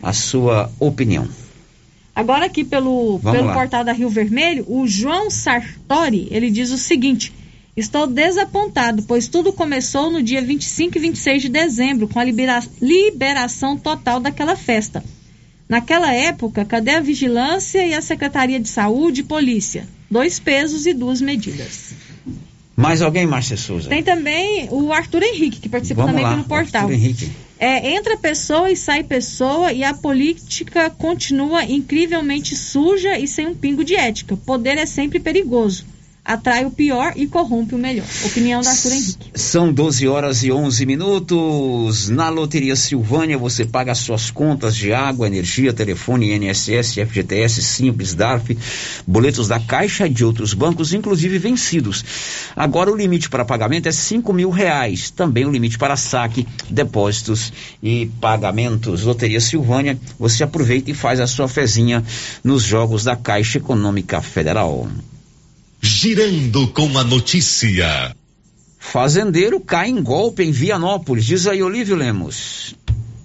a 0.00 0.12
sua 0.12 0.70
opinião. 0.78 1.26
Agora 2.14 2.46
aqui 2.46 2.62
pelo, 2.62 3.18
Vamos 3.18 3.36
pelo 3.36 3.48
lá. 3.48 3.54
portal 3.54 3.82
da 3.82 3.92
Rio 3.92 4.08
Vermelho, 4.08 4.64
o 4.68 4.86
João 4.86 5.28
Sartori, 5.28 6.28
ele 6.30 6.52
diz 6.52 6.70
o 6.70 6.78
seguinte: 6.78 7.32
Estou 7.80 8.06
desapontado, 8.06 9.02
pois 9.04 9.26
tudo 9.26 9.52
começou 9.52 10.10
no 10.10 10.22
dia 10.22 10.42
25 10.42 10.98
e 10.98 11.00
26 11.00 11.42
de 11.42 11.48
dezembro, 11.48 12.06
com 12.06 12.18
a 12.20 12.24
libera- 12.24 12.62
liberação 12.80 13.76
total 13.76 14.20
daquela 14.20 14.54
festa. 14.54 15.02
Naquela 15.68 16.12
época, 16.12 16.64
cadê 16.64 16.90
a 16.90 17.00
vigilância 17.00 17.84
e 17.86 17.94
a 17.94 18.02
Secretaria 18.02 18.60
de 18.60 18.68
Saúde 18.68 19.20
e 19.22 19.24
Polícia? 19.24 19.88
Dois 20.10 20.38
pesos 20.38 20.84
e 20.86 20.92
duas 20.92 21.20
medidas. 21.20 21.94
Mais 22.76 23.00
alguém, 23.00 23.26
Márcia 23.26 23.56
Souza? 23.56 23.88
Tem 23.88 24.02
também 24.02 24.68
o 24.70 24.92
Arthur 24.92 25.22
Henrique, 25.22 25.60
que 25.60 25.68
participa 25.68 26.02
Vamos 26.02 26.12
também 26.12 26.24
lá, 26.24 26.32
pelo 26.34 26.44
portal. 26.44 26.82
Arthur 26.82 26.94
Henrique. 26.94 27.30
É, 27.58 27.94
entra 27.94 28.16
pessoa 28.16 28.70
e 28.70 28.76
sai 28.76 29.04
pessoa 29.04 29.72
e 29.72 29.84
a 29.84 29.94
política 29.94 30.90
continua 30.90 31.62
incrivelmente 31.64 32.56
suja 32.56 33.18
e 33.18 33.28
sem 33.28 33.46
um 33.46 33.54
pingo 33.54 33.84
de 33.84 33.94
ética. 33.94 34.36
Poder 34.36 34.76
é 34.78 34.86
sempre 34.86 35.20
perigoso. 35.20 35.84
Atrai 36.24 36.64
o 36.64 36.70
pior 36.70 37.14
e 37.16 37.26
corrompe 37.26 37.74
o 37.74 37.78
melhor. 37.78 38.06
Opinião 38.24 38.60
do 38.60 38.68
Arthur 38.68 38.92
Henrique. 38.92 39.30
São 39.34 39.72
12 39.72 40.06
horas 40.06 40.42
e 40.44 40.52
11 40.52 40.86
minutos. 40.86 42.08
Na 42.10 42.28
Loteria 42.28 42.76
Silvânia 42.76 43.38
você 43.38 43.64
paga 43.64 43.92
as 43.92 43.98
suas 43.98 44.30
contas 44.30 44.76
de 44.76 44.92
água, 44.92 45.26
energia, 45.26 45.72
telefone, 45.72 46.32
INSS, 46.32 46.94
FGTS, 47.06 47.62
Simples, 47.62 48.14
DARF, 48.14 48.56
boletos 49.06 49.48
da 49.48 49.58
Caixa 49.58 50.06
e 50.06 50.10
de 50.10 50.24
outros 50.24 50.52
bancos, 50.52 50.92
inclusive 50.92 51.38
vencidos. 51.38 52.04
Agora 52.54 52.92
o 52.92 52.96
limite 52.96 53.30
para 53.30 53.44
pagamento 53.44 53.88
é 53.88 53.92
5 53.92 54.32
mil 54.32 54.50
reais. 54.50 55.10
Também 55.10 55.46
o 55.46 55.50
limite 55.50 55.78
para 55.78 55.96
saque, 55.96 56.46
depósitos 56.68 57.52
e 57.82 58.06
pagamentos. 58.20 59.04
Loteria 59.04 59.40
Silvânia, 59.40 59.98
você 60.18 60.44
aproveita 60.44 60.90
e 60.90 60.94
faz 60.94 61.18
a 61.18 61.26
sua 61.26 61.48
fezinha 61.48 62.04
nos 62.44 62.62
jogos 62.62 63.04
da 63.04 63.16
Caixa 63.16 63.58
Econômica 63.58 64.20
Federal. 64.20 64.86
Girando 65.82 66.68
com 66.68 66.98
a 66.98 67.04
notícia. 67.04 68.14
Fazendeiro 68.78 69.60
cai 69.60 69.88
em 69.88 70.02
golpe 70.02 70.42
em 70.42 70.50
Vianópolis. 70.50 71.24
Diz 71.24 71.46
aí, 71.46 71.62
Olívio 71.62 71.96
Lemos. 71.96 72.74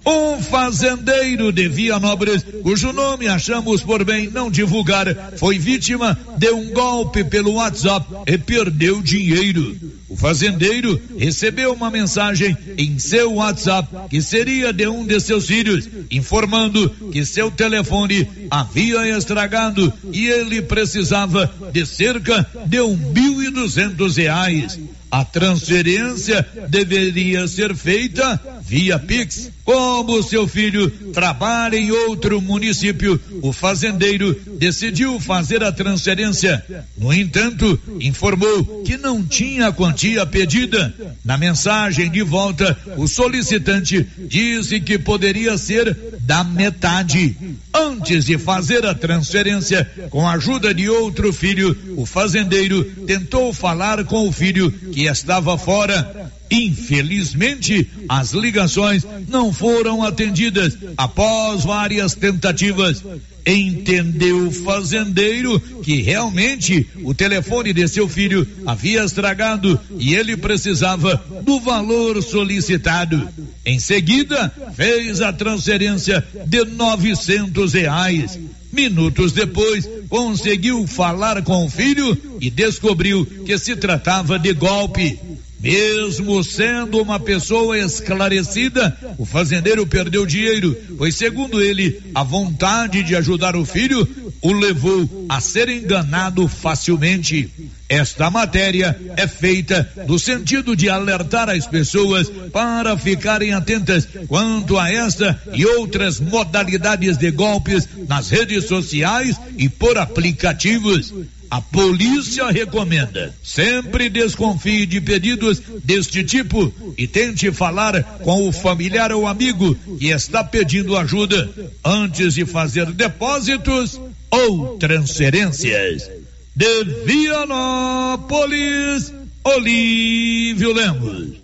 Um 0.06 0.40
fazendeiro 0.40 1.50
de 1.50 1.68
Vianópolis, 1.68 2.44
cujo 2.62 2.92
nome 2.92 3.26
achamos 3.26 3.82
por 3.82 4.04
bem 4.04 4.30
não 4.30 4.48
divulgar, 4.48 5.32
foi 5.36 5.58
vítima 5.58 6.16
de 6.38 6.48
um 6.52 6.72
golpe 6.72 7.24
pelo 7.24 7.54
WhatsApp 7.54 8.06
e 8.24 8.38
perdeu 8.38 9.02
dinheiro. 9.02 9.76
O 10.08 10.16
fazendeiro 10.16 11.00
recebeu 11.18 11.72
uma 11.72 11.90
mensagem 11.90 12.56
em 12.78 13.00
seu 13.00 13.34
WhatsApp 13.34 13.88
que 14.08 14.22
seria 14.22 14.72
de 14.72 14.86
um 14.86 15.04
de 15.04 15.18
seus 15.18 15.46
filhos, 15.46 15.88
informando 16.08 16.88
que 17.10 17.24
seu 17.24 17.50
telefone 17.50 18.28
havia 18.48 19.08
estragado 19.18 19.92
e 20.12 20.28
ele 20.28 20.62
precisava 20.62 21.52
de 21.72 21.84
cerca 21.84 22.48
de 22.66 22.80
um 22.80 22.96
mil 22.96 23.42
e 23.42 23.50
duzentos 23.50 24.16
reais. 24.16 24.78
A 25.16 25.24
transferência 25.24 26.46
deveria 26.68 27.48
ser 27.48 27.74
feita 27.74 28.38
via 28.60 28.98
Pix. 28.98 29.50
Como 29.64 30.22
seu 30.22 30.46
filho 30.46 30.90
trabalha 31.12 31.76
em 31.76 31.90
outro 31.90 32.40
município, 32.42 33.18
o 33.40 33.50
fazendeiro 33.50 34.38
decidiu 34.58 35.18
fazer 35.18 35.64
a 35.64 35.72
transferência. 35.72 36.62
No 36.98 37.14
entanto, 37.14 37.80
informou 37.98 38.82
que 38.84 38.98
não 38.98 39.24
tinha 39.24 39.68
a 39.68 39.72
quantia 39.72 40.26
pedida. 40.26 40.94
Na 41.24 41.38
mensagem 41.38 42.10
de 42.10 42.22
volta, 42.22 42.78
o 42.98 43.08
solicitante 43.08 44.06
disse 44.28 44.80
que 44.80 44.98
poderia 44.98 45.56
ser 45.56 45.96
da 46.20 46.44
metade. 46.44 47.36
Antes 47.72 48.24
de 48.24 48.38
fazer 48.38 48.84
a 48.86 48.94
transferência, 48.94 49.90
com 50.10 50.26
a 50.26 50.32
ajuda 50.32 50.74
de 50.74 50.88
outro 50.88 51.32
filho, 51.32 51.76
o 51.96 52.06
fazendeiro 52.06 52.84
tentou 53.06 53.52
falar 53.52 54.04
com 54.04 54.28
o 54.28 54.32
filho 54.32 54.70
que 54.70 55.06
estava 55.06 55.56
fora. 55.58 56.32
Infelizmente, 56.50 57.90
as 58.08 58.32
ligações 58.32 59.04
não 59.28 59.52
foram 59.52 60.02
atendidas 60.02 60.76
após 60.96 61.64
várias 61.64 62.14
tentativas. 62.14 63.02
Entendeu 63.46 64.48
o 64.48 64.50
fazendeiro 64.50 65.60
que 65.80 66.02
realmente 66.02 66.84
o 67.04 67.14
telefone 67.14 67.72
de 67.72 67.86
seu 67.86 68.08
filho 68.08 68.44
havia 68.66 69.04
estragado 69.04 69.78
e 70.00 70.16
ele 70.16 70.36
precisava 70.36 71.14
do 71.44 71.60
valor 71.60 72.20
solicitado. 72.24 73.28
Em 73.64 73.78
seguida, 73.78 74.52
fez 74.74 75.20
a 75.20 75.32
transferência 75.32 76.26
de 76.44 76.64
novecentos 76.64 77.72
reais. 77.72 78.36
Minutos 78.72 79.30
depois, 79.30 79.88
conseguiu 80.08 80.84
falar 80.86 81.40
com 81.42 81.66
o 81.66 81.70
filho 81.70 82.18
e 82.40 82.50
descobriu 82.50 83.24
que 83.46 83.56
se 83.58 83.76
tratava 83.76 84.40
de 84.40 84.52
golpe. 84.52 85.18
Mesmo 85.66 86.44
sendo 86.44 87.02
uma 87.02 87.18
pessoa 87.18 87.76
esclarecida, 87.76 88.96
o 89.18 89.26
fazendeiro 89.26 89.84
perdeu 89.84 90.24
dinheiro, 90.24 90.76
pois, 90.96 91.16
segundo 91.16 91.60
ele, 91.60 92.00
a 92.14 92.22
vontade 92.22 93.02
de 93.02 93.16
ajudar 93.16 93.56
o 93.56 93.64
filho 93.64 94.08
o 94.40 94.52
levou 94.52 95.26
a 95.28 95.40
ser 95.40 95.68
enganado 95.68 96.46
facilmente. 96.46 97.50
Esta 97.88 98.30
matéria 98.30 98.96
é 99.16 99.26
feita 99.26 99.88
no 100.06 100.20
sentido 100.20 100.76
de 100.76 100.88
alertar 100.88 101.50
as 101.50 101.66
pessoas 101.66 102.28
para 102.52 102.96
ficarem 102.96 103.52
atentas 103.52 104.06
quanto 104.28 104.78
a 104.78 104.88
esta 104.90 105.40
e 105.52 105.66
outras 105.66 106.20
modalidades 106.20 107.16
de 107.16 107.30
golpes 107.32 107.88
nas 108.08 108.30
redes 108.30 108.66
sociais 108.66 109.36
e 109.58 109.68
por 109.68 109.98
aplicativos. 109.98 111.12
A 111.50 111.60
polícia 111.60 112.50
recomenda: 112.50 113.34
sempre 113.42 114.08
desconfie 114.08 114.86
de 114.86 115.00
pedidos 115.00 115.60
deste 115.84 116.22
tipo 116.24 116.72
e 116.96 117.06
tente 117.06 117.50
falar 117.52 118.02
com 118.22 118.48
o 118.48 118.52
familiar 118.52 119.12
ou 119.12 119.26
amigo 119.26 119.74
que 119.98 120.08
está 120.08 120.44
pedindo 120.44 120.96
ajuda 120.96 121.50
antes 121.84 122.34
de 122.34 122.44
fazer 122.44 122.90
depósitos 122.92 124.00
ou 124.30 124.76
transferências. 124.78 126.10
De 126.54 126.84
Vianópolis, 127.04 129.12
Olívio 129.44 130.72
Lemos. 130.72 131.36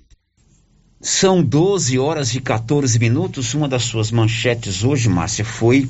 São 1.01 1.43
12 1.43 1.99
horas 1.99 2.35
e 2.35 2.41
14 2.41 2.99
minutos. 2.99 3.55
Uma 3.55 3.69
das 3.69 3.83
suas 3.83 4.13
manchetes 4.13 4.85
hoje, 4.85 5.09
Márcia, 5.09 5.45
foi 5.45 5.89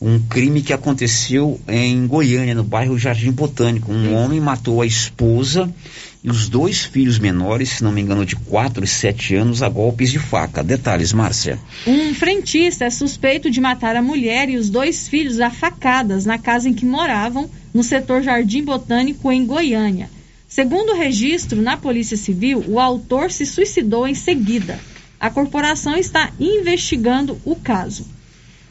um 0.00 0.18
crime 0.18 0.62
que 0.62 0.72
aconteceu 0.72 1.60
em 1.68 2.06
Goiânia, 2.06 2.54
no 2.54 2.64
bairro 2.64 2.98
Jardim 2.98 3.30
Botânico. 3.30 3.92
Um 3.92 4.14
homem 4.14 4.40
matou 4.40 4.80
a 4.80 4.86
esposa 4.86 5.70
e 6.24 6.30
os 6.30 6.48
dois 6.48 6.84
filhos 6.84 7.18
menores, 7.18 7.68
se 7.70 7.84
não 7.84 7.92
me 7.92 8.00
engano, 8.00 8.24
de 8.24 8.34
4 8.34 8.82
e 8.82 8.88
7 8.88 9.34
anos, 9.34 9.62
a 9.62 9.68
golpes 9.68 10.10
de 10.10 10.18
faca. 10.18 10.64
Detalhes, 10.64 11.12
Márcia. 11.12 11.58
Um 11.86 12.14
frentista 12.14 12.86
é 12.86 12.90
suspeito 12.90 13.50
de 13.50 13.60
matar 13.60 13.94
a 13.94 14.02
mulher 14.02 14.48
e 14.48 14.56
os 14.56 14.70
dois 14.70 15.06
filhos 15.06 15.38
a 15.38 15.50
facadas 15.50 16.24
na 16.24 16.38
casa 16.38 16.68
em 16.68 16.72
que 16.72 16.86
moravam, 16.86 17.50
no 17.72 17.82
setor 17.82 18.22
Jardim 18.22 18.64
Botânico, 18.64 19.30
em 19.30 19.44
Goiânia. 19.44 20.08
Segundo 20.48 20.92
o 20.92 20.96
registro 20.96 21.60
na 21.60 21.76
Polícia 21.76 22.16
Civil, 22.16 22.64
o 22.66 22.80
autor 22.80 23.30
se 23.30 23.44
suicidou 23.44 24.08
em 24.08 24.14
seguida. 24.14 24.80
A 25.20 25.28
corporação 25.28 25.94
está 25.94 26.32
investigando 26.40 27.38
o 27.44 27.54
caso. 27.54 28.06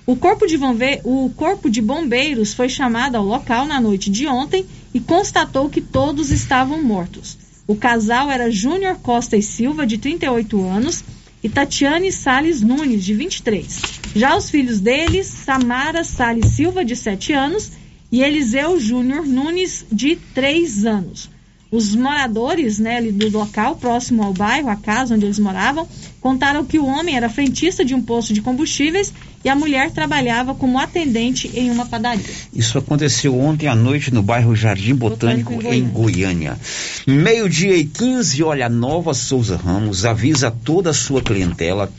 O 0.09 0.15
corpo, 0.15 0.47
de 0.47 0.57
o 1.03 1.29
corpo 1.35 1.69
de 1.69 1.83
bombeiros 1.83 2.51
foi 2.51 2.67
chamado 2.67 3.15
ao 3.15 3.23
local 3.23 3.67
na 3.67 3.79
noite 3.79 4.09
de 4.09 4.25
ontem 4.25 4.65
e 4.91 4.99
constatou 4.99 5.69
que 5.69 5.81
todos 5.81 6.31
estavam 6.31 6.81
mortos. 6.81 7.37
O 7.67 7.75
casal 7.75 8.31
era 8.31 8.49
Júnior 8.49 8.97
Costa 9.03 9.37
e 9.37 9.43
Silva, 9.43 9.85
de 9.85 9.99
38 9.99 10.65
anos, 10.65 11.03
e 11.43 11.47
Tatiane 11.47 12.11
Sales 12.11 12.63
Nunes, 12.63 13.05
de 13.05 13.13
23. 13.13 13.81
Já 14.15 14.35
os 14.35 14.49
filhos 14.49 14.79
deles, 14.79 15.27
Samara 15.27 16.03
Sales 16.03 16.55
Silva, 16.55 16.83
de 16.83 16.95
7 16.95 17.31
anos, 17.33 17.73
e 18.11 18.23
Eliseu 18.23 18.79
Júnior 18.79 19.27
Nunes, 19.27 19.85
de 19.91 20.15
3 20.15 20.87
anos. 20.87 21.29
Os 21.71 21.95
moradores 21.95 22.79
né, 22.79 22.99
do 23.01 23.29
local, 23.29 23.75
próximo 23.75 24.23
ao 24.23 24.33
bairro, 24.33 24.69
a 24.69 24.75
casa 24.75 25.13
onde 25.13 25.25
eles 25.25 25.37
moravam, 25.37 25.87
contaram 26.19 26.65
que 26.65 26.79
o 26.79 26.85
homem 26.85 27.15
era 27.15 27.29
frentista 27.29 27.85
de 27.85 27.93
um 27.93 28.01
posto 28.01 28.33
de 28.33 28.41
combustíveis 28.41 29.13
e 29.43 29.49
a 29.49 29.55
mulher 29.55 29.91
trabalhava 29.91 30.55
como 30.55 30.79
atendente 30.79 31.49
em 31.53 31.69
uma 31.69 31.85
padaria. 31.85 32.25
Isso 32.53 32.77
aconteceu 32.77 33.39
ontem 33.39 33.67
à 33.67 33.75
noite 33.75 34.11
no 34.11 34.23
bairro 34.23 34.55
Jardim 34.55 34.95
Botânico, 34.95 35.53
Botânico 35.53 35.73
em 35.73 35.87
Goiânia. 35.87 36.57
Meio-dia 37.05 37.77
e 37.77 37.85
15, 37.85 38.43
olha, 38.43 38.65
a 38.65 38.69
Nova 38.69 39.13
Souza 39.13 39.55
Ramos 39.55 40.05
avisa 40.05 40.49
toda 40.49 40.89
a 40.89 40.93
sua 40.93 41.21
clientela 41.21 41.91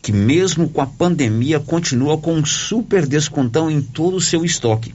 que 0.00 0.12
mesmo 0.12 0.68
com 0.68 0.80
a 0.80 0.86
pandemia 0.86 1.58
continua 1.58 2.16
com 2.16 2.34
um 2.34 2.44
super 2.44 3.04
descontão 3.04 3.68
em 3.68 3.82
todo 3.82 4.16
o 4.16 4.20
seu 4.20 4.44
estoque. 4.44 4.94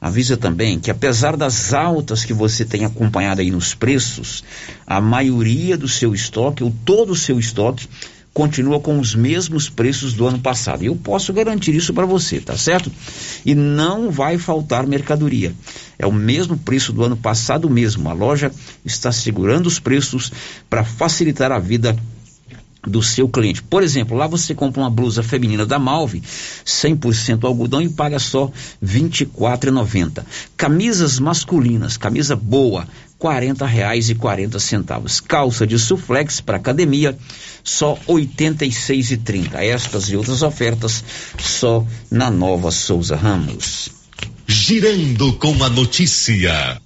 Avisa 0.00 0.36
também 0.36 0.78
que 0.78 0.90
apesar 0.90 1.36
das 1.36 1.74
altas 1.74 2.24
que 2.24 2.32
você 2.32 2.64
tem 2.64 2.84
acompanhado 2.84 3.40
aí 3.40 3.50
nos 3.50 3.74
preços, 3.74 4.44
a 4.86 5.00
maioria 5.00 5.76
do 5.76 5.88
seu 5.88 6.14
estoque, 6.14 6.62
ou 6.62 6.72
todo 6.84 7.10
o 7.10 7.16
seu 7.16 7.38
estoque, 7.38 7.88
continua 8.32 8.78
com 8.78 9.00
os 9.00 9.16
mesmos 9.16 9.68
preços 9.68 10.14
do 10.14 10.24
ano 10.24 10.38
passado. 10.38 10.84
Eu 10.84 10.94
posso 10.94 11.32
garantir 11.32 11.74
isso 11.74 11.92
para 11.92 12.06
você, 12.06 12.40
tá 12.40 12.56
certo? 12.56 12.92
E 13.44 13.52
não 13.52 14.12
vai 14.12 14.38
faltar 14.38 14.86
mercadoria. 14.86 15.52
É 15.98 16.06
o 16.06 16.12
mesmo 16.12 16.56
preço 16.56 16.92
do 16.92 17.02
ano 17.02 17.16
passado 17.16 17.68
mesmo. 17.68 18.08
A 18.08 18.12
loja 18.12 18.52
está 18.84 19.10
segurando 19.10 19.66
os 19.66 19.80
preços 19.80 20.30
para 20.70 20.84
facilitar 20.84 21.50
a 21.50 21.58
vida 21.58 21.96
do 22.86 23.02
seu 23.02 23.28
cliente. 23.28 23.62
Por 23.62 23.82
exemplo, 23.82 24.16
lá 24.16 24.26
você 24.26 24.54
compra 24.54 24.82
uma 24.82 24.90
blusa 24.90 25.22
feminina 25.22 25.66
da 25.66 25.78
Malve, 25.78 26.22
100% 26.64 27.44
algodão 27.44 27.82
e 27.82 27.88
paga 27.88 28.18
só 28.18 28.46
R$ 28.46 28.52
24,90. 28.82 30.24
Camisas 30.56 31.18
masculinas, 31.18 31.96
camisa 31.96 32.36
boa, 32.36 32.86
R$ 33.20 33.66
reais 33.66 34.08
e 34.10 34.14
quarenta 34.14 34.58
centavos. 34.60 35.20
Calça 35.20 35.66
de 35.66 35.78
suflex 35.78 36.40
para 36.40 36.56
academia, 36.56 37.16
só 37.64 37.94
R$ 37.94 38.26
86,30. 38.36 39.54
Estas 39.54 40.08
e 40.10 40.16
outras 40.16 40.42
ofertas 40.42 41.02
só 41.38 41.84
na 42.10 42.30
Nova 42.30 42.70
Souza 42.70 43.16
Ramos. 43.16 43.88
Girando 44.46 45.34
com 45.34 45.62
a 45.62 45.68
notícia. 45.68 46.80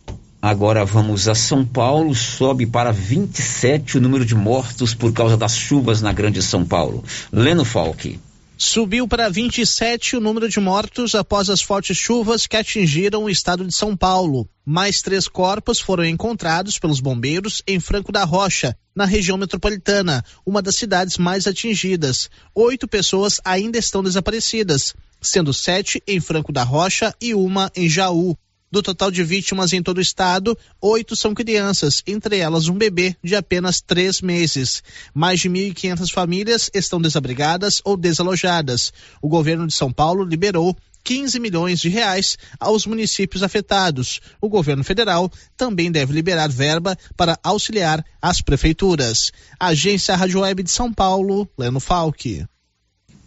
Agora 0.45 0.85
vamos 0.85 1.29
a 1.29 1.37
São 1.37 1.65
Paulo, 1.65 2.13
sobe 2.17 2.67
para 2.67 2.91
27 2.91 3.99
o 3.99 4.01
número 4.01 4.27
de 4.27 4.35
mortos 4.35 4.93
por 4.93 5.13
causa 5.13 5.37
das 5.37 5.57
chuvas 5.57 6.03
na 6.03 6.13
Grande 6.13 6.43
São 6.43 6.65
Paulo. 6.65 7.05
Leno 7.33 7.65
Falque. 7.65 8.19
Subiu 8.59 9.07
para 9.07 9.31
27 9.31 10.17
o 10.17 10.21
número 10.21 10.49
de 10.49 10.59
mortos 10.59 11.15
após 11.15 11.49
as 11.49 11.63
fortes 11.63 11.97
chuvas 11.97 12.49
que 12.49 12.57
atingiram 12.57 13.23
o 13.23 13.31
estado 13.31 13.65
de 13.65 13.73
São 13.73 13.97
Paulo. 13.97 14.49
Mais 14.67 14.99
três 14.99 15.29
corpos 15.29 15.79
foram 15.79 16.05
encontrados 16.05 16.77
pelos 16.77 16.99
bombeiros 16.99 17.63
em 17.65 17.79
Franco 17.79 18.11
da 18.11 18.25
Rocha, 18.25 18.77
na 18.97 19.05
região 19.05 19.39
metropolitana, 19.39 20.25
uma 20.45 20.61
das 20.61 20.75
cidades 20.75 21.19
mais 21.19 21.47
atingidas. 21.47 22.29
Oito 22.53 22.89
pessoas 22.89 23.41
ainda 23.45 23.79
estão 23.79 24.03
desaparecidas, 24.03 24.93
sendo 25.21 25.55
sete 25.55 26.03
em 26.05 26.19
Franco 26.19 26.53
da 26.53 26.65
Rocha 26.65 27.15
e 27.21 27.33
uma 27.33 27.71
em 27.77 27.89
Jaú. 27.89 28.37
Do 28.73 28.83
total 28.83 29.11
de 29.11 29.23
vítimas 29.23 29.75
em 29.75 29.83
todo 29.83 29.99
o 29.99 30.01
estado, 30.01 30.57
oito 30.81 31.15
são 31.15 31.35
crianças, 31.35 32.03
entre 32.07 32.39
elas 32.39 32.69
um 32.69 32.75
bebê 32.75 33.15
de 33.23 33.37
apenas 33.37 33.83
três 33.83 34.23
meses. 34.23 34.83
Mais 35.13 35.41
de 35.41 35.51
1.500 35.51 36.11
famílias 36.11 36.71
estão 36.73 36.99
desabrigadas 36.99 37.83
ou 37.85 37.99
desalojadas. 37.99 38.91
O 39.21 39.29
governo 39.29 39.67
de 39.67 39.75
São 39.75 39.93
Paulo 39.93 40.25
liberou 40.25 40.75
15 41.05 41.39
milhões 41.39 41.81
de 41.81 41.91
reais 41.91 42.39
aos 42.59 42.87
municípios 42.87 43.43
afetados. 43.43 44.23
O 44.41 44.49
governo 44.49 44.83
federal 44.83 45.31
também 45.55 45.93
deve 45.93 46.15
liberar 46.15 46.49
verba 46.49 46.97
para 47.15 47.39
auxiliar 47.43 48.03
as 48.23 48.41
prefeituras. 48.41 49.33
Agência 49.61 50.17
Rádio 50.17 50.41
Web 50.41 50.63
de 50.63 50.71
São 50.71 50.91
Paulo, 50.91 51.47
Leno 51.59 51.79
Falque. 51.79 52.47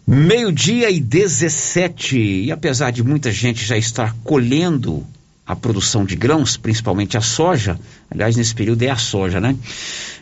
Meio-dia 0.04 0.90
e 0.90 0.98
17. 0.98 2.18
E 2.18 2.50
apesar 2.50 2.90
de 2.90 3.04
muita 3.04 3.30
gente 3.30 3.64
já 3.64 3.76
estar 3.76 4.12
colhendo 4.24 5.06
a 5.46 5.54
produção 5.54 6.04
de 6.04 6.16
grãos, 6.16 6.56
principalmente 6.56 7.16
a 7.16 7.20
soja. 7.20 7.78
Aliás, 8.10 8.36
nesse 8.36 8.54
período 8.54 8.82
é 8.82 8.90
a 8.90 8.96
soja, 8.96 9.40
né? 9.40 9.56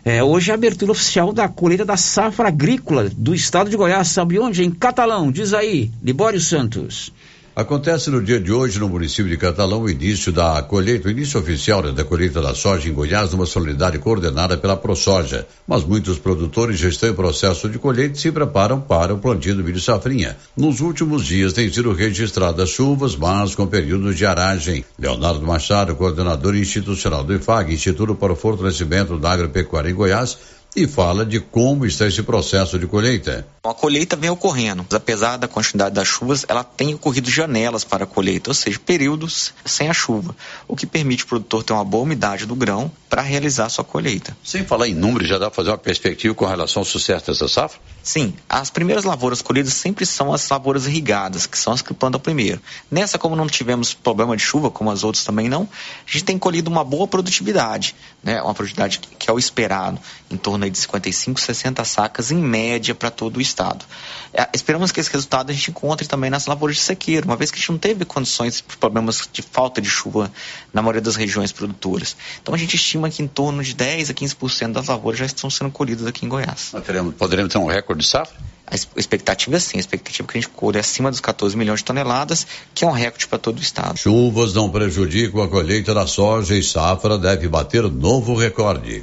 É, 0.05 0.23
hoje 0.23 0.51
é 0.51 0.53
a 0.53 0.55
abertura 0.55 0.93
oficial 0.93 1.33
da 1.33 1.49
colheita 1.49 1.85
da 1.85 1.97
safra 1.97 2.49
agrícola 2.49 3.09
do 3.09 3.35
estado 3.35 3.71
de 3.71 3.77
Goiás. 3.77 4.09
Sabe 4.09 4.39
onde? 4.39 4.63
Em 4.63 4.71
Catalão. 4.71 5.33
Diz 5.33 5.55
aí, 5.55 5.91
Libório 6.03 6.41
Santos. 6.41 7.11
Acontece 7.57 8.11
no 8.11 8.21
dia 8.21 8.41
de 8.41 8.51
hoje 8.51 8.81
no 8.81 8.89
município 8.89 9.29
de 9.29 9.37
Catalão 9.37 9.83
o 9.83 9.89
início 9.89 10.33
da 10.33 10.61
colheita, 10.61 11.07
o 11.07 11.11
início 11.13 11.39
oficial 11.39 11.85
né, 11.85 11.93
da 11.93 12.03
colheita 12.03 12.43
da 12.43 12.53
soja 12.53 12.89
em 12.89 12.93
Goiás, 12.93 13.31
numa 13.31 13.47
solenidade 13.47 13.97
coordenada 14.01 14.57
pela 14.57 14.77
ProSoja. 14.77 15.47
Mas 15.65 15.85
muitos 15.85 16.19
produtores 16.19 16.81
já 16.81 16.89
estão 16.89 17.11
em 17.11 17.15
processo 17.15 17.69
de 17.69 17.79
colheita 17.79 18.19
e 18.19 18.21
se 18.21 18.33
preparam 18.33 18.81
para 18.81 19.15
o 19.15 19.19
plantio 19.19 19.55
do 19.55 19.63
milho 19.63 19.79
safrinha. 19.81 20.37
Nos 20.57 20.81
últimos 20.81 21.25
dias 21.25 21.53
têm 21.53 21.73
sido 21.73 21.93
registradas 21.93 22.71
chuvas, 22.71 23.15
mas 23.15 23.55
com 23.55 23.69
períodos 23.69 24.17
de 24.17 24.27
aragem. 24.27 24.85
Leonardo 24.99 25.47
Machado, 25.47 25.95
coordenador 25.95 26.57
institucional 26.57 27.23
do 27.23 27.37
IFAG, 27.37 27.73
Instituto 27.73 28.17
para 28.17 28.33
o 28.33 28.37
Fortalecimento 28.37 29.17
da 29.17 29.31
Agropecuária 29.31 29.91
em 29.91 29.95
Goiás, 29.95 30.37
e 30.77 30.87
fala 30.87 31.25
de 31.25 31.39
como 31.39 31.87
está 31.87 32.07
esse 32.07 32.23
processo 32.23 32.79
de 32.79 32.87
colheita. 32.87 33.47
A 33.63 33.73
colheita 33.73 34.17
vem 34.17 34.29
ocorrendo. 34.29 34.85
Apesar 34.93 35.37
da 35.37 35.49
quantidade 35.49 35.95
das 35.95 36.09
chuvas, 36.09 36.45
ela 36.49 36.65
tem 36.65 36.95
ocorrido 36.95 37.31
janelas 37.31 37.85
para 37.85 38.05
a 38.05 38.07
colheita, 38.07 38.51
ou 38.51 38.55
seja, 38.55 38.79
períodos 38.79 39.55
sem 39.65 39.89
a 39.89 39.95
chuva, 39.95 40.37
o 40.67 40.77
que 40.77 40.87
permite 40.87 41.25
o 41.25 41.27
produtor 41.27 41.63
ter 41.63 41.73
uma 41.73 41.85
boa 41.85 42.03
umidade 42.03 42.45
do 42.45 42.55
grão 42.55 42.91
para 43.09 43.23
realizar 43.23 43.69
sua 43.69 43.85
colheita. 43.85 44.37
Sem 44.43 44.65
falar 44.65 44.89
em 44.89 44.95
números, 44.95 45.29
já 45.29 45.39
dá 45.39 45.47
para 45.49 45.57
fazer 45.57 45.71
uma 45.71 45.79
perspectiva 45.79 46.35
com 46.35 46.45
relação 46.45 46.81
ao 46.81 46.85
sucesso 46.85 47.27
dessa 47.27 47.49
safra? 47.49 47.81
Sim, 48.03 48.35
as 48.49 48.69
primeiras 48.69 49.05
lavouras 49.05 49.41
colhidas 49.41 49.73
sempre 49.73 50.05
são 50.05 50.33
as 50.33 50.47
lavouras 50.49 50.87
irrigadas, 50.87 51.47
que 51.47 51.57
são 51.57 51.73
as 51.73 51.81
que 51.81 51.95
plantam 51.95 52.21
primeiro. 52.21 52.61
Nessa, 52.91 53.19
como 53.19 53.35
não 53.35 53.47
tivemos 53.47 53.95
problema 53.95 54.37
de 54.37 54.43
chuva, 54.43 54.71
como 54.71 54.91
as 54.91 55.05
outras 55.05 55.25
também 55.25 55.49
não, 55.49 55.63
a 56.07 56.11
gente 56.11 56.25
tem 56.25 56.39
colhido 56.39 56.69
uma 56.69 56.85
boa 56.85 57.07
produtividade, 57.07 57.95
né? 58.23 58.43
uma 58.43 58.53
produtividade 58.53 59.01
que 59.19 59.31
é 59.31 59.33
o 59.33 59.39
esperado, 59.39 59.99
em 60.31 60.37
torno 60.37 60.69
de 60.69 60.77
55, 60.77 61.41
60 61.41 61.85
sacas 61.85 62.31
em 62.31 62.37
média 62.37 62.95
para 62.95 63.11
todo 63.11 63.37
o 63.37 63.41
estado. 63.41 63.85
É, 64.33 64.49
esperamos 64.55 64.91
que 64.91 65.01
esse 65.01 65.11
resultado 65.11 65.51
a 65.51 65.53
gente 65.53 65.71
encontre 65.71 66.07
também 66.07 66.31
nas 66.31 66.47
lavouras 66.47 66.77
de 66.77 66.83
sequeiro, 66.83 67.27
uma 67.27 67.37
vez 67.37 67.51
que 67.51 67.57
a 67.57 67.61
gente 67.61 67.71
não 67.71 67.79
teve 67.79 68.05
condições, 68.05 68.61
problemas 68.81 69.29
de 69.33 69.43
falta 69.43 69.81
de 69.81 69.89
chuva 69.89 70.33
na 70.73 70.83
maioria 70.83 71.03
das 71.03 71.17
regiões 71.17 71.53
produtoras. 71.53 72.17
Então 72.43 72.55
a 72.55 72.59
gente 72.59 72.75
estima 72.75 73.09
que 73.11 73.23
em 73.23 73.29
torno 73.29 73.63
de 73.63 73.75
10 73.75 74.11
a 74.11 74.15
15% 74.15 74.73
das 74.73 74.87
lavouras 74.87 75.21
já 75.21 75.27
estão 75.27 75.49
sendo 75.51 75.71
colhidas 75.71 76.07
aqui 76.07 76.27
em 76.27 76.29
Goiás. 76.29 76.73
Teremos, 76.85 77.15
poderemos 77.15 77.53
ter 77.53 77.59
um 77.59 77.67
recorde 77.67 78.03
de 78.03 78.09
safra? 78.09 78.35
A 78.67 78.75
expectativa 78.99 79.57
é 79.57 79.61
sim, 79.61 79.77
a 79.77 79.81
expectativa 79.81 80.27
é 80.27 80.33
que 80.33 80.39
a 80.39 80.41
gente 80.41 80.51
colhe 80.51 80.79
acima 80.79 81.11
dos 81.11 81.21
14 81.21 81.55
milhões 81.57 81.81
de 81.81 81.85
toneladas, 81.85 82.47
que 82.75 82.83
é 82.83 82.89
um 82.89 82.93
recorde 82.93 83.29
para 83.29 83.39
todo 83.39 83.59
o 83.59 83.63
estado. 83.63 83.99
Chuvas 83.99 84.55
não 84.55 84.71
prejudicam 84.71 85.43
a 85.43 85.49
colheita 85.49 85.93
da 85.93 86.07
soja 86.07 86.57
e 86.57 86.63
safra 86.63 87.19
deve 87.19 87.47
bater 87.47 87.83
novo 87.83 88.35
recorde. 88.35 89.03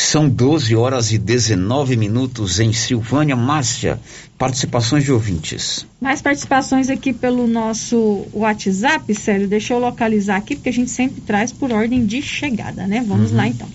São 0.00 0.28
12 0.28 0.76
horas 0.76 1.12
e 1.12 1.18
19 1.18 1.96
minutos 1.96 2.60
em 2.60 2.72
Silvânia. 2.72 3.34
Márcia, 3.34 3.98
participações 4.38 5.02
de 5.02 5.10
ouvintes. 5.10 5.84
Mais 6.00 6.22
participações 6.22 6.88
aqui 6.88 7.12
pelo 7.12 7.48
nosso 7.48 8.24
WhatsApp, 8.32 9.12
sério, 9.12 9.48
deixa 9.48 9.74
eu 9.74 9.80
localizar 9.80 10.36
aqui, 10.36 10.54
porque 10.54 10.68
a 10.68 10.72
gente 10.72 10.88
sempre 10.88 11.20
traz 11.20 11.50
por 11.50 11.72
ordem 11.72 12.06
de 12.06 12.22
chegada, 12.22 12.86
né? 12.86 13.04
Vamos 13.06 13.32
uhum. 13.32 13.38
lá 13.38 13.48
então. 13.48 13.68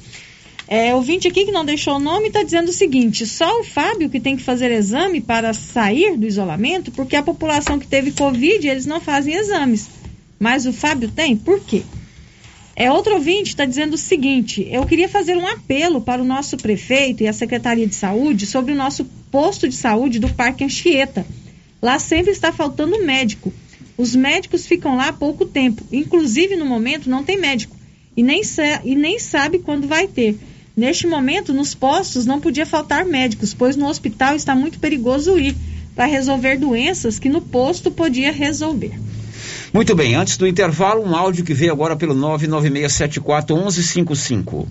É, 0.65 0.95
ouvinte 0.95 1.27
aqui 1.27 1.43
que 1.43 1.51
não 1.51 1.65
deixou 1.65 1.97
o 1.97 1.99
nome 1.99 2.27
está 2.27 2.41
dizendo 2.41 2.69
o 2.69 2.73
seguinte: 2.73 3.27
só 3.27 3.59
o 3.59 3.63
Fábio 3.65 4.09
que 4.09 4.19
tem 4.21 4.37
que 4.37 4.43
fazer 4.43 4.71
exame 4.71 5.19
para 5.19 5.53
sair 5.53 6.17
do 6.17 6.25
isolamento, 6.25 6.89
porque 6.93 7.17
a 7.17 7.21
população 7.21 7.77
que 7.77 7.85
teve 7.85 8.11
Covid, 8.11 8.65
eles 8.65 8.85
não 8.85 9.01
fazem 9.01 9.35
exames. 9.35 9.89
Mas 10.39 10.65
o 10.65 10.71
Fábio 10.71 11.09
tem? 11.09 11.35
Por 11.35 11.59
quê? 11.59 11.83
É, 12.75 12.91
outro 12.91 13.13
ouvinte 13.13 13.49
está 13.49 13.65
dizendo 13.65 13.93
o 13.93 13.97
seguinte: 13.97 14.67
eu 14.69 14.85
queria 14.85 15.07
fazer 15.07 15.37
um 15.37 15.47
apelo 15.47 16.01
para 16.01 16.21
o 16.21 16.25
nosso 16.25 16.57
prefeito 16.57 17.23
e 17.23 17.27
a 17.27 17.33
Secretaria 17.33 17.87
de 17.87 17.95
Saúde 17.95 18.45
sobre 18.45 18.71
o 18.71 18.75
nosso 18.75 19.05
posto 19.31 19.67
de 19.67 19.75
saúde 19.75 20.19
do 20.19 20.29
Parque 20.29 20.63
Anchieta. 20.63 21.25
Lá 21.81 21.99
sempre 21.99 22.31
está 22.31 22.51
faltando 22.51 23.03
médico. 23.03 23.53
Os 23.97 24.15
médicos 24.15 24.65
ficam 24.65 24.95
lá 24.95 25.09
há 25.09 25.13
pouco 25.13 25.45
tempo. 25.45 25.83
Inclusive, 25.91 26.55
no 26.55 26.65
momento, 26.65 27.09
não 27.09 27.23
tem 27.23 27.37
médico. 27.37 27.75
E 28.15 28.23
nem, 28.23 28.41
e 28.83 28.95
nem 28.95 29.19
sabe 29.19 29.59
quando 29.59 29.87
vai 29.87 30.07
ter. 30.07 30.37
Neste 30.75 31.05
momento, 31.05 31.53
nos 31.53 31.75
postos 31.75 32.25
não 32.25 32.39
podia 32.39 32.65
faltar 32.65 33.05
médicos, 33.05 33.53
pois 33.53 33.75
no 33.75 33.87
hospital 33.87 34.35
está 34.35 34.55
muito 34.55 34.79
perigoso 34.79 35.37
ir 35.37 35.55
para 35.95 36.05
resolver 36.05 36.57
doenças 36.57 37.19
que 37.19 37.29
no 37.29 37.41
posto 37.41 37.91
podia 37.91 38.31
resolver. 38.31 38.93
Muito 39.73 39.95
bem, 39.95 40.13
antes 40.13 40.37
do 40.37 40.45
intervalo, 40.45 41.01
um 41.01 41.15
áudio 41.15 41.43
que 41.43 41.51
veio 41.51 41.71
agora 41.71 41.95
pelo 41.95 42.13
996741155. 42.13 44.67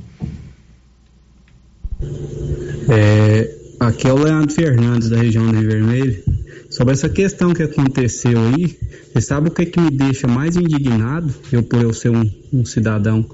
É, 2.88 3.52
aqui 3.80 4.06
é 4.06 4.12
o 4.12 4.18
Leandro 4.18 4.54
Fernandes, 4.54 5.08
da 5.08 5.16
região 5.16 5.44
do 5.44 5.58
Rio 5.58 5.68
Vermelho. 5.68 6.22
Sobre 6.70 6.94
essa 6.94 7.08
questão 7.08 7.52
que 7.52 7.64
aconteceu 7.64 8.38
aí, 8.38 8.78
você 9.12 9.20
sabe 9.20 9.48
o 9.48 9.50
que, 9.50 9.62
é 9.62 9.66
que 9.66 9.80
me 9.80 9.90
deixa 9.90 10.28
mais 10.28 10.56
indignado, 10.56 11.34
eu 11.50 11.64
por 11.64 11.82
eu 11.82 11.92
ser 11.92 12.10
um, 12.10 12.30
um 12.52 12.64
cidadão 12.64 13.28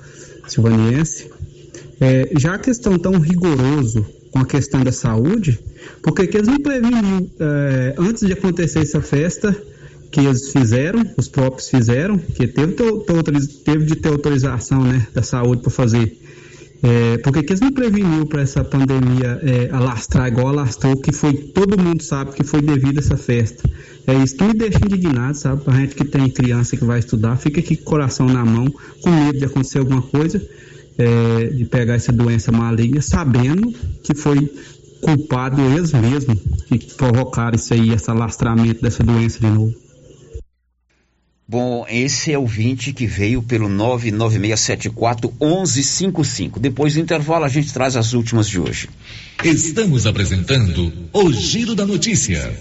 silvaniense? 0.46 1.30
É, 2.00 2.30
já 2.38 2.54
a 2.54 2.58
questão 2.58 2.98
tão 2.98 3.18
rigoroso 3.18 4.06
com 4.30 4.38
a 4.38 4.46
questão 4.46 4.82
da 4.82 4.92
saúde, 4.92 5.60
porque 6.02 6.26
que 6.26 6.38
eles 6.38 6.48
não 6.48 6.60
preveniam 6.60 7.28
é, 7.38 7.94
antes 7.98 8.26
de 8.26 8.32
acontecer 8.32 8.78
essa 8.78 9.02
festa, 9.02 9.54
que 10.10 10.20
eles 10.20 10.50
fizeram, 10.50 11.04
os 11.16 11.28
próprios 11.28 11.68
fizeram, 11.68 12.18
que 12.18 12.46
teve, 12.46 12.74
teve 13.64 13.84
de 13.84 13.96
ter 13.96 14.08
autorização 14.08 14.82
né, 14.82 15.06
da 15.14 15.22
saúde 15.22 15.62
para 15.62 15.70
fazer. 15.70 16.18
É, 16.80 17.18
porque 17.18 17.42
que 17.42 17.52
eles 17.52 17.60
não 17.60 17.72
preveniu 17.72 18.24
para 18.26 18.40
essa 18.40 18.62
pandemia 18.62 19.40
é, 19.42 19.68
alastrar 19.72 20.28
igual 20.28 20.48
alastrou, 20.48 20.96
que 20.96 21.10
foi, 21.10 21.34
todo 21.34 21.80
mundo 21.80 22.02
sabe 22.02 22.32
que 22.32 22.44
foi 22.44 22.62
devido 22.62 22.98
a 22.98 23.00
essa 23.00 23.16
festa. 23.16 23.68
É 24.06 24.14
isso 24.14 24.36
que 24.36 24.44
me 24.44 24.54
deixa 24.54 24.78
indignado, 24.78 25.36
sabe? 25.36 25.62
A 25.66 25.72
gente 25.72 25.94
que 25.94 26.04
tem 26.04 26.30
criança 26.30 26.76
que 26.76 26.84
vai 26.84 27.00
estudar, 27.00 27.36
fica 27.36 27.60
aqui 27.60 27.76
com 27.76 27.82
o 27.82 27.86
coração 27.86 28.26
na 28.26 28.44
mão, 28.44 28.72
com 29.02 29.10
medo 29.10 29.38
de 29.38 29.44
acontecer 29.44 29.80
alguma 29.80 30.02
coisa, 30.02 30.40
é, 30.96 31.46
de 31.48 31.64
pegar 31.64 31.94
essa 31.94 32.12
doença 32.12 32.52
maligna, 32.52 33.02
sabendo 33.02 33.74
que 34.02 34.14
foi 34.14 34.50
culpado 35.00 35.60
eles 35.60 35.92
mesmos 35.92 36.38
que 36.68 36.94
provocaram 36.94 37.56
isso 37.56 37.74
aí, 37.74 37.90
esse 37.90 38.10
alastramento 38.10 38.80
dessa 38.82 39.02
doença 39.02 39.40
de 39.40 39.46
novo. 39.46 39.87
Bom, 41.50 41.86
esse 41.88 42.30
é 42.30 42.38
o 42.38 42.46
20 42.46 42.92
que 42.92 43.06
veio 43.06 43.42
pelo 43.42 43.70
99674 43.70 45.32
1155. 45.40 46.60
Depois 46.60 46.92
do 46.92 47.00
intervalo 47.00 47.46
a 47.46 47.48
gente 47.48 47.72
traz 47.72 47.96
as 47.96 48.12
últimas 48.12 48.46
de 48.46 48.60
hoje. 48.60 48.90
Estamos 49.42 50.06
apresentando 50.06 50.92
o 51.10 51.32
Giro 51.32 51.74
da 51.74 51.86
Notícia. 51.86 52.54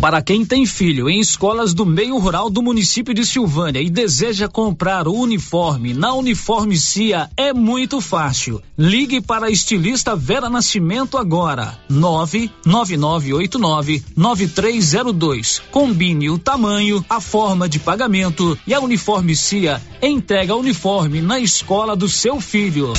Para 0.00 0.22
quem 0.22 0.44
tem 0.44 0.64
filho 0.64 1.10
em 1.10 1.18
escolas 1.18 1.74
do 1.74 1.84
meio 1.84 2.16
rural 2.18 2.48
do 2.48 2.62
município 2.62 3.12
de 3.12 3.26
Silvânia 3.26 3.82
e 3.82 3.90
deseja 3.90 4.46
comprar 4.46 5.08
o 5.08 5.12
uniforme 5.12 5.92
na 5.92 6.14
Uniforme 6.14 6.78
Cia, 6.78 7.28
é 7.36 7.52
muito 7.52 8.00
fácil. 8.00 8.62
Ligue 8.78 9.20
para 9.20 9.46
a 9.46 9.50
estilista 9.50 10.14
Vera 10.14 10.48
Nascimento 10.48 11.18
agora. 11.18 11.76
99989 11.90 14.04
9302. 14.16 15.62
Combine 15.72 16.30
o 16.30 16.38
tamanho, 16.38 17.04
a 17.10 17.20
forma 17.20 17.68
de 17.68 17.80
pagamento 17.80 18.56
e 18.64 18.74
a 18.74 18.80
Uniforme 18.80 19.34
Cia 19.34 19.82
entrega 20.00 20.54
o 20.54 20.60
uniforme 20.60 21.20
na 21.20 21.40
escola 21.40 21.96
do 21.96 22.08
seu 22.08 22.40
filho. 22.40 22.92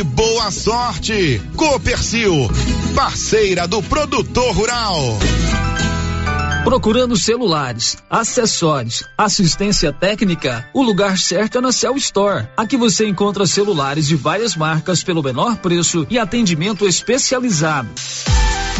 boa 0.03 0.51
sorte. 0.51 1.41
Copercil, 1.55 2.49
parceira 2.95 3.67
do 3.67 3.81
produtor 3.83 4.55
rural. 4.55 5.19
Procurando 6.63 7.17
celulares, 7.17 7.97
acessórios, 8.09 9.03
assistência 9.17 9.91
técnica, 9.91 10.69
o 10.73 10.83
lugar 10.83 11.17
certo 11.17 11.57
é 11.57 11.61
na 11.61 11.71
Cell 11.71 11.97
Store. 11.97 12.47
Aqui 12.55 12.77
você 12.77 13.07
encontra 13.07 13.47
celulares 13.47 14.07
de 14.07 14.15
várias 14.15 14.55
marcas 14.55 15.03
pelo 15.03 15.23
menor 15.23 15.57
preço 15.57 16.05
e 16.09 16.19
atendimento 16.19 16.87
especializado. 16.87 17.89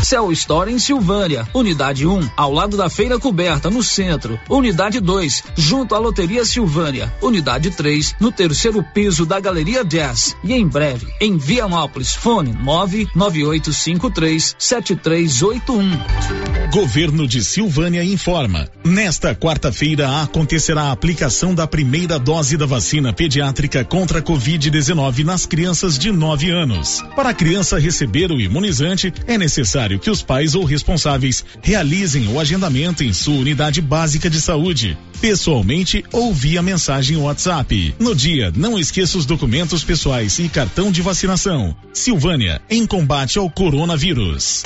Cell 0.03 0.31
Store 0.31 0.71
em 0.71 0.79
Silvânia, 0.79 1.47
unidade 1.53 2.07
1, 2.07 2.31
ao 2.35 2.51
lado 2.51 2.75
da 2.75 2.89
Feira 2.89 3.19
Coberta, 3.19 3.69
no 3.69 3.83
centro. 3.83 4.39
Unidade 4.49 4.99
2, 4.99 5.43
junto 5.55 5.95
à 5.95 5.99
Loteria 5.99 6.43
Silvânia. 6.43 7.13
Unidade 7.21 7.69
3, 7.71 8.15
no 8.19 8.31
terceiro 8.31 8.83
piso 8.83 9.25
da 9.25 9.39
Galeria 9.39 9.85
Jazz. 9.85 10.35
E 10.43 10.53
em 10.53 10.67
breve, 10.67 11.07
em 11.19 11.37
Vianópolis, 11.37 12.15
fone 12.15 12.51
99853 12.51 14.55
7381. 14.57 16.61
Governo 16.71 17.27
de 17.27 17.43
Silvânia 17.43 18.01
informa. 18.01 18.69
Nesta 18.83 19.35
quarta-feira 19.35 20.21
acontecerá 20.21 20.83
a 20.83 20.91
aplicação 20.93 21.53
da 21.53 21.67
primeira 21.67 22.17
dose 22.17 22.55
da 22.55 22.65
vacina 22.65 23.11
pediátrica 23.11 23.83
contra 23.83 24.19
a 24.19 24.21
Covid-19 24.21 25.25
nas 25.25 25.45
crianças 25.45 25.99
de 25.99 26.13
9 26.13 26.49
anos. 26.49 27.03
Para 27.13 27.29
a 27.29 27.33
criança 27.33 27.77
receber 27.77 28.31
o 28.31 28.39
imunizante, 28.39 29.13
é 29.27 29.37
necessário 29.37 29.90
que 29.99 30.09
os 30.09 30.21
pais 30.21 30.55
ou 30.55 30.63
responsáveis 30.63 31.43
realizem 31.61 32.27
o 32.27 32.39
agendamento 32.39 33.03
em 33.03 33.13
sua 33.13 33.35
unidade 33.35 33.81
básica 33.81 34.29
de 34.29 34.39
saúde, 34.39 34.97
pessoalmente 35.19 36.03
ou 36.11 36.33
via 36.33 36.61
mensagem 36.61 37.17
WhatsApp. 37.17 37.95
No 37.99 38.15
dia, 38.15 38.51
não 38.55 38.77
esqueça 38.77 39.17
os 39.17 39.25
documentos 39.25 39.83
pessoais 39.83 40.37
e 40.39 40.49
cartão 40.49 40.91
de 40.91 41.01
vacinação. 41.01 41.75
Silvânia, 41.93 42.61
em 42.69 42.85
combate 42.85 43.37
ao 43.37 43.49
coronavírus. 43.49 44.63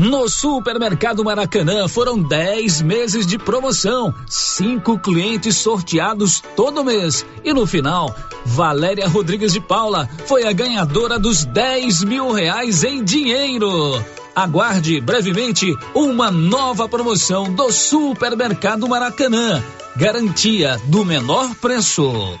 No 0.00 0.30
Supermercado 0.30 1.22
Maracanã 1.22 1.86
foram 1.86 2.18
10 2.22 2.80
meses 2.80 3.26
de 3.26 3.36
promoção, 3.36 4.14
cinco 4.26 4.98
clientes 4.98 5.58
sorteados 5.58 6.42
todo 6.56 6.82
mês. 6.82 7.26
E 7.44 7.52
no 7.52 7.66
final, 7.66 8.16
Valéria 8.46 9.06
Rodrigues 9.06 9.52
de 9.52 9.60
Paula 9.60 10.08
foi 10.24 10.48
a 10.48 10.52
ganhadora 10.52 11.18
dos 11.18 11.44
10 11.44 12.04
mil 12.04 12.32
reais 12.32 12.82
em 12.82 13.04
dinheiro. 13.04 14.02
Aguarde 14.34 15.02
brevemente 15.02 15.76
uma 15.94 16.30
nova 16.30 16.88
promoção 16.88 17.52
do 17.52 17.70
Supermercado 17.70 18.88
Maracanã. 18.88 19.62
Garantia 19.96 20.80
do 20.86 21.04
menor 21.04 21.54
preço. 21.56 22.40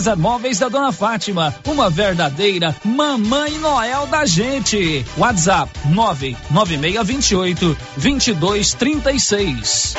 César 0.01 0.15
Móveis 0.15 0.57
da 0.57 0.67
Dona 0.67 0.91
Fátima, 0.91 1.53
uma 1.63 1.87
verdadeira 1.87 2.75
mamãe 2.83 3.59
Noel 3.59 4.07
da 4.07 4.25
gente. 4.25 5.05
WhatsApp 5.15 5.71
99628 5.89 7.77
2236. 7.97 9.93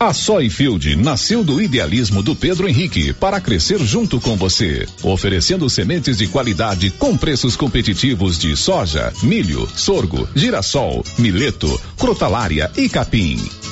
A 0.00 0.14
Soyfield 0.14 0.96
nasceu 0.96 1.44
do 1.44 1.60
idealismo 1.60 2.22
do 2.22 2.34
Pedro 2.34 2.66
Henrique 2.66 3.12
para 3.12 3.42
crescer 3.42 3.78
junto 3.80 4.18
com 4.18 4.34
você, 4.34 4.88
oferecendo 5.02 5.68
sementes 5.68 6.16
de 6.16 6.28
qualidade 6.28 6.90
com 6.92 7.14
preços 7.14 7.56
competitivos 7.56 8.38
de 8.38 8.56
soja, 8.56 9.12
milho, 9.22 9.68
sorgo, 9.76 10.26
girassol, 10.34 11.04
mileto, 11.18 11.78
crotalária 11.98 12.70
e 12.74 12.88
capim. 12.88 13.38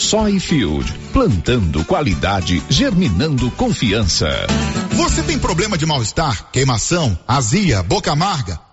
Soyfield, 0.00 0.90
plantando 1.12 1.84
qualidade, 1.84 2.62
germinando 2.70 3.50
confiança. 3.50 4.28
Você 4.92 5.22
tem 5.22 5.38
problema 5.38 5.76
de 5.76 5.84
mal-estar, 5.84 6.50
queimação, 6.50 7.16
azia, 7.28 7.82
boca 7.82 8.10
amarga, 8.10 8.58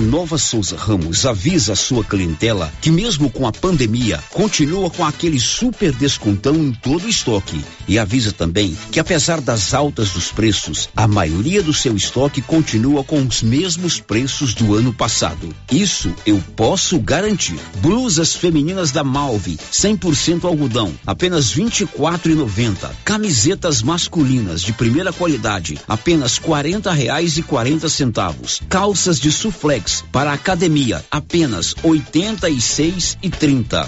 Nova 0.00 0.38
Souza 0.38 0.76
Ramos 0.76 1.26
avisa 1.26 1.72
a 1.72 1.76
sua 1.76 2.04
clientela 2.04 2.72
que 2.80 2.90
mesmo 2.90 3.28
com 3.28 3.46
a 3.46 3.52
pandemia, 3.52 4.22
continua 4.30 4.88
com 4.88 5.04
aquele 5.04 5.38
super 5.40 5.92
descontão 5.92 6.54
em 6.54 6.72
todo 6.72 7.04
o 7.04 7.08
estoque 7.08 7.62
E 7.88 7.98
avisa 7.98 8.32
também 8.32 8.74
que 8.92 9.00
apesar 9.00 9.40
das 9.40 9.74
altas 9.74 10.10
dos 10.10 10.30
preços, 10.30 10.88
a 10.96 11.06
maioria 11.08 11.62
do 11.62 11.74
seu 11.74 11.96
estoque 11.96 12.40
continua 12.40 13.02
com 13.04 13.20
os 13.20 13.42
mesmos 13.42 14.00
preços 14.00 14.54
do 14.54 14.74
ano 14.74 14.92
passado. 14.92 15.54
Isso 15.70 16.14
eu 16.24 16.42
posso 16.56 16.98
garantir. 17.00 17.58
Blusas 17.82 18.34
femininas 18.34 18.92
da 18.92 19.04
Malve, 19.04 19.58
100% 19.72 20.44
algodão, 20.44 20.94
apenas 21.04 21.52
R$ 21.52 21.64
24,90. 21.64 22.90
Camisetas 23.04 23.82
masculinas 23.82 24.62
de 24.62 24.72
primeira 24.72 25.12
qualidade, 25.12 25.78
apenas 25.86 26.38
40 26.38 26.90
reais 26.92 27.36
e 27.36 27.42
40 27.42 27.88
centavos. 27.88 28.62
Calças 28.68 29.18
de 29.18 29.30
suflex 29.60 30.02
para 30.10 30.32
academia, 30.32 31.04
apenas 31.10 31.74
R$ 31.74 31.90
86,30. 31.90 33.84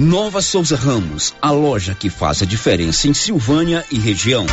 Nova 0.00 0.42
Souza 0.42 0.74
Ramos, 0.76 1.32
a 1.40 1.52
loja 1.52 1.94
que 1.94 2.10
faz 2.10 2.42
a 2.42 2.46
diferença 2.46 3.06
em 3.06 3.14
Silvânia 3.14 3.84
e 3.92 3.98
região. 3.98 4.44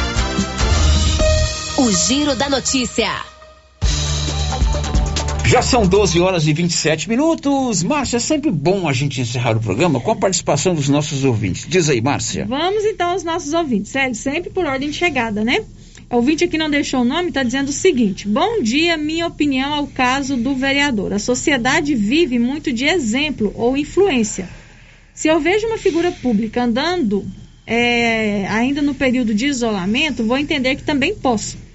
O 1.77 1.91
Giro 1.91 2.35
da 2.35 2.47
Notícia. 2.49 3.09
Já 5.45 5.61
são 5.61 5.85
12 5.85 6.19
horas 6.19 6.47
e 6.47 6.53
27 6.53 7.07
minutos. 7.07 7.83
Márcia, 7.83 8.17
é 8.17 8.19
sempre 8.19 8.49
bom 8.49 8.87
a 8.87 8.93
gente 8.93 9.21
encerrar 9.21 9.55
o 9.55 9.59
programa 9.59 9.99
com 9.99 10.09
a 10.11 10.15
participação 10.15 10.73
dos 10.73 10.89
nossos 10.89 11.23
ouvintes. 11.23 11.67
Diz 11.67 11.87
aí, 11.89 12.01
Márcia. 12.01 12.47
Vamos 12.47 12.83
então 12.83 13.11
aos 13.11 13.23
nossos 13.23 13.53
ouvintes. 13.53 13.91
Sério, 13.91 14.15
sempre 14.15 14.49
por 14.49 14.65
ordem 14.65 14.89
de 14.89 14.97
chegada, 14.97 15.43
né? 15.43 15.63
O 16.09 16.17
ouvinte 16.17 16.43
aqui 16.43 16.57
não 16.57 16.69
deixou 16.69 17.01
o 17.01 17.05
nome, 17.05 17.29
está 17.29 17.43
dizendo 17.43 17.69
o 17.69 17.73
seguinte: 17.73 18.27
Bom 18.27 18.61
dia, 18.61 18.97
minha 18.97 19.27
opinião 19.27 19.73
ao 19.73 19.87
caso 19.87 20.37
do 20.37 20.55
vereador. 20.55 21.13
A 21.13 21.19
sociedade 21.19 21.95
vive 21.95 22.39
muito 22.39 22.71
de 22.71 22.85
exemplo 22.85 23.51
ou 23.55 23.75
influência. 23.75 24.47
Se 25.13 25.27
eu 25.27 25.39
vejo 25.39 25.67
uma 25.67 25.77
figura 25.77 26.11
pública 26.11 26.63
andando 26.63 27.25
é, 27.65 28.47
ainda 28.47 28.81
no 28.81 28.93
período 28.93 29.33
de 29.33 29.47
isolamento, 29.47 30.23
vou 30.23 30.37
entender 30.37 30.75
que 30.75 30.83
também 30.83 31.15
posso 31.15 31.65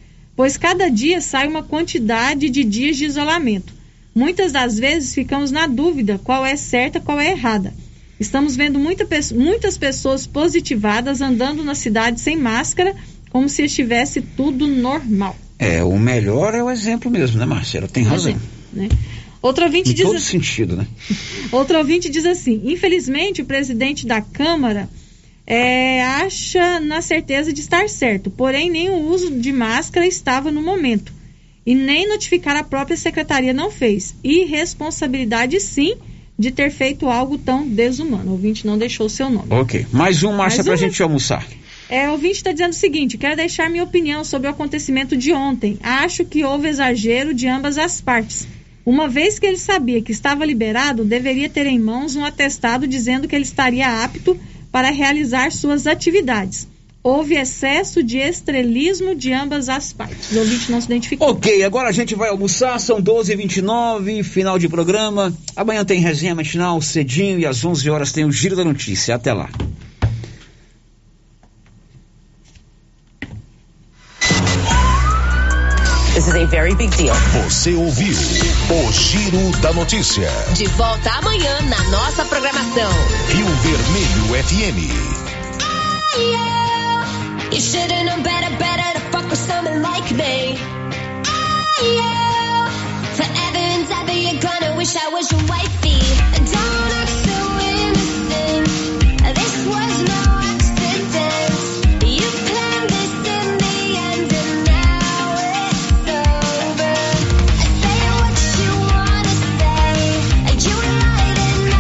pois 0.41 0.57
cada 0.57 0.89
dia 0.89 1.21
sai 1.21 1.47
uma 1.47 1.63
quantidade 1.63 2.49
de 2.49 2.65
dias 2.65 2.97
de 2.97 3.05
isolamento. 3.05 3.75
Muitas 4.15 4.53
das 4.53 4.79
vezes 4.79 5.15
ficamos 5.15 5.51
na 5.51 5.67
dúvida 5.67 6.19
qual 6.25 6.47
é 6.47 6.57
certa, 6.57 6.99
qual 6.99 7.21
é 7.21 7.33
errada. 7.33 7.75
Estamos 8.19 8.57
vendo 8.57 8.79
muita, 8.79 9.07
muitas 9.35 9.77
pessoas 9.77 10.27
positivadas 10.27 11.21
andando 11.21 11.63
na 11.63 11.75
cidade 11.75 12.23
sem 12.23 12.39
máscara, 12.39 12.97
como 13.31 13.49
se 13.49 13.65
estivesse 13.65 14.21
tudo 14.21 14.67
normal. 14.67 15.37
É, 15.59 15.83
o 15.83 15.99
melhor 15.99 16.55
é 16.55 16.63
o 16.63 16.71
exemplo 16.71 17.11
mesmo, 17.11 17.39
né, 17.39 17.47
Marcela? 17.47 17.89
Tem 17.89 18.03
razão. 18.03 18.39
né? 18.73 18.89
Outro 19.43 19.65
ouvinte 19.65 19.91
em 19.91 19.95
diz 19.95 20.05
todo 20.05 20.17
assim, 20.17 20.33
sentido, 20.33 20.77
né? 20.77 20.87
Outro 21.51 21.79
ouvinte 21.79 22.11
diz 22.11 22.27
assim: 22.27 22.61
infelizmente, 22.65 23.41
o 23.41 23.47
presidente 23.47 24.07
da 24.07 24.21
Câmara 24.21 24.89
é, 25.47 26.03
acha 26.05 26.79
na 26.81 27.01
certeza 27.01 27.53
de 27.53 27.61
estar 27.61 27.89
certo, 27.89 28.31
porém 28.31 28.71
nem 28.71 28.91
o 28.91 29.09
uso 29.09 29.31
de 29.31 29.53
máscara 29.53 30.07
estava 30.07 30.51
no 30.51 30.63
momento. 30.63 31.13
E 31.65 31.75
nem 31.75 32.09
notificar 32.09 32.57
a 32.57 32.65
própria 32.65 32.97
secretaria 32.97 33.53
não 33.53 33.71
fez. 33.71 34.15
Irresponsabilidade 34.25 35.61
sim 35.61 35.95
de 36.39 36.51
ter 36.51 36.71
feito 36.71 37.07
algo 37.07 37.37
tão 37.37 37.69
desumano. 37.69 38.31
O 38.31 38.33
ouvinte 38.33 38.67
não 38.67 38.79
deixou 38.79 39.07
o 39.07 39.11
seu 39.11 39.29
nome. 39.29 39.49
Ok. 39.51 39.87
Mais 39.93 40.23
um, 40.23 40.33
Márcia, 40.33 40.65
pra 40.65 40.73
um. 40.73 40.77
gente 40.77 41.03
almoçar. 41.03 41.47
É, 41.91 42.09
o 42.09 42.13
ouvinte 42.13 42.37
está 42.37 42.53
dizendo 42.53 42.71
o 42.71 42.77
seguinte: 42.77 43.19
quero 43.19 43.35
deixar 43.35 43.69
minha 43.69 43.83
opinião 43.83 44.23
sobre 44.23 44.47
o 44.47 44.51
acontecimento 44.53 45.17
de 45.17 45.33
ontem. 45.33 45.77
Acho 45.83 46.25
que 46.25 46.45
houve 46.45 46.69
exagero 46.69 47.35
de 47.35 47.49
ambas 47.49 47.77
as 47.77 48.01
partes. 48.01 48.47
Uma 48.87 49.09
vez 49.09 49.41
que 49.41 49.47
ele 49.47 49.59
sabia 49.59 50.01
que 50.01 50.13
estava 50.13 50.47
liberado, 50.47 51.05
deveria 51.05 51.51
ter 51.51 51.67
em 51.67 51.81
mãos 51.81 52.15
um 52.15 52.25
atestado 52.25 52.87
dizendo 52.87 53.27
que 53.27 53.35
ele 53.35 53.45
estaria 53.45 54.05
apto 54.05 54.39
para 54.71 54.91
realizar 54.91 55.51
suas 55.51 55.85
atividades. 55.87 56.69
Houve 57.03 57.35
excesso 57.35 58.03
de 58.03 58.19
estrelismo 58.19 59.15
de 59.15 59.33
ambas 59.33 59.69
as 59.69 59.93
partes. 59.93 60.31
O 60.33 60.39
ouvinte 60.39 60.71
não 60.71 60.81
se 60.81 60.87
identificou. 60.87 61.31
Ok, 61.31 61.65
agora 61.65 61.89
a 61.89 61.93
gente 61.93 62.15
vai 62.15 62.29
almoçar, 62.29 62.79
são 62.79 63.03
12h29, 63.03 64.23
final 64.23 64.59
de 64.59 64.69
programa. 64.69 65.37
Amanhã 65.57 65.85
tem 65.85 65.99
resenha 65.99 66.35
matinal 66.35 66.81
cedinho 66.81 67.41
e 67.41 67.47
às 67.47 67.65
11 67.65 67.89
horas 67.91 68.13
tem 68.13 68.25
o 68.25 68.31
Giro 68.31 68.55
da 68.55 68.65
Notícia. 68.65 69.15
Até 69.15 69.33
lá. 69.33 69.49
This 76.21 76.29
is 76.29 76.35
a 76.35 76.45
very 76.45 76.75
big 76.75 76.95
deal. 76.99 77.15
Você 77.45 77.73
ouviu 77.73 78.15
o 78.15 78.93
Giro 78.93 79.59
da 79.63 79.73
Notícia. 79.73 80.31
De 80.53 80.67
volta 80.67 81.11
amanhã 81.13 81.63
na 81.63 81.83
nossa 81.85 82.27
programação. 82.27 82.93
Rio 83.29 83.47
Vermelho 83.47 84.45
FM. 84.45 84.93
You 87.51 87.59
should've 87.59 88.05
known 88.05 88.23
better, 88.23 88.55
better 88.59 88.93
to 88.93 89.01
fuck 89.11 89.31
with 89.31 89.39
someone 89.39 89.81
like 89.81 90.13
me. 90.13 90.59
Forever 93.17 93.63
and 93.65 93.91
ever 93.91 94.13
you're 94.13 94.39
gonna 94.41 94.77
wish 94.77 94.95
I 94.97 95.09
was 95.09 95.33
your 95.33 95.41
wifey. 95.49 96.40